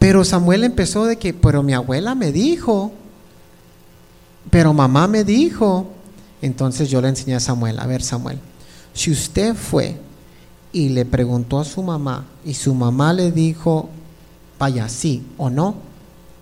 Pero 0.00 0.24
Samuel 0.24 0.64
empezó 0.64 1.04
de 1.04 1.18
que, 1.18 1.32
pero 1.32 1.62
mi 1.62 1.72
abuela 1.72 2.16
me 2.16 2.32
dijo, 2.32 2.90
pero 4.50 4.74
mamá 4.74 5.06
me 5.06 5.22
dijo. 5.22 5.86
Entonces 6.42 6.90
yo 6.90 7.00
le 7.00 7.06
enseñé 7.06 7.36
a 7.36 7.40
Samuel, 7.40 7.78
a 7.78 7.86
ver 7.86 8.02
Samuel, 8.02 8.40
si 8.92 9.12
usted 9.12 9.54
fue 9.54 9.94
y 10.72 10.88
le 10.88 11.04
preguntó 11.04 11.60
a 11.60 11.64
su 11.64 11.84
mamá 11.84 12.26
y 12.44 12.54
su 12.54 12.74
mamá 12.74 13.12
le 13.12 13.30
dijo, 13.30 13.88
vaya, 14.58 14.88
sí 14.88 15.24
o 15.36 15.48
no, 15.48 15.76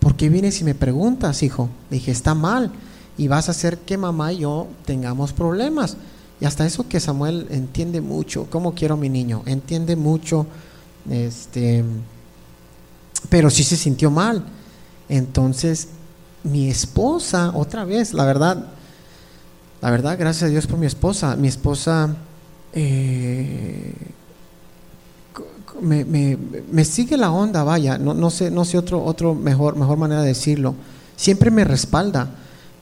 ¿por 0.00 0.16
qué 0.16 0.30
vienes 0.30 0.62
y 0.62 0.64
me 0.64 0.74
preguntas, 0.74 1.42
hijo? 1.42 1.68
dije, 1.90 2.10
está 2.10 2.34
mal 2.34 2.72
y 3.18 3.28
vas 3.28 3.48
a 3.48 3.52
hacer 3.52 3.78
que 3.78 3.96
mamá 3.96 4.32
y 4.32 4.38
yo 4.38 4.68
tengamos 4.84 5.32
problemas. 5.32 5.96
Y 6.40 6.44
hasta 6.44 6.66
eso 6.66 6.86
que 6.88 7.00
Samuel 7.00 7.46
entiende 7.50 8.00
mucho, 8.00 8.46
¿cómo 8.50 8.74
quiero 8.74 8.94
a 8.94 8.98
mi 8.98 9.08
niño? 9.08 9.42
Entiende 9.46 9.96
mucho, 9.96 10.46
este, 11.08 11.82
pero 13.30 13.48
sí 13.48 13.64
se 13.64 13.76
sintió 13.76 14.10
mal. 14.10 14.44
Entonces, 15.08 15.88
mi 16.44 16.68
esposa, 16.68 17.52
otra 17.54 17.84
vez, 17.84 18.12
la 18.12 18.24
verdad, 18.24 18.66
la 19.80 19.90
verdad, 19.90 20.18
gracias 20.18 20.44
a 20.44 20.48
Dios 20.48 20.66
por 20.66 20.78
mi 20.78 20.86
esposa. 20.86 21.36
Mi 21.36 21.48
esposa 21.48 22.14
eh, 22.74 23.94
me, 25.80 26.84
sigue 26.84 27.16
la 27.16 27.30
onda, 27.30 27.64
vaya, 27.64 27.96
no, 27.96 28.12
no 28.12 28.30
sé, 28.30 28.50
no 28.50 28.64
sé 28.64 28.76
otro, 28.76 29.02
otro 29.02 29.34
mejor, 29.34 29.76
mejor 29.76 29.96
manera 29.96 30.20
de 30.20 30.28
decirlo. 30.28 30.74
Siempre 31.16 31.50
me 31.50 31.64
respalda 31.64 32.28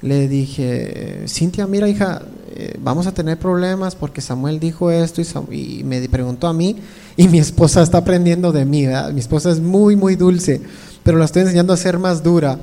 le 0.04 0.28
dije, 0.28 1.24
Cintia, 1.26 1.66
mira 1.66 1.88
hija, 1.88 2.20
eh, 2.54 2.76
vamos 2.78 3.06
a 3.06 3.12
tener 3.12 3.38
problemas 3.38 3.96
porque 3.96 4.20
Samuel 4.20 4.60
dijo 4.60 4.90
esto 4.90 5.22
y, 5.50 5.82
me 5.82 6.06
preguntó 6.10 6.46
a 6.46 6.52
mí 6.52 6.76
y 7.16 7.26
mi 7.28 7.38
esposa 7.38 7.82
está 7.82 7.98
aprendiendo 7.98 8.52
de 8.52 8.66
mí, 8.66 8.86
mi 9.14 9.20
esposa 9.20 9.50
es 9.50 9.60
muy, 9.60 9.96
muy 9.96 10.14
dulce, 10.14 10.60
pero 11.02 11.16
la 11.16 11.24
estoy 11.24 11.42
enseñando 11.42 11.72
a 11.72 11.78
ser 11.78 11.98
más 11.98 12.22
dura. 12.22 12.58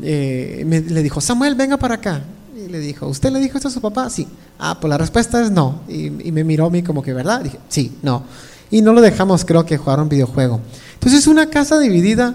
Eh, 0.00 0.64
le 0.88 1.02
dijo, 1.02 1.20
Samuel, 1.20 1.56
venga 1.56 1.76
para 1.76 1.96
acá. 1.96 2.22
Y 2.56 2.68
le 2.68 2.78
dijo, 2.78 3.08
¿usted 3.08 3.30
le 3.32 3.40
dijo 3.40 3.58
esto 3.58 3.68
a 3.68 3.72
su 3.72 3.80
papá? 3.80 4.08
Sí. 4.08 4.28
Ah, 4.58 4.78
pues 4.80 4.88
la 4.88 4.98
respuesta 4.98 5.42
es 5.42 5.50
no. 5.50 5.80
Y, 5.88 6.10
me 6.10 6.44
miró 6.44 6.66
a 6.66 6.70
mí 6.70 6.82
como 6.82 7.02
que, 7.02 7.12
¿verdad? 7.12 7.40
Dije, 7.42 7.58
sí, 7.68 7.96
no. 8.02 8.22
Y 8.70 8.80
no 8.80 8.92
lo 8.92 9.00
dejamos, 9.00 9.44
creo 9.44 9.66
que 9.66 9.76
jugar 9.76 10.00
un 10.00 10.08
videojuego. 10.08 10.60
Entonces, 10.94 11.26
una 11.26 11.50
casa 11.50 11.78
dividida 11.80 12.34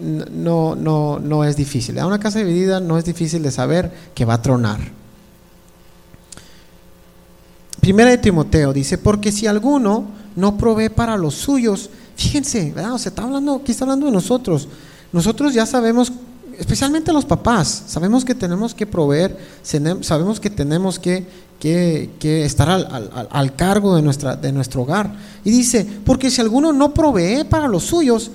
no, 0.00 0.74
no, 0.74 1.18
no 1.18 1.44
es 1.44 1.56
difícil. 1.56 1.98
A 1.98 2.06
una 2.06 2.18
casa 2.18 2.38
dividida 2.38 2.80
no 2.80 2.98
es 2.98 3.04
difícil 3.04 3.42
de 3.42 3.50
saber 3.50 3.92
que 4.14 4.24
va 4.24 4.34
a 4.34 4.42
tronar. 4.42 4.80
Primera 7.80 8.10
de 8.10 8.18
Timoteo 8.18 8.72
dice, 8.72 8.98
porque 8.98 9.32
si 9.32 9.46
alguno 9.46 10.04
no 10.36 10.56
provee 10.56 10.90
para 10.90 11.16
los 11.16 11.34
suyos, 11.34 11.90
fíjense, 12.14 12.72
¿verdad? 12.72 12.92
O 12.92 12.96
está 12.96 13.22
hablando, 13.22 13.56
aquí 13.56 13.72
está 13.72 13.84
hablando 13.84 14.06
de 14.06 14.12
nosotros. 14.12 14.68
Nosotros 15.12 15.54
ya 15.54 15.64
sabemos, 15.66 16.12
especialmente 16.58 17.12
los 17.12 17.24
papás, 17.24 17.84
sabemos 17.86 18.24
que 18.24 18.34
tenemos 18.34 18.74
que 18.74 18.86
proveer, 18.86 19.36
sabemos 19.62 20.38
que 20.38 20.50
tenemos 20.50 20.98
que, 20.98 21.26
que, 21.58 22.44
estar 22.44 22.68
al, 22.68 23.28
al, 23.30 23.56
cargo 23.56 23.96
de, 23.96 24.02
nuestra, 24.02 24.36
de 24.36 24.52
nuestro 24.52 24.82
hogar. 24.82 25.12
Y 25.42 25.50
dice, 25.50 25.86
porque 26.04 26.30
si 26.30 26.40
alguno 26.40 26.72
no 26.72 26.92
provee 26.92 27.44
para 27.44 27.66
los 27.66 27.84
suyos, 27.84 28.30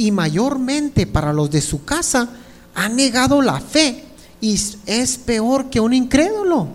y 0.00 0.12
mayormente 0.12 1.06
para 1.06 1.30
los 1.30 1.50
de 1.50 1.60
su 1.60 1.84
casa, 1.84 2.26
ha 2.74 2.88
negado 2.88 3.42
la 3.42 3.60
fe 3.60 4.02
y 4.40 4.58
es 4.86 5.18
peor 5.18 5.68
que 5.68 5.78
un 5.78 5.92
incrédulo. 5.92 6.68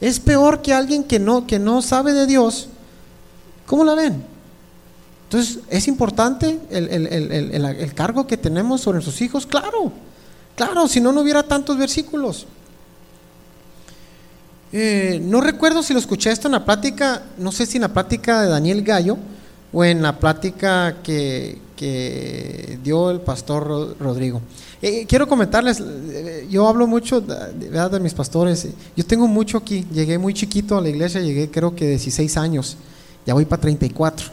Es 0.00 0.18
peor 0.18 0.62
que 0.62 0.72
alguien 0.72 1.04
que 1.04 1.18
no, 1.18 1.46
que 1.46 1.58
no 1.58 1.82
sabe 1.82 2.14
de 2.14 2.26
Dios. 2.26 2.68
¿Cómo 3.66 3.84
la 3.84 3.94
ven? 3.94 4.24
Entonces, 5.24 5.58
¿es 5.68 5.88
importante 5.88 6.58
el, 6.70 7.92
cargo 7.94 8.26
que 8.26 8.38
tenemos 8.38 8.80
sobre 8.80 8.96
nuestros 8.96 9.20
hijos? 9.20 9.46
Claro, 9.46 9.92
claro, 10.56 10.88
si 10.88 11.02
no, 11.02 11.12
no 11.12 11.20
hubiera 11.20 11.42
tantos 11.42 11.76
versículos. 11.76 12.46
Eh, 14.72 15.20
no 15.22 15.42
recuerdo 15.42 15.82
si 15.82 15.92
lo 15.92 15.98
escuché 15.98 16.30
esto 16.30 16.48
en 16.48 16.52
la 16.52 16.64
plática, 16.64 17.24
no 17.36 17.52
sé 17.52 17.66
si 17.66 17.76
en 17.76 17.82
la 17.82 17.92
plática 17.92 18.40
de 18.40 18.48
Daniel 18.48 18.82
Gallo 18.82 19.18
o 19.70 19.84
en 19.84 20.00
la 20.00 20.18
plática 20.18 21.02
que, 21.02 21.60
que 21.76 22.78
dio 22.82 23.10
el 23.10 23.20
pastor 23.20 23.96
Rodrigo. 23.98 24.40
Eh, 24.82 25.06
quiero 25.08 25.26
comentarles, 25.26 25.80
eh, 25.80 26.46
yo 26.50 26.68
hablo 26.68 26.86
mucho 26.86 27.20
de, 27.20 28.00
mis 28.00 28.14
pastores, 28.14 28.68
yo 28.96 29.06
tengo 29.06 29.26
mucho 29.26 29.58
aquí, 29.58 29.86
llegué 29.92 30.18
muy 30.18 30.34
chiquito 30.34 30.76
a 30.76 30.80
la 30.80 30.88
iglesia, 30.88 31.20
llegué 31.20 31.50
creo 31.50 31.74
que 31.74 31.88
16 31.88 32.36
años, 32.36 32.76
ya 33.26 33.34
voy 33.34 33.44
para 33.44 33.62
34. 33.62 34.26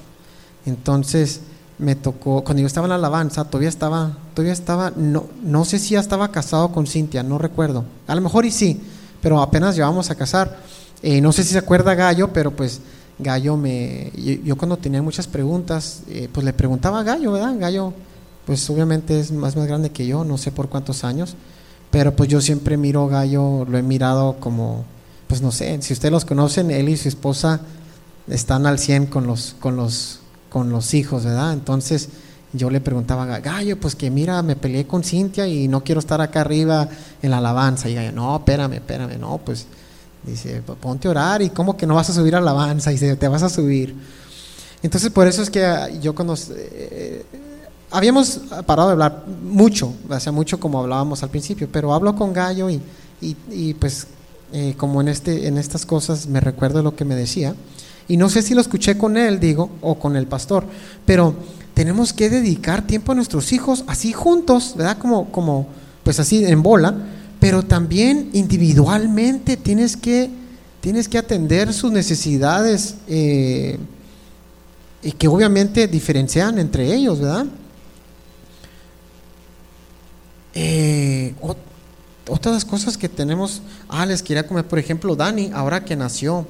Entonces 0.66 1.42
me 1.78 1.96
tocó, 1.96 2.44
cuando 2.44 2.62
yo 2.62 2.68
estaba 2.68 2.86
en 2.86 2.90
la 2.90 2.96
alabanza, 2.96 3.46
todavía 3.46 3.70
estaba, 3.70 4.18
todavía 4.34 4.54
estaba, 4.54 4.92
no, 4.96 5.26
no 5.42 5.66
sé 5.66 5.80
si 5.80 5.96
ya 5.96 6.00
estaba 6.00 6.32
casado 6.32 6.72
con 6.72 6.86
Cintia, 6.86 7.24
no 7.24 7.38
recuerdo, 7.38 7.86
a 8.08 8.14
lo 8.14 8.22
mejor 8.22 8.46
y 8.46 8.52
sí, 8.52 8.80
pero 9.22 9.42
apenas 9.42 9.76
llevamos 9.76 10.10
a 10.10 10.16
casar. 10.16 10.60
Eh, 11.04 11.22
no 11.22 11.32
sé 11.32 11.44
si 11.44 11.54
se 11.54 11.58
acuerda 11.58 11.96
Gallo, 11.96 12.32
pero 12.32 12.52
pues 12.52 12.82
Gallo 13.22 13.58
me, 13.58 14.12
yo, 14.44 14.56
cuando 14.56 14.78
tenía 14.78 15.02
muchas 15.02 15.28
preguntas, 15.28 16.04
eh, 16.10 16.30
pues 16.32 16.46
le 16.46 16.54
preguntaba 16.54 17.00
a 17.00 17.04
Gallo, 17.04 17.32
¿verdad? 17.32 17.56
Gallo, 17.58 17.94
pues 18.46 18.70
obviamente 18.70 19.20
es 19.20 19.32
más, 19.32 19.56
más 19.56 19.68
grande 19.68 19.92
que 19.92 20.08
yo, 20.08 20.24
no 20.24 20.38
sé 20.38 20.52
por 20.52 20.70
cuántos 20.70 21.04
años, 21.04 21.36
pero 21.90 22.16
pues 22.16 22.30
yo 22.30 22.42
siempre 22.42 22.78
miro 22.78 23.04
a 23.06 23.10
Gallo, 23.10 23.66
lo 23.66 23.78
he 23.78 23.84
mirado 23.84 24.38
como, 24.40 24.86
pues 25.28 25.42
no 25.42 25.52
sé, 25.52 25.82
si 25.82 25.94
ustedes 25.94 26.12
los 26.12 26.26
conocen, 26.26 26.72
él 26.72 26.90
y 26.90 26.98
su 26.98 27.08
esposa 27.08 27.62
están 28.28 28.66
al 28.66 28.80
100 28.80 29.08
con 29.08 29.28
los, 29.28 29.56
con 29.60 29.76
los, 29.76 30.20
con 30.50 30.70
los 30.70 30.94
hijos, 30.94 31.26
¿verdad? 31.26 31.54
Entonces 31.54 32.10
yo 32.54 32.70
le 32.70 32.82
preguntaba 32.82 33.24
a 33.24 33.40
Gallo, 33.40 33.80
pues 33.80 33.96
que 33.96 34.10
mira, 34.10 34.42
me 34.42 34.56
peleé 34.56 34.86
con 34.86 35.04
Cintia 35.04 35.48
y 35.48 35.68
no 35.68 35.84
quiero 35.84 36.00
estar 36.00 36.20
acá 36.22 36.42
arriba 36.42 36.90
en 37.22 37.32
la 37.32 37.38
alabanza. 37.38 37.90
Y 37.90 37.96
Gallo, 37.96 38.12
no, 38.12 38.36
espérame, 38.36 38.74
espérame, 38.74 39.18
no, 39.20 39.38
pues 39.38 39.68
Dice, 40.24 40.62
ponte 40.62 41.08
a 41.08 41.12
orar 41.12 41.42
y 41.42 41.50
cómo 41.50 41.76
que 41.76 41.88
no 41.88 41.96
vas 41.96 42.10
a 42.10 42.14
subir 42.14 42.36
alabanza 42.36 42.92
y 42.94 42.98
te 42.98 43.28
vas 43.28 43.44
a 43.44 43.50
subir. 43.50 43.96
Entonces 44.84 45.10
por 45.12 45.28
eso 45.28 45.42
es 45.42 45.50
que 45.50 45.66
ah, 45.66 45.90
yo 45.90 46.14
cuando... 46.16 46.36
Eh, 46.56 47.26
habíamos 47.92 48.40
parado 48.66 48.88
de 48.88 48.94
hablar 48.94 49.26
mucho, 49.44 49.94
sea, 50.20 50.32
mucho 50.32 50.60
como 50.60 50.80
hablábamos 50.80 51.24
al 51.24 51.30
principio, 51.30 51.68
pero 51.72 51.94
hablo 51.94 52.16
con 52.16 52.34
Gallo 52.34 52.70
y, 52.70 52.82
y, 53.22 53.74
pues 53.76 54.08
eh, 54.54 54.74
como 54.78 55.02
en, 55.02 55.10
este, 55.10 55.48
en 55.48 55.58
estas 55.58 55.86
cosas 55.86 56.28
me 56.28 56.40
recuerdo 56.40 56.82
lo 56.82 56.96
que 56.96 57.06
me 57.06 57.16
decía. 57.16 57.54
Y 58.08 58.18
no 58.18 58.30
sé 58.30 58.42
si 58.42 58.56
lo 58.56 58.62
escuché 58.62 58.98
con 58.98 59.16
él, 59.18 59.40
digo, 59.40 59.70
o 59.82 59.96
con 60.00 60.16
el 60.16 60.26
pastor, 60.26 60.66
pero 61.06 61.36
tenemos 61.74 62.14
que 62.14 62.30
dedicar 62.30 62.88
tiempo 62.88 63.12
a 63.12 63.16
nuestros 63.16 63.52
hijos 63.54 63.84
así 63.88 64.12
juntos, 64.12 64.74
¿verdad? 64.76 64.98
Como, 64.98 65.32
como 65.32 65.68
pues 66.04 66.20
así 66.20 66.44
en 66.44 66.64
bola, 66.64 66.96
pero 67.42 67.64
también 67.64 68.30
individualmente 68.34 69.58
tienes 69.58 69.98
que, 69.98 70.30
tienes 70.80 71.10
que 71.10 71.18
atender 71.18 71.74
sus 71.74 71.92
necesidades 71.92 72.98
eh, 73.08 73.80
y 75.02 75.12
que 75.14 75.28
obviamente 75.28 75.88
diferencian 75.88 76.60
entre 76.60 76.94
ellos, 76.94 77.20
¿verdad? 77.20 77.48
Eh, 80.54 81.34
otras 82.30 82.64
cosas 82.64 82.96
que 82.96 83.10
tenemos, 83.10 83.64
ah, 83.90 84.06
les 84.06 84.22
quería 84.22 84.46
comer, 84.46 84.68
por 84.68 84.78
ejemplo, 84.78 85.16
Dani, 85.16 85.50
ahora 85.52 85.84
que 85.84 85.96
nació, 85.96 86.46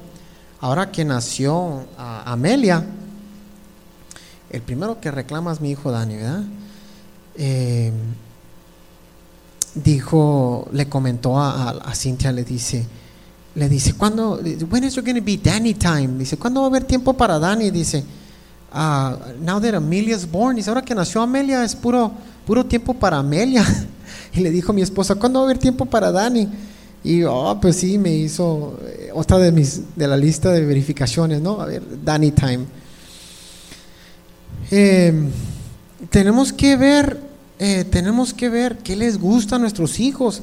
ahora 0.60 0.92
que 0.92 1.06
nació 1.06 1.86
Amelia, 1.96 2.84
el 4.50 4.60
primero 4.60 5.00
que 5.00 5.10
reclama 5.10 5.54
es 5.54 5.60
mi 5.62 5.70
hijo 5.70 5.90
Dani, 5.90 6.16
¿verdad? 6.16 6.42
Eh, 7.36 7.92
dijo, 9.74 10.68
le 10.72 10.88
comentó 10.88 11.38
a, 11.38 11.70
a, 11.70 11.94
Cintia, 11.94 12.32
le 12.32 12.44
dice, 12.44 12.86
le 13.54 13.68
dice, 13.68 13.94
¿cuándo, 13.94 14.40
when 14.70 14.84
is 14.84 14.94
there 14.94 15.04
going 15.04 15.18
to 15.18 15.24
be 15.24 15.36
Danny 15.36 15.74
time? 15.74 16.18
Dice, 16.18 16.36
¿cuándo 16.36 16.60
va 16.60 16.66
a 16.66 16.70
haber 16.70 16.84
tiempo 16.84 17.14
para 17.14 17.38
Danny? 17.38 17.70
Dice, 17.70 18.04
uh, 18.72 19.16
now 19.40 19.60
that 19.60 19.74
Amelia's 19.74 20.30
born, 20.30 20.56
dice, 20.56 20.68
ahora 20.68 20.82
que 20.82 20.94
nació 20.94 21.22
Amelia 21.22 21.64
es 21.64 21.74
puro, 21.74 22.12
puro 22.46 22.64
tiempo 22.64 22.94
para 22.94 23.18
Amelia. 23.18 23.64
y 24.34 24.40
le 24.40 24.50
dijo 24.50 24.72
mi 24.72 24.82
esposa, 24.82 25.14
¿cuándo 25.14 25.40
va 25.40 25.46
a 25.46 25.48
haber 25.50 25.58
tiempo 25.58 25.86
para 25.86 26.12
Danny? 26.12 26.48
Y, 27.04 27.24
oh, 27.24 27.58
pues 27.60 27.76
sí, 27.76 27.98
me 27.98 28.14
hizo 28.14 28.78
eh, 28.86 29.10
otra 29.12 29.38
de 29.38 29.50
mis, 29.50 29.96
de 29.96 30.06
la 30.06 30.16
lista 30.16 30.52
de 30.52 30.64
verificaciones, 30.64 31.40
¿no? 31.40 31.60
A 31.60 31.66
ver, 31.66 31.82
Danny 32.04 32.30
time. 32.30 32.64
Eh, 34.70 35.12
tenemos 36.10 36.52
que 36.52 36.76
ver 36.76 37.31
eh, 37.64 37.84
tenemos 37.84 38.34
que 38.34 38.48
ver 38.48 38.78
qué 38.78 38.96
les 38.96 39.20
gusta 39.20 39.54
a 39.54 39.58
nuestros 39.60 40.00
hijos 40.00 40.42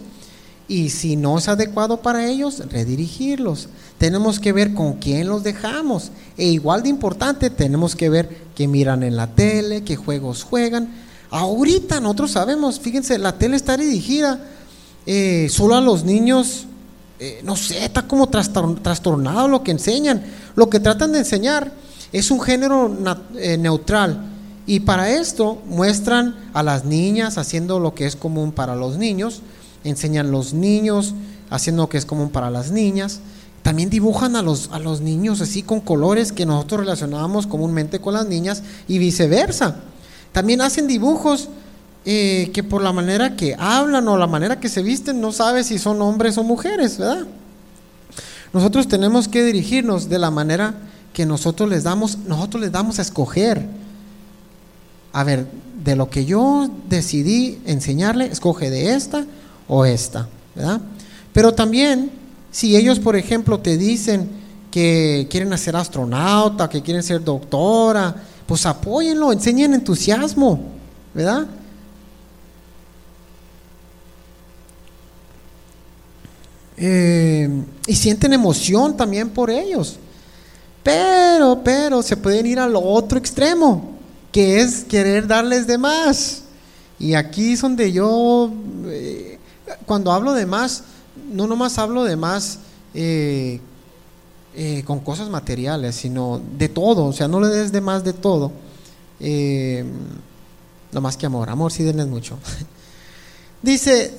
y 0.69 0.89
si 0.89 1.17
no 1.17 1.37
es 1.37 1.49
adecuado 1.49 2.01
para 2.01 2.25
ellos, 2.25 2.63
redirigirlos. 2.71 3.67
Tenemos 3.97 4.39
que 4.39 4.53
ver 4.53 4.73
con 4.73 4.93
quién 4.99 5.27
los 5.27 5.43
dejamos. 5.43 6.11
E 6.37 6.45
igual 6.45 6.81
de 6.81 6.87
importante, 6.87 7.49
tenemos 7.49 7.93
que 7.97 8.07
ver 8.07 8.37
qué 8.55 8.69
miran 8.69 9.03
en 9.03 9.17
la 9.17 9.27
tele, 9.27 9.83
qué 9.83 9.97
juegos 9.97 10.43
juegan. 10.43 10.93
Ahorita 11.29 11.99
nosotros 11.99 12.31
sabemos, 12.31 12.79
fíjense, 12.79 13.19
la 13.19 13.37
tele 13.37 13.57
está 13.57 13.75
dirigida 13.75 14.41
eh, 15.05 15.49
solo 15.49 15.75
a 15.75 15.81
los 15.81 16.05
niños, 16.05 16.67
eh, 17.19 17.41
no 17.43 17.57
sé, 17.57 17.83
está 17.83 18.03
como 18.03 18.29
trastornado 18.29 19.49
lo 19.49 19.61
que 19.61 19.71
enseñan. 19.71 20.23
Lo 20.55 20.69
que 20.69 20.79
tratan 20.79 21.11
de 21.11 21.19
enseñar 21.19 21.69
es 22.13 22.31
un 22.31 22.39
género 22.39 22.95
neutral 23.57 24.28
y 24.69 24.81
para 24.81 25.09
esto 25.09 25.59
muestran 25.65 26.35
a 26.53 26.61
las 26.61 26.85
niñas 26.85 27.39
haciendo 27.39 27.79
lo 27.79 27.95
que 27.95 28.05
es 28.05 28.15
común 28.15 28.51
para 28.51 28.75
los 28.75 28.97
niños, 28.97 29.41
enseñan 29.83 30.29
los 30.29 30.53
niños 30.53 31.15
haciendo 31.49 31.81
lo 31.81 31.89
que 31.89 31.97
es 31.97 32.05
común 32.05 32.29
para 32.29 32.51
las 32.51 32.69
niñas. 32.69 33.19
También 33.63 33.89
dibujan 33.89 34.35
a 34.35 34.43
los, 34.43 34.69
a 34.71 34.77
los 34.77 35.01
niños 35.01 35.41
así 35.41 35.63
con 35.63 35.81
colores 35.81 36.31
que 36.31 36.45
nosotros 36.45 36.81
relacionábamos 36.81 37.47
comúnmente 37.47 37.99
con 37.99 38.13
las 38.13 38.27
niñas 38.27 38.61
y 38.87 38.99
viceversa. 38.99 39.77
También 40.33 40.61
hacen 40.61 40.85
dibujos 40.85 41.49
eh, 42.05 42.51
que 42.53 42.61
por 42.61 42.83
la 42.83 42.93
manera 42.93 43.35
que 43.35 43.55
hablan 43.57 44.07
o 44.07 44.17
la 44.19 44.27
manera 44.27 44.59
que 44.59 44.69
se 44.69 44.83
visten 44.83 45.19
no 45.19 45.31
sabe 45.31 45.63
si 45.63 45.79
son 45.79 45.99
hombres 45.99 46.37
o 46.37 46.43
mujeres, 46.43 46.99
¿verdad? 46.99 47.25
Nosotros 48.53 48.87
tenemos 48.87 49.27
que 49.27 49.43
dirigirnos 49.43 50.09
de 50.09 50.19
la 50.19 50.29
manera 50.29 50.75
que 51.11 51.25
nosotros 51.25 51.67
les 51.67 51.85
damos, 51.85 52.19
nosotros 52.19 52.61
les 52.61 52.71
damos 52.71 52.99
a 52.99 53.01
escoger 53.01 53.78
a 55.11 55.23
ver, 55.23 55.47
de 55.83 55.95
lo 55.95 56.09
que 56.09 56.25
yo 56.25 56.69
decidí 56.87 57.61
enseñarle, 57.65 58.25
escoge 58.25 58.69
de 58.69 58.93
esta 58.93 59.25
o 59.67 59.85
esta, 59.85 60.27
¿verdad? 60.55 60.81
Pero 61.33 61.53
también, 61.53 62.11
si 62.51 62.75
ellos, 62.75 62.99
por 62.99 63.15
ejemplo, 63.15 63.59
te 63.59 63.77
dicen 63.77 64.29
que 64.71 65.27
quieren 65.29 65.55
ser 65.57 65.75
astronauta, 65.75 66.69
que 66.69 66.81
quieren 66.81 67.01
ser 67.01 67.23
doctora, 67.23 68.15
pues 68.45 68.65
apóyenlo, 68.65 69.31
enseñen 69.31 69.73
entusiasmo, 69.73 70.59
¿verdad? 71.13 71.47
Eh, 76.77 77.49
y 77.87 77.95
sienten 77.95 78.33
emoción 78.33 78.95
también 78.95 79.29
por 79.29 79.49
ellos. 79.49 79.97
Pero, 80.83 81.61
pero, 81.63 82.01
se 82.01 82.15
pueden 82.15 82.45
ir 82.45 82.59
al 82.59 82.75
otro 82.75 83.17
extremo 83.17 83.98
que 84.31 84.61
es 84.61 84.83
querer 84.83 85.27
darles 85.27 85.67
de 85.67 85.77
más. 85.77 86.43
Y 86.99 87.13
aquí 87.13 87.53
es 87.53 87.61
donde 87.61 87.91
yo, 87.91 88.51
eh, 88.87 89.39
cuando 89.85 90.11
hablo 90.11 90.33
de 90.33 90.45
más, 90.45 90.83
no 91.31 91.47
nomás 91.47 91.77
hablo 91.77 92.03
de 92.03 92.15
más 92.15 92.59
eh, 92.93 93.61
eh, 94.55 94.83
con 94.85 94.99
cosas 94.99 95.29
materiales, 95.29 95.95
sino 95.95 96.41
de 96.57 96.67
todo, 96.67 97.05
o 97.05 97.13
sea, 97.13 97.27
no 97.27 97.39
le 97.39 97.47
des 97.47 97.71
de 97.71 97.81
más 97.81 98.03
de 98.03 98.13
todo. 98.13 98.51
no 100.91 101.01
más 101.01 101.17
que 101.17 101.25
amor, 101.25 101.49
amor 101.49 101.71
sí 101.71 101.83
denles 101.83 102.07
mucho. 102.07 102.37
Dice, 103.61 104.13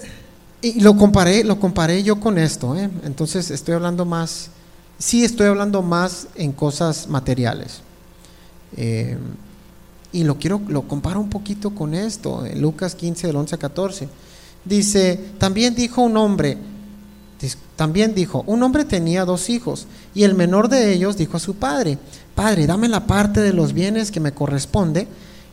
y 0.63 0.81
lo 0.81 0.97
comparé, 0.97 1.45
lo 1.45 1.61
comparé 1.61 2.03
yo 2.03 2.19
con 2.19 2.39
esto, 2.39 2.77
entonces 2.77 3.51
estoy 3.51 3.75
hablando 3.75 4.05
más, 4.07 4.51
sí 4.99 5.25
estoy 5.25 5.49
hablando 5.49 5.83
más 5.83 6.29
en 6.35 6.53
cosas 6.53 7.09
materiales. 7.09 7.83
Y 10.13 10.25
lo 10.25 10.39
quiero, 10.39 10.61
lo 10.69 10.89
comparo 10.89 11.21
un 11.21 11.31
poquito 11.31 11.71
con 11.71 11.95
esto, 11.95 12.45
en 12.45 12.61
Lucas 12.61 12.95
15, 12.95 13.27
del 13.27 13.37
11 13.37 13.55
a 13.55 13.59
14. 13.59 14.09
Dice, 14.65 15.19
también 15.39 15.75
dijo 15.75 16.03
un 16.03 16.17
hombre, 16.17 16.59
también 17.77 18.15
dijo, 18.15 18.45
un 18.47 18.63
hombre 18.63 18.85
tenía 18.85 19.25
dos 19.25 19.49
hijos, 19.49 19.87
y 20.15 20.25
el 20.25 20.35
menor 20.35 20.69
de 20.69 20.93
ellos 20.93 21.17
dijo 21.17 21.37
a 21.37 21.41
su 21.41 21.55
padre, 21.55 21.99
Padre, 22.35 22.67
dame 22.67 22.89
la 22.89 23.07
parte 23.07 23.41
de 23.41 23.53
los 23.53 23.73
bienes 23.73 24.11
que 24.11 24.21
me 24.21 24.33
corresponde, 24.33 25.09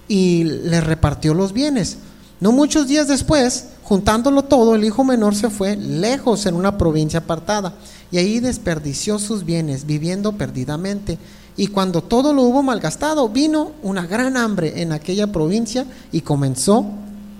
y 0.08 0.44
le 0.44 0.82
repartió 0.82 1.34
los 1.34 1.54
bienes. 1.54 1.98
No 2.40 2.52
muchos 2.52 2.88
días 2.88 3.08
después, 3.08 3.68
juntándolo 3.84 4.44
todo, 4.44 4.76
el 4.76 4.84
hijo 4.84 5.04
menor 5.04 5.36
se 5.36 5.50
fue 5.50 5.76
lejos 5.76 6.46
en 6.46 6.56
una 6.56 6.78
provincia 6.78 7.20
apartada, 7.20 7.74
y 8.12 8.18
ahí 8.18 8.40
desperdició 8.40 9.20
sus 9.20 9.44
bienes, 9.44 9.86
viviendo 9.86 10.34
perdidamente. 10.34 11.18
Y 11.58 11.68
cuando 11.68 12.04
todo 12.04 12.34
lo 12.34 12.44
hubo 12.44 12.62
malgastado, 12.62 13.28
vino 13.30 13.72
una 13.82 14.06
gran 14.06 14.38
hambre 14.38 14.80
en 14.82 14.92
aquella 14.92 15.26
provincia 15.28 15.88
y 16.12 16.22
comenzó 16.22 16.86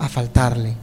a 0.00 0.08
faltarle. 0.08 0.74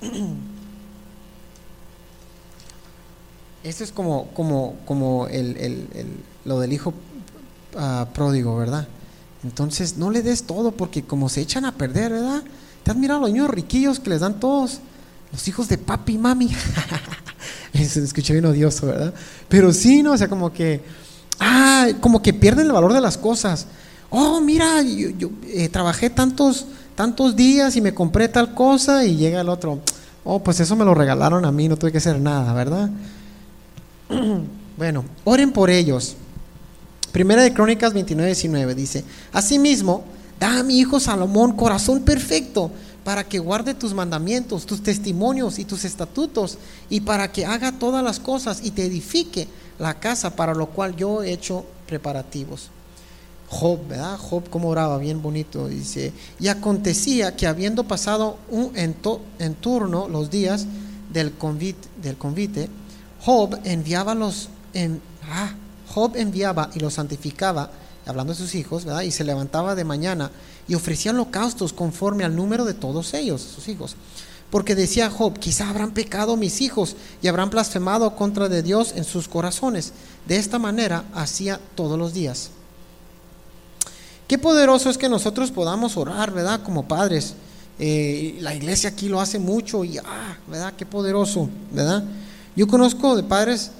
Esto 3.64 3.84
es 3.84 3.92
como, 3.92 4.28
como, 4.28 4.76
como 4.86 5.26
el, 5.26 5.86
lo 6.44 6.60
del 6.60 6.72
hijo 6.72 6.94
ah, 7.76 8.06
pródigo, 8.14 8.56
¿verdad? 8.56 8.88
Entonces 9.42 9.96
no 9.96 10.10
le 10.10 10.22
des 10.22 10.44
todo 10.44 10.70
porque 10.72 11.02
como 11.02 11.28
se 11.28 11.40
echan 11.40 11.64
a 11.64 11.72
perder, 11.72 12.12
¿verdad? 12.12 12.42
¿Te 12.82 12.90
has 12.90 12.96
mirado 12.96 13.20
los 13.20 13.30
niños 13.30 13.50
riquillos 13.50 14.00
que 14.00 14.10
les 14.10 14.20
dan 14.20 14.40
todos? 14.40 14.80
Los 15.32 15.46
hijos 15.48 15.68
de 15.68 15.76
papi 15.78 16.14
y 16.14 16.18
mami. 16.18 16.50
Se 17.88 18.02
escuché 18.02 18.32
bien 18.32 18.46
odioso, 18.46 18.86
¿verdad? 18.86 19.14
Pero 19.48 19.72
sí, 19.72 20.02
¿no? 20.02 20.12
O 20.12 20.18
sea, 20.18 20.28
como 20.28 20.52
que, 20.52 20.80
ah, 21.38 21.88
como 22.00 22.22
que 22.22 22.32
pierden 22.32 22.66
el 22.66 22.72
valor 22.72 22.92
de 22.92 23.00
las 23.00 23.16
cosas. 23.16 23.66
Oh, 24.10 24.40
mira, 24.40 24.82
yo, 24.82 25.30
eh, 25.46 25.68
trabajé 25.68 26.10
tantos, 26.10 26.66
tantos 26.96 27.36
días 27.36 27.76
y 27.76 27.80
me 27.80 27.94
compré 27.94 28.28
tal 28.28 28.54
cosa 28.54 29.04
y 29.04 29.16
llega 29.16 29.40
el 29.40 29.48
otro. 29.48 29.78
Oh, 30.24 30.42
pues 30.42 30.60
eso 30.60 30.76
me 30.76 30.84
lo 30.84 30.94
regalaron 30.94 31.44
a 31.44 31.52
mí, 31.52 31.68
no 31.68 31.76
tuve 31.76 31.92
que 31.92 31.98
hacer 31.98 32.20
nada, 32.20 32.52
¿verdad? 32.52 32.90
bueno, 34.76 35.04
oren 35.24 35.52
por 35.52 35.70
ellos. 35.70 36.16
Primera 37.12 37.42
de 37.42 37.52
Crónicas 37.52 37.92
29, 37.92 38.26
19 38.26 38.74
dice, 38.74 39.04
Asimismo, 39.32 40.04
da 40.38 40.58
a 40.58 40.62
mi 40.62 40.78
hijo 40.78 41.00
Salomón 41.00 41.52
corazón 41.52 42.00
perfecto 42.02 42.70
para 43.04 43.24
que 43.24 43.38
guarde 43.38 43.74
tus 43.74 43.94
mandamientos, 43.94 44.66
tus 44.66 44.82
testimonios 44.82 45.58
y 45.58 45.64
tus 45.64 45.84
estatutos, 45.84 46.58
y 46.88 47.00
para 47.00 47.32
que 47.32 47.46
haga 47.46 47.72
todas 47.72 48.04
las 48.04 48.20
cosas 48.20 48.60
y 48.62 48.70
te 48.70 48.84
edifique 48.84 49.48
la 49.78 49.98
casa 49.98 50.36
para 50.36 50.54
lo 50.54 50.66
cual 50.66 50.96
yo 50.96 51.22
he 51.22 51.32
hecho 51.32 51.64
preparativos. 51.86 52.70
Job, 53.48 53.80
¿verdad? 53.88 54.16
Job 54.16 54.48
como 54.48 54.68
oraba, 54.68 54.98
bien 54.98 55.22
bonito, 55.22 55.66
dice, 55.66 56.12
y 56.38 56.48
acontecía 56.48 57.34
que 57.34 57.48
habiendo 57.48 57.84
pasado 57.84 58.38
un 58.48 58.72
en, 58.76 58.94
turno 59.54 60.08
los 60.08 60.30
días 60.30 60.66
del 61.12 61.32
convite, 61.32 61.88
del 62.00 62.16
convite 62.16 62.68
Job 63.22 63.58
enviaba 63.64 64.14
los, 64.14 64.48
en, 64.72 65.00
ah, 65.28 65.52
Job 65.92 66.16
enviaba 66.16 66.70
y 66.74 66.78
los 66.78 66.94
santificaba, 66.94 67.70
hablando 68.06 68.32
de 68.32 68.38
sus 68.38 68.54
hijos, 68.54 68.84
¿verdad? 68.84 69.02
Y 69.02 69.10
se 69.10 69.24
levantaba 69.24 69.74
de 69.74 69.84
mañana 69.84 70.30
y 70.68 70.74
ofrecía 70.74 71.12
holocaustos 71.12 71.72
conforme 71.72 72.24
al 72.24 72.36
número 72.36 72.64
de 72.64 72.74
todos 72.74 73.14
ellos, 73.14 73.40
sus 73.40 73.68
hijos. 73.68 73.96
Porque 74.50 74.74
decía 74.74 75.10
Job, 75.10 75.38
quizá 75.38 75.68
habrán 75.70 75.92
pecado 75.92 76.36
mis 76.36 76.60
hijos 76.60 76.96
y 77.22 77.28
habrán 77.28 77.50
blasfemado 77.50 78.16
contra 78.16 78.48
de 78.48 78.62
Dios 78.62 78.92
en 78.96 79.04
sus 79.04 79.28
corazones. 79.28 79.92
De 80.26 80.36
esta 80.36 80.58
manera 80.58 81.04
hacía 81.14 81.60
todos 81.74 81.98
los 81.98 82.12
días. 82.12 82.50
Qué 84.26 84.38
poderoso 84.38 84.90
es 84.90 84.98
que 84.98 85.08
nosotros 85.08 85.50
podamos 85.50 85.96
orar, 85.96 86.32
¿verdad? 86.32 86.62
Como 86.62 86.88
padres. 86.88 87.34
Eh, 87.78 88.38
la 88.40 88.54
iglesia 88.54 88.90
aquí 88.90 89.08
lo 89.08 89.20
hace 89.20 89.38
mucho 89.38 89.84
y, 89.84 89.98
ah, 89.98 90.36
¿verdad? 90.48 90.74
Qué 90.76 90.84
poderoso, 90.84 91.48
¿verdad? 91.72 92.04
Yo 92.56 92.66
conozco 92.66 93.16
de 93.16 93.22
padres 93.22 93.70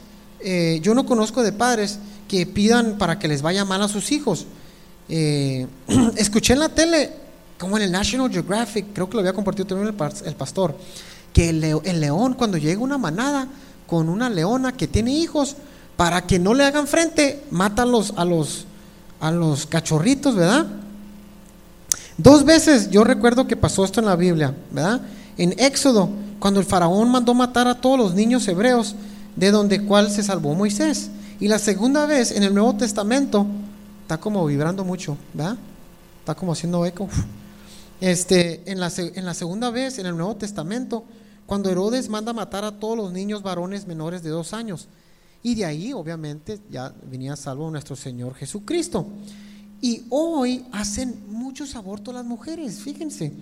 eh, 0.43 0.81
yo 0.83 0.95
no 0.95 1.05
conozco 1.05 1.43
de 1.43 1.53
padres 1.53 1.99
que 2.31 2.47
pidan 2.47 2.97
para 2.97 3.19
que 3.19 3.27
les 3.27 3.43
vaya 3.43 3.65
mal 3.65 3.83
a 3.83 3.89
sus 3.89 4.13
hijos. 4.13 4.47
Eh, 5.09 5.67
escuché 6.17 6.53
en 6.53 6.61
la 6.61 6.69
tele, 6.69 7.11
como 7.59 7.77
en 7.77 7.83
el 7.83 7.91
National 7.91 8.31
Geographic, 8.31 8.93
creo 8.95 9.09
que 9.09 9.15
lo 9.15 9.19
había 9.19 9.33
compartido 9.33 9.67
también 9.67 9.89
el, 9.89 10.35
pastor, 10.37 10.77
que 11.33 11.49
el, 11.49 11.61
león 12.01 12.35
cuando 12.35 12.57
llega 12.57 12.81
una 12.81 12.99
manada 12.99 13.49
con 13.89 14.09
una 14.09 14.31
leona 14.31 14.71
que 14.71 14.87
tiene 14.87 15.11
hijos, 15.11 15.57
para 15.97 16.25
que 16.25 16.39
no 16.39 16.55
le 16.55 16.63
hagan 16.63 16.87
frente, 16.87 17.43
mata 17.51 17.83
a 17.83 17.87
los, 17.87 18.15
a 18.17 18.25
los, 18.25 18.65
a 19.19 19.33
los 19.33 19.67
cachorritos, 19.67 20.37
¿verdad? 20.37 20.69
Dos 22.17 22.45
veces 22.45 22.91
yo 22.91 23.03
recuerdo 23.03 23.49
que 23.49 23.57
pasó 23.57 23.85
esto 23.85 23.99
en 23.99 24.07
la 24.07 24.15
Biblia, 24.15 24.55
¿verdad? 24.71 25.01
En 25.37 25.53
Éxodo, 25.59 26.09
cuando 26.39 26.61
el 26.61 26.67
faraón 26.67 27.11
mandó 27.11 27.35
matar 27.35 27.67
a 27.67 27.81
todos 27.81 27.99
los 27.99 28.15
niños 28.15 28.47
hebreos, 28.47 28.95
de 29.35 29.51
donde 29.51 29.85
cual 29.85 30.13
se 30.13 30.23
salvó 30.23 30.55
Moisés. 30.55 31.11
Y 31.41 31.49
la 31.49 31.59
segunda 31.59 32.05
vez 32.05 32.33
en 32.33 32.43
el 32.43 32.53
Nuevo 32.53 32.77
Testamento, 32.77 33.47
está 34.03 34.19
como 34.19 34.45
vibrando 34.45 34.85
mucho, 34.85 35.17
¿verdad? 35.33 35.57
Está 36.19 36.35
como 36.35 36.53
haciendo 36.53 36.85
eco. 36.85 37.09
Este, 37.99 38.71
en, 38.71 38.79
la, 38.79 38.93
en 38.97 39.25
la 39.25 39.33
segunda 39.33 39.71
vez 39.71 39.99
en 39.99 40.07
el 40.07 40.17
Nuevo 40.17 40.37
Testamento, 40.37 41.05
cuando 41.47 41.71
Herodes 41.71 42.11
manda 42.11 42.35
matar 42.35 42.65
a 42.65 42.73
todos 42.73 42.97
los 42.97 43.13
niños 43.13 43.43
varones 43.43 43.87
menores 43.87 44.23
de 44.23 44.29
dos 44.29 44.53
años. 44.53 44.89
Y 45.43 45.55
de 45.55 45.65
ahí, 45.65 45.95
obviamente, 45.95 46.61
ya 46.71 46.93
venía 47.11 47.37
salvo 47.37 47.71
nuestro 47.71 47.97
Señor 47.97 48.35
Jesucristo. 48.35 49.07
Y 49.81 50.05
hoy 50.11 50.67
hacen 50.73 51.23
muchos 51.31 51.75
abortos 51.75 52.15
las 52.15 52.25
mujeres, 52.27 52.81
fíjense. 52.81 53.33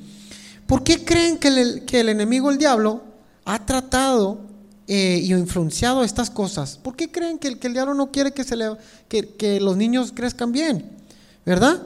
¿Por 0.68 0.84
qué 0.84 1.05
creen 1.05 1.38
que 1.38 1.49
el, 1.49 1.84
que 1.84 2.01
el 2.01 2.11
enemigo, 2.11 2.51
el 2.51 2.59
diablo, 2.59 3.03
ha 3.44 3.66
tratado 3.66 4.47
eh, 4.89 5.20
y 5.22 5.34
influenciado 5.34 6.03
estas 6.03 6.30
cosas, 6.30 6.78
¿por 6.82 6.97
qué 6.97 7.11
creen 7.11 7.39
que 7.39 7.49
el, 7.49 7.59
que 7.59 7.66
el 7.66 7.74
diablo 7.74 7.93
no 7.93 8.11
quiere 8.11 8.32
que, 8.32 8.43
se 8.43 8.57
le, 8.57 8.70
que, 9.07 9.34
que 9.36 9.61
los 9.61 9.76
niños 9.76 10.12
crezcan 10.14 10.51
bien? 10.51 10.91
¿Verdad? 11.45 11.82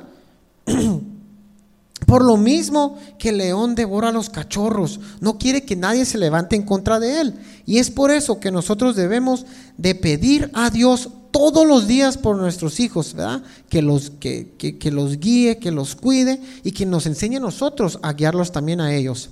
Por 2.06 2.24
lo 2.24 2.36
mismo 2.36 2.98
que 3.18 3.30
el 3.30 3.38
león 3.38 3.74
devora 3.74 4.08
a 4.08 4.12
los 4.12 4.30
cachorros, 4.30 5.00
no 5.20 5.38
quiere 5.38 5.64
que 5.64 5.76
nadie 5.76 6.04
se 6.04 6.18
levante 6.18 6.56
en 6.56 6.62
contra 6.62 7.00
de 7.00 7.20
él. 7.20 7.34
Y 7.64 7.78
es 7.78 7.90
por 7.90 8.10
eso 8.10 8.40
que 8.40 8.50
nosotros 8.50 8.96
debemos 8.96 9.46
de 9.78 9.94
pedir 9.94 10.50
a 10.52 10.70
Dios 10.70 11.10
todos 11.30 11.66
los 11.66 11.86
días 11.86 12.18
por 12.18 12.36
nuestros 12.36 12.80
hijos, 12.80 13.14
¿verdad? 13.14 13.42
Que 13.68 13.82
los, 13.82 14.10
que, 14.10 14.52
que, 14.58 14.78
que 14.78 14.90
los 14.90 15.18
guíe, 15.18 15.58
que 15.58 15.70
los 15.70 15.96
cuide 15.96 16.40
y 16.62 16.72
que 16.72 16.86
nos 16.86 17.06
enseñe 17.06 17.36
a 17.36 17.40
nosotros 17.40 17.98
a 18.02 18.12
guiarlos 18.12 18.52
también 18.52 18.80
a 18.80 18.94
ellos. 18.94 19.30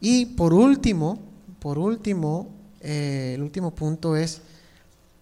Y 0.00 0.26
por 0.26 0.52
último, 0.52 1.27
por 1.58 1.78
último, 1.78 2.48
eh, 2.80 3.32
el 3.34 3.42
último 3.42 3.74
punto 3.74 4.16
es, 4.16 4.42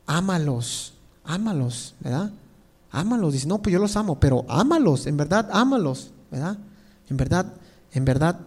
ámalos, 0.07 0.95
ámalos, 1.25 1.95
¿verdad? 2.01 2.33
Ámalos, 2.91 3.33
dice, 3.33 3.47
no, 3.47 3.61
pues 3.61 3.73
yo 3.73 3.79
los 3.79 3.97
amo, 3.97 4.21
pero 4.21 4.45
ámalos, 4.49 5.07
en 5.07 5.17
verdad, 5.17 5.49
ámalos, 5.53 6.13
¿verdad? 6.31 6.59
En 7.09 7.17
verdad, 7.17 7.53
en 7.93 8.05
verdad, 8.05 8.41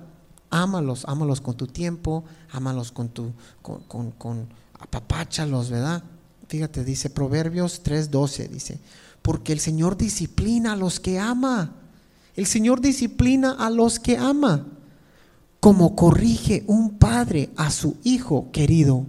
ámalos, 0.49 1.05
ámalos 1.07 1.41
con 1.41 1.55
tu 1.55 1.67
tiempo, 1.67 2.23
ámalos 2.51 2.91
con 2.91 3.09
tu, 3.09 3.31
con, 3.61 3.81
con, 3.83 4.11
con 4.11 4.47
apapáchalos, 4.79 5.69
¿verdad? 5.69 6.03
Fíjate, 6.47 6.83
dice 6.83 7.09
Proverbios 7.09 7.83
3:12, 7.83 8.49
dice, 8.49 8.79
porque 9.21 9.53
el 9.53 9.59
Señor 9.59 9.97
disciplina 9.97 10.73
a 10.73 10.75
los 10.75 10.99
que 10.99 11.19
ama. 11.19 11.75
El 12.35 12.45
Señor 12.45 12.81
disciplina 12.81 13.51
a 13.51 13.69
los 13.69 13.99
que 13.99 14.17
ama 14.17 14.65
como 15.59 15.95
corrige 15.95 16.63
un 16.67 16.97
padre 16.97 17.49
a 17.57 17.71
su 17.71 17.97
hijo 18.03 18.49
querido. 18.51 19.05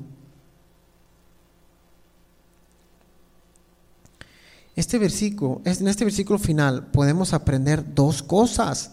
Este 4.74 4.98
versículo, 4.98 5.60
en 5.64 5.88
este 5.88 6.04
versículo 6.04 6.38
final 6.38 6.86
podemos 6.86 7.32
aprender 7.34 7.94
dos 7.94 8.22
cosas. 8.22 8.92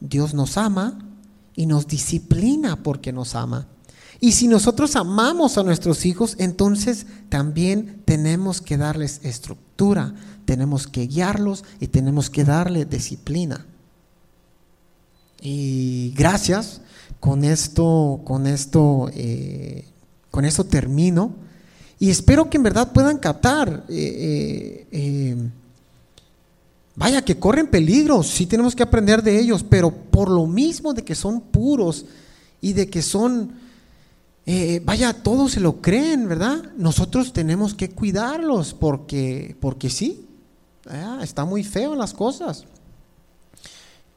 Dios 0.00 0.34
nos 0.34 0.56
ama 0.58 0.98
y 1.54 1.66
nos 1.66 1.86
disciplina 1.86 2.82
porque 2.82 3.12
nos 3.12 3.34
ama. 3.34 3.68
Y 4.20 4.32
si 4.32 4.48
nosotros 4.48 4.96
amamos 4.96 5.58
a 5.58 5.62
nuestros 5.62 6.04
hijos, 6.04 6.34
entonces 6.38 7.06
también 7.28 8.02
tenemos 8.04 8.60
que 8.60 8.76
darles 8.76 9.20
estructura, 9.22 10.12
tenemos 10.44 10.88
que 10.88 11.06
guiarlos 11.06 11.64
y 11.78 11.86
tenemos 11.86 12.30
que 12.30 12.44
darle 12.44 12.84
disciplina. 12.84 13.64
Y 15.40 16.12
gracias 16.16 16.80
con 17.20 17.44
esto, 17.44 18.20
con 18.24 18.46
esto, 18.46 19.10
eh, 19.12 19.84
con 20.30 20.44
esto 20.44 20.64
termino. 20.64 21.34
Y 21.98 22.10
espero 22.10 22.48
que 22.48 22.56
en 22.56 22.62
verdad 22.62 22.92
puedan 22.92 23.18
captar. 23.18 23.84
Eh, 23.88 24.86
eh, 24.90 25.36
vaya, 26.94 27.22
que 27.22 27.38
corren 27.38 27.66
peligro, 27.66 28.22
sí 28.22 28.46
tenemos 28.46 28.74
que 28.74 28.82
aprender 28.82 29.22
de 29.22 29.38
ellos, 29.38 29.64
pero 29.68 29.90
por 29.90 30.30
lo 30.30 30.46
mismo 30.46 30.94
de 30.94 31.04
que 31.04 31.14
son 31.14 31.40
puros 31.40 32.06
y 32.60 32.72
de 32.72 32.88
que 32.88 33.02
son, 33.02 33.52
vaya, 34.84 35.12
todos 35.12 35.52
se 35.52 35.60
lo 35.60 35.80
creen, 35.80 36.28
¿verdad? 36.28 36.72
Nosotros 36.76 37.32
tenemos 37.32 37.74
que 37.74 37.90
cuidarlos 37.90 38.74
porque, 38.74 39.56
porque 39.60 39.90
sí, 39.90 40.26
está 41.22 41.44
muy 41.44 41.62
feo 41.62 41.94
las 41.94 42.14
cosas. 42.14 42.64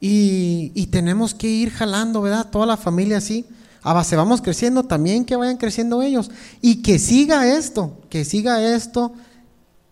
Y, 0.04 0.88
tenemos 0.90 1.32
que 1.32 1.46
ir 1.46 1.70
jalando, 1.70 2.22
¿verdad? 2.22 2.50
Toda 2.50 2.66
la 2.66 2.76
familia 2.76 3.18
así. 3.18 3.46
A 3.84 3.94
vamos 4.16 4.42
creciendo, 4.42 4.82
también 4.82 5.24
que 5.24 5.36
vayan 5.36 5.58
creciendo 5.58 6.02
ellos. 6.02 6.28
Y 6.60 6.82
que 6.82 6.98
siga 6.98 7.46
esto, 7.46 8.00
que 8.10 8.24
siga 8.24 8.74
esto, 8.74 9.12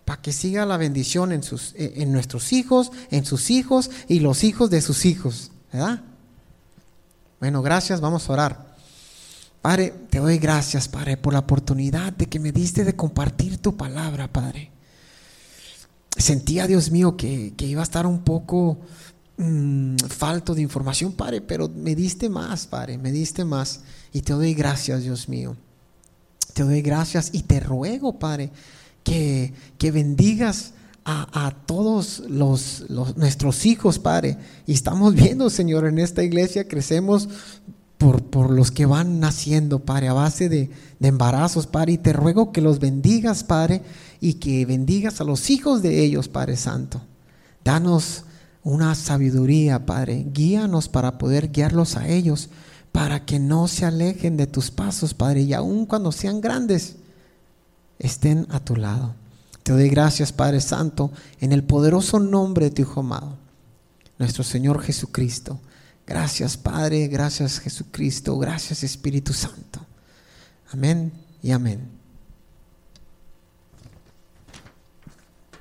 para 0.05 0.21
que 0.21 0.33
siga 0.33 0.67
la 0.67 0.79
bendición 0.79 1.31
en, 1.31 1.45
sus, 1.45 1.75
e, 1.77 2.03
en 2.03 2.13
nuestros 2.13 2.53
hijos, 2.53 2.91
en 3.13 3.25
sus 3.25 3.51
hijos 3.51 3.89
y 4.09 4.19
los 4.19 4.43
hijos 4.43 4.69
de 4.69 4.81
sus 4.81 5.07
hijos, 5.07 5.53
¿verdad? 5.73 6.03
Bueno, 7.39 7.63
gracias, 7.63 8.01
vamos 8.01 8.29
a 8.29 8.33
orar. 8.33 8.77
Padre, 9.63 9.95
te 10.11 10.19
doy 10.19 10.39
gracias, 10.39 10.89
Padre, 10.89 11.19
por 11.19 11.35
la 11.35 11.39
oportunidad 11.39 12.13
de 12.15 12.27
que 12.27 12.41
me 12.41 12.51
diste 12.51 12.83
de 12.83 12.97
compartir 12.97 13.59
tu 13.59 13.77
palabra, 13.77 14.27
Padre. 14.27 14.73
Sentía, 16.17 16.67
Dios 16.67 16.91
mío, 16.91 17.17
que, 17.17 17.55
que 17.57 17.67
iba 17.67 17.81
a 17.81 17.85
estar 17.85 18.07
un 18.07 18.25
poco 18.25 18.79
Mm, 19.43 19.97
falto 19.97 20.55
de 20.55 20.61
información, 20.61 21.13
Padre, 21.13 21.41
pero 21.41 21.67
me 21.67 21.95
diste 21.95 22.29
más, 22.29 22.67
Padre, 22.67 22.99
me 22.99 23.11
diste 23.11 23.43
más. 23.43 23.81
Y 24.13 24.21
te 24.21 24.35
doy 24.35 24.53
gracias, 24.53 25.03
Dios 25.03 25.31
mío. 25.31 25.57
Te 26.53 26.63
doy 26.63 26.83
gracias 26.83 27.31
y 27.33 27.45
te 27.45 27.59
ruego, 27.59 28.19
Padre, 28.19 28.51
que, 29.03 29.55
que 29.79 29.93
bendigas 29.93 30.75
a, 31.07 31.55
todos 31.65 32.23
los, 32.29 32.85
nuestros 33.17 33.65
hijos, 33.65 33.99
Padre. 33.99 34.37
Y 34.67 34.75
estamos 34.75 35.15
viendo, 35.15 35.49
Señor, 35.49 35.87
en 35.87 35.99
esta 35.99 36.23
iglesia 36.23 36.69
crecemos 36.69 37.31
por, 37.97 38.23
por 38.23 38.51
los 38.51 38.71
que 38.71 38.85
van 38.85 39.21
naciendo, 39.21 39.79
Padre, 39.79 40.09
a 40.09 40.13
base 40.13 40.51
de, 40.51 40.69
de 40.99 41.09
embarazos, 41.09 41.67
Padre. 41.67 41.93
Y 41.93 41.99
te 41.99 42.13
ruego 42.13 42.53
que 42.53 42.61
los 42.61 42.79
bendigas, 42.79 43.43
Padre, 43.43 43.81
y 44.21 44.35
que 44.35 44.67
bendigas 44.67 45.23
a 45.23 45.25
los 45.25 45.49
hijos 45.49 45.81
de 45.81 46.05
ellos, 46.05 46.29
Padre 46.29 46.59
Santo. 46.59 47.01
Danos 47.65 48.25
una 48.63 48.95
sabiduría, 48.95 49.87
Padre. 49.87 50.27
Guíanos 50.33 50.89
para 50.89 51.19
poder 51.19 51.51
guiarlos 51.51 51.97
a 51.97 52.09
ellos, 52.09 52.51
para 52.93 53.25
que 53.25 53.39
no 53.39 53.69
se 53.69 53.87
alejen 53.87 54.37
de 54.37 54.47
tus 54.47 54.71
pasos, 54.71 55.15
Padre, 55.15 55.43
y 55.43 55.53
aun 55.53 55.87
cuando 55.87 56.13
sean 56.13 56.41
grandes, 56.41 56.97
estén 57.99 58.47
a 58.51 58.61
tu 58.61 58.77
lado. 58.77 59.15
Te 59.63 59.73
doy 59.73 59.89
gracias, 59.89 60.33
Padre 60.33 60.61
Santo, 60.61 61.13
en 61.41 61.53
el 61.53 61.65
poderoso 61.65 62.19
nombre 62.19 62.67
de 62.67 62.71
tu 62.73 62.83
Hijo 62.83 63.01
amado, 63.01 63.37
nuestro 64.19 64.43
Señor 64.43 64.83
Jesucristo. 64.83 65.61
Gracias, 66.07 66.57
Padre, 66.57 67.07
gracias, 67.07 67.61
Jesucristo, 67.61 68.37
gracias, 68.39 68.83
Espíritu 68.83 69.33
Santo. 69.33 69.81
Amén 70.73 71.13
y 71.43 71.53
amén. 71.53 72.00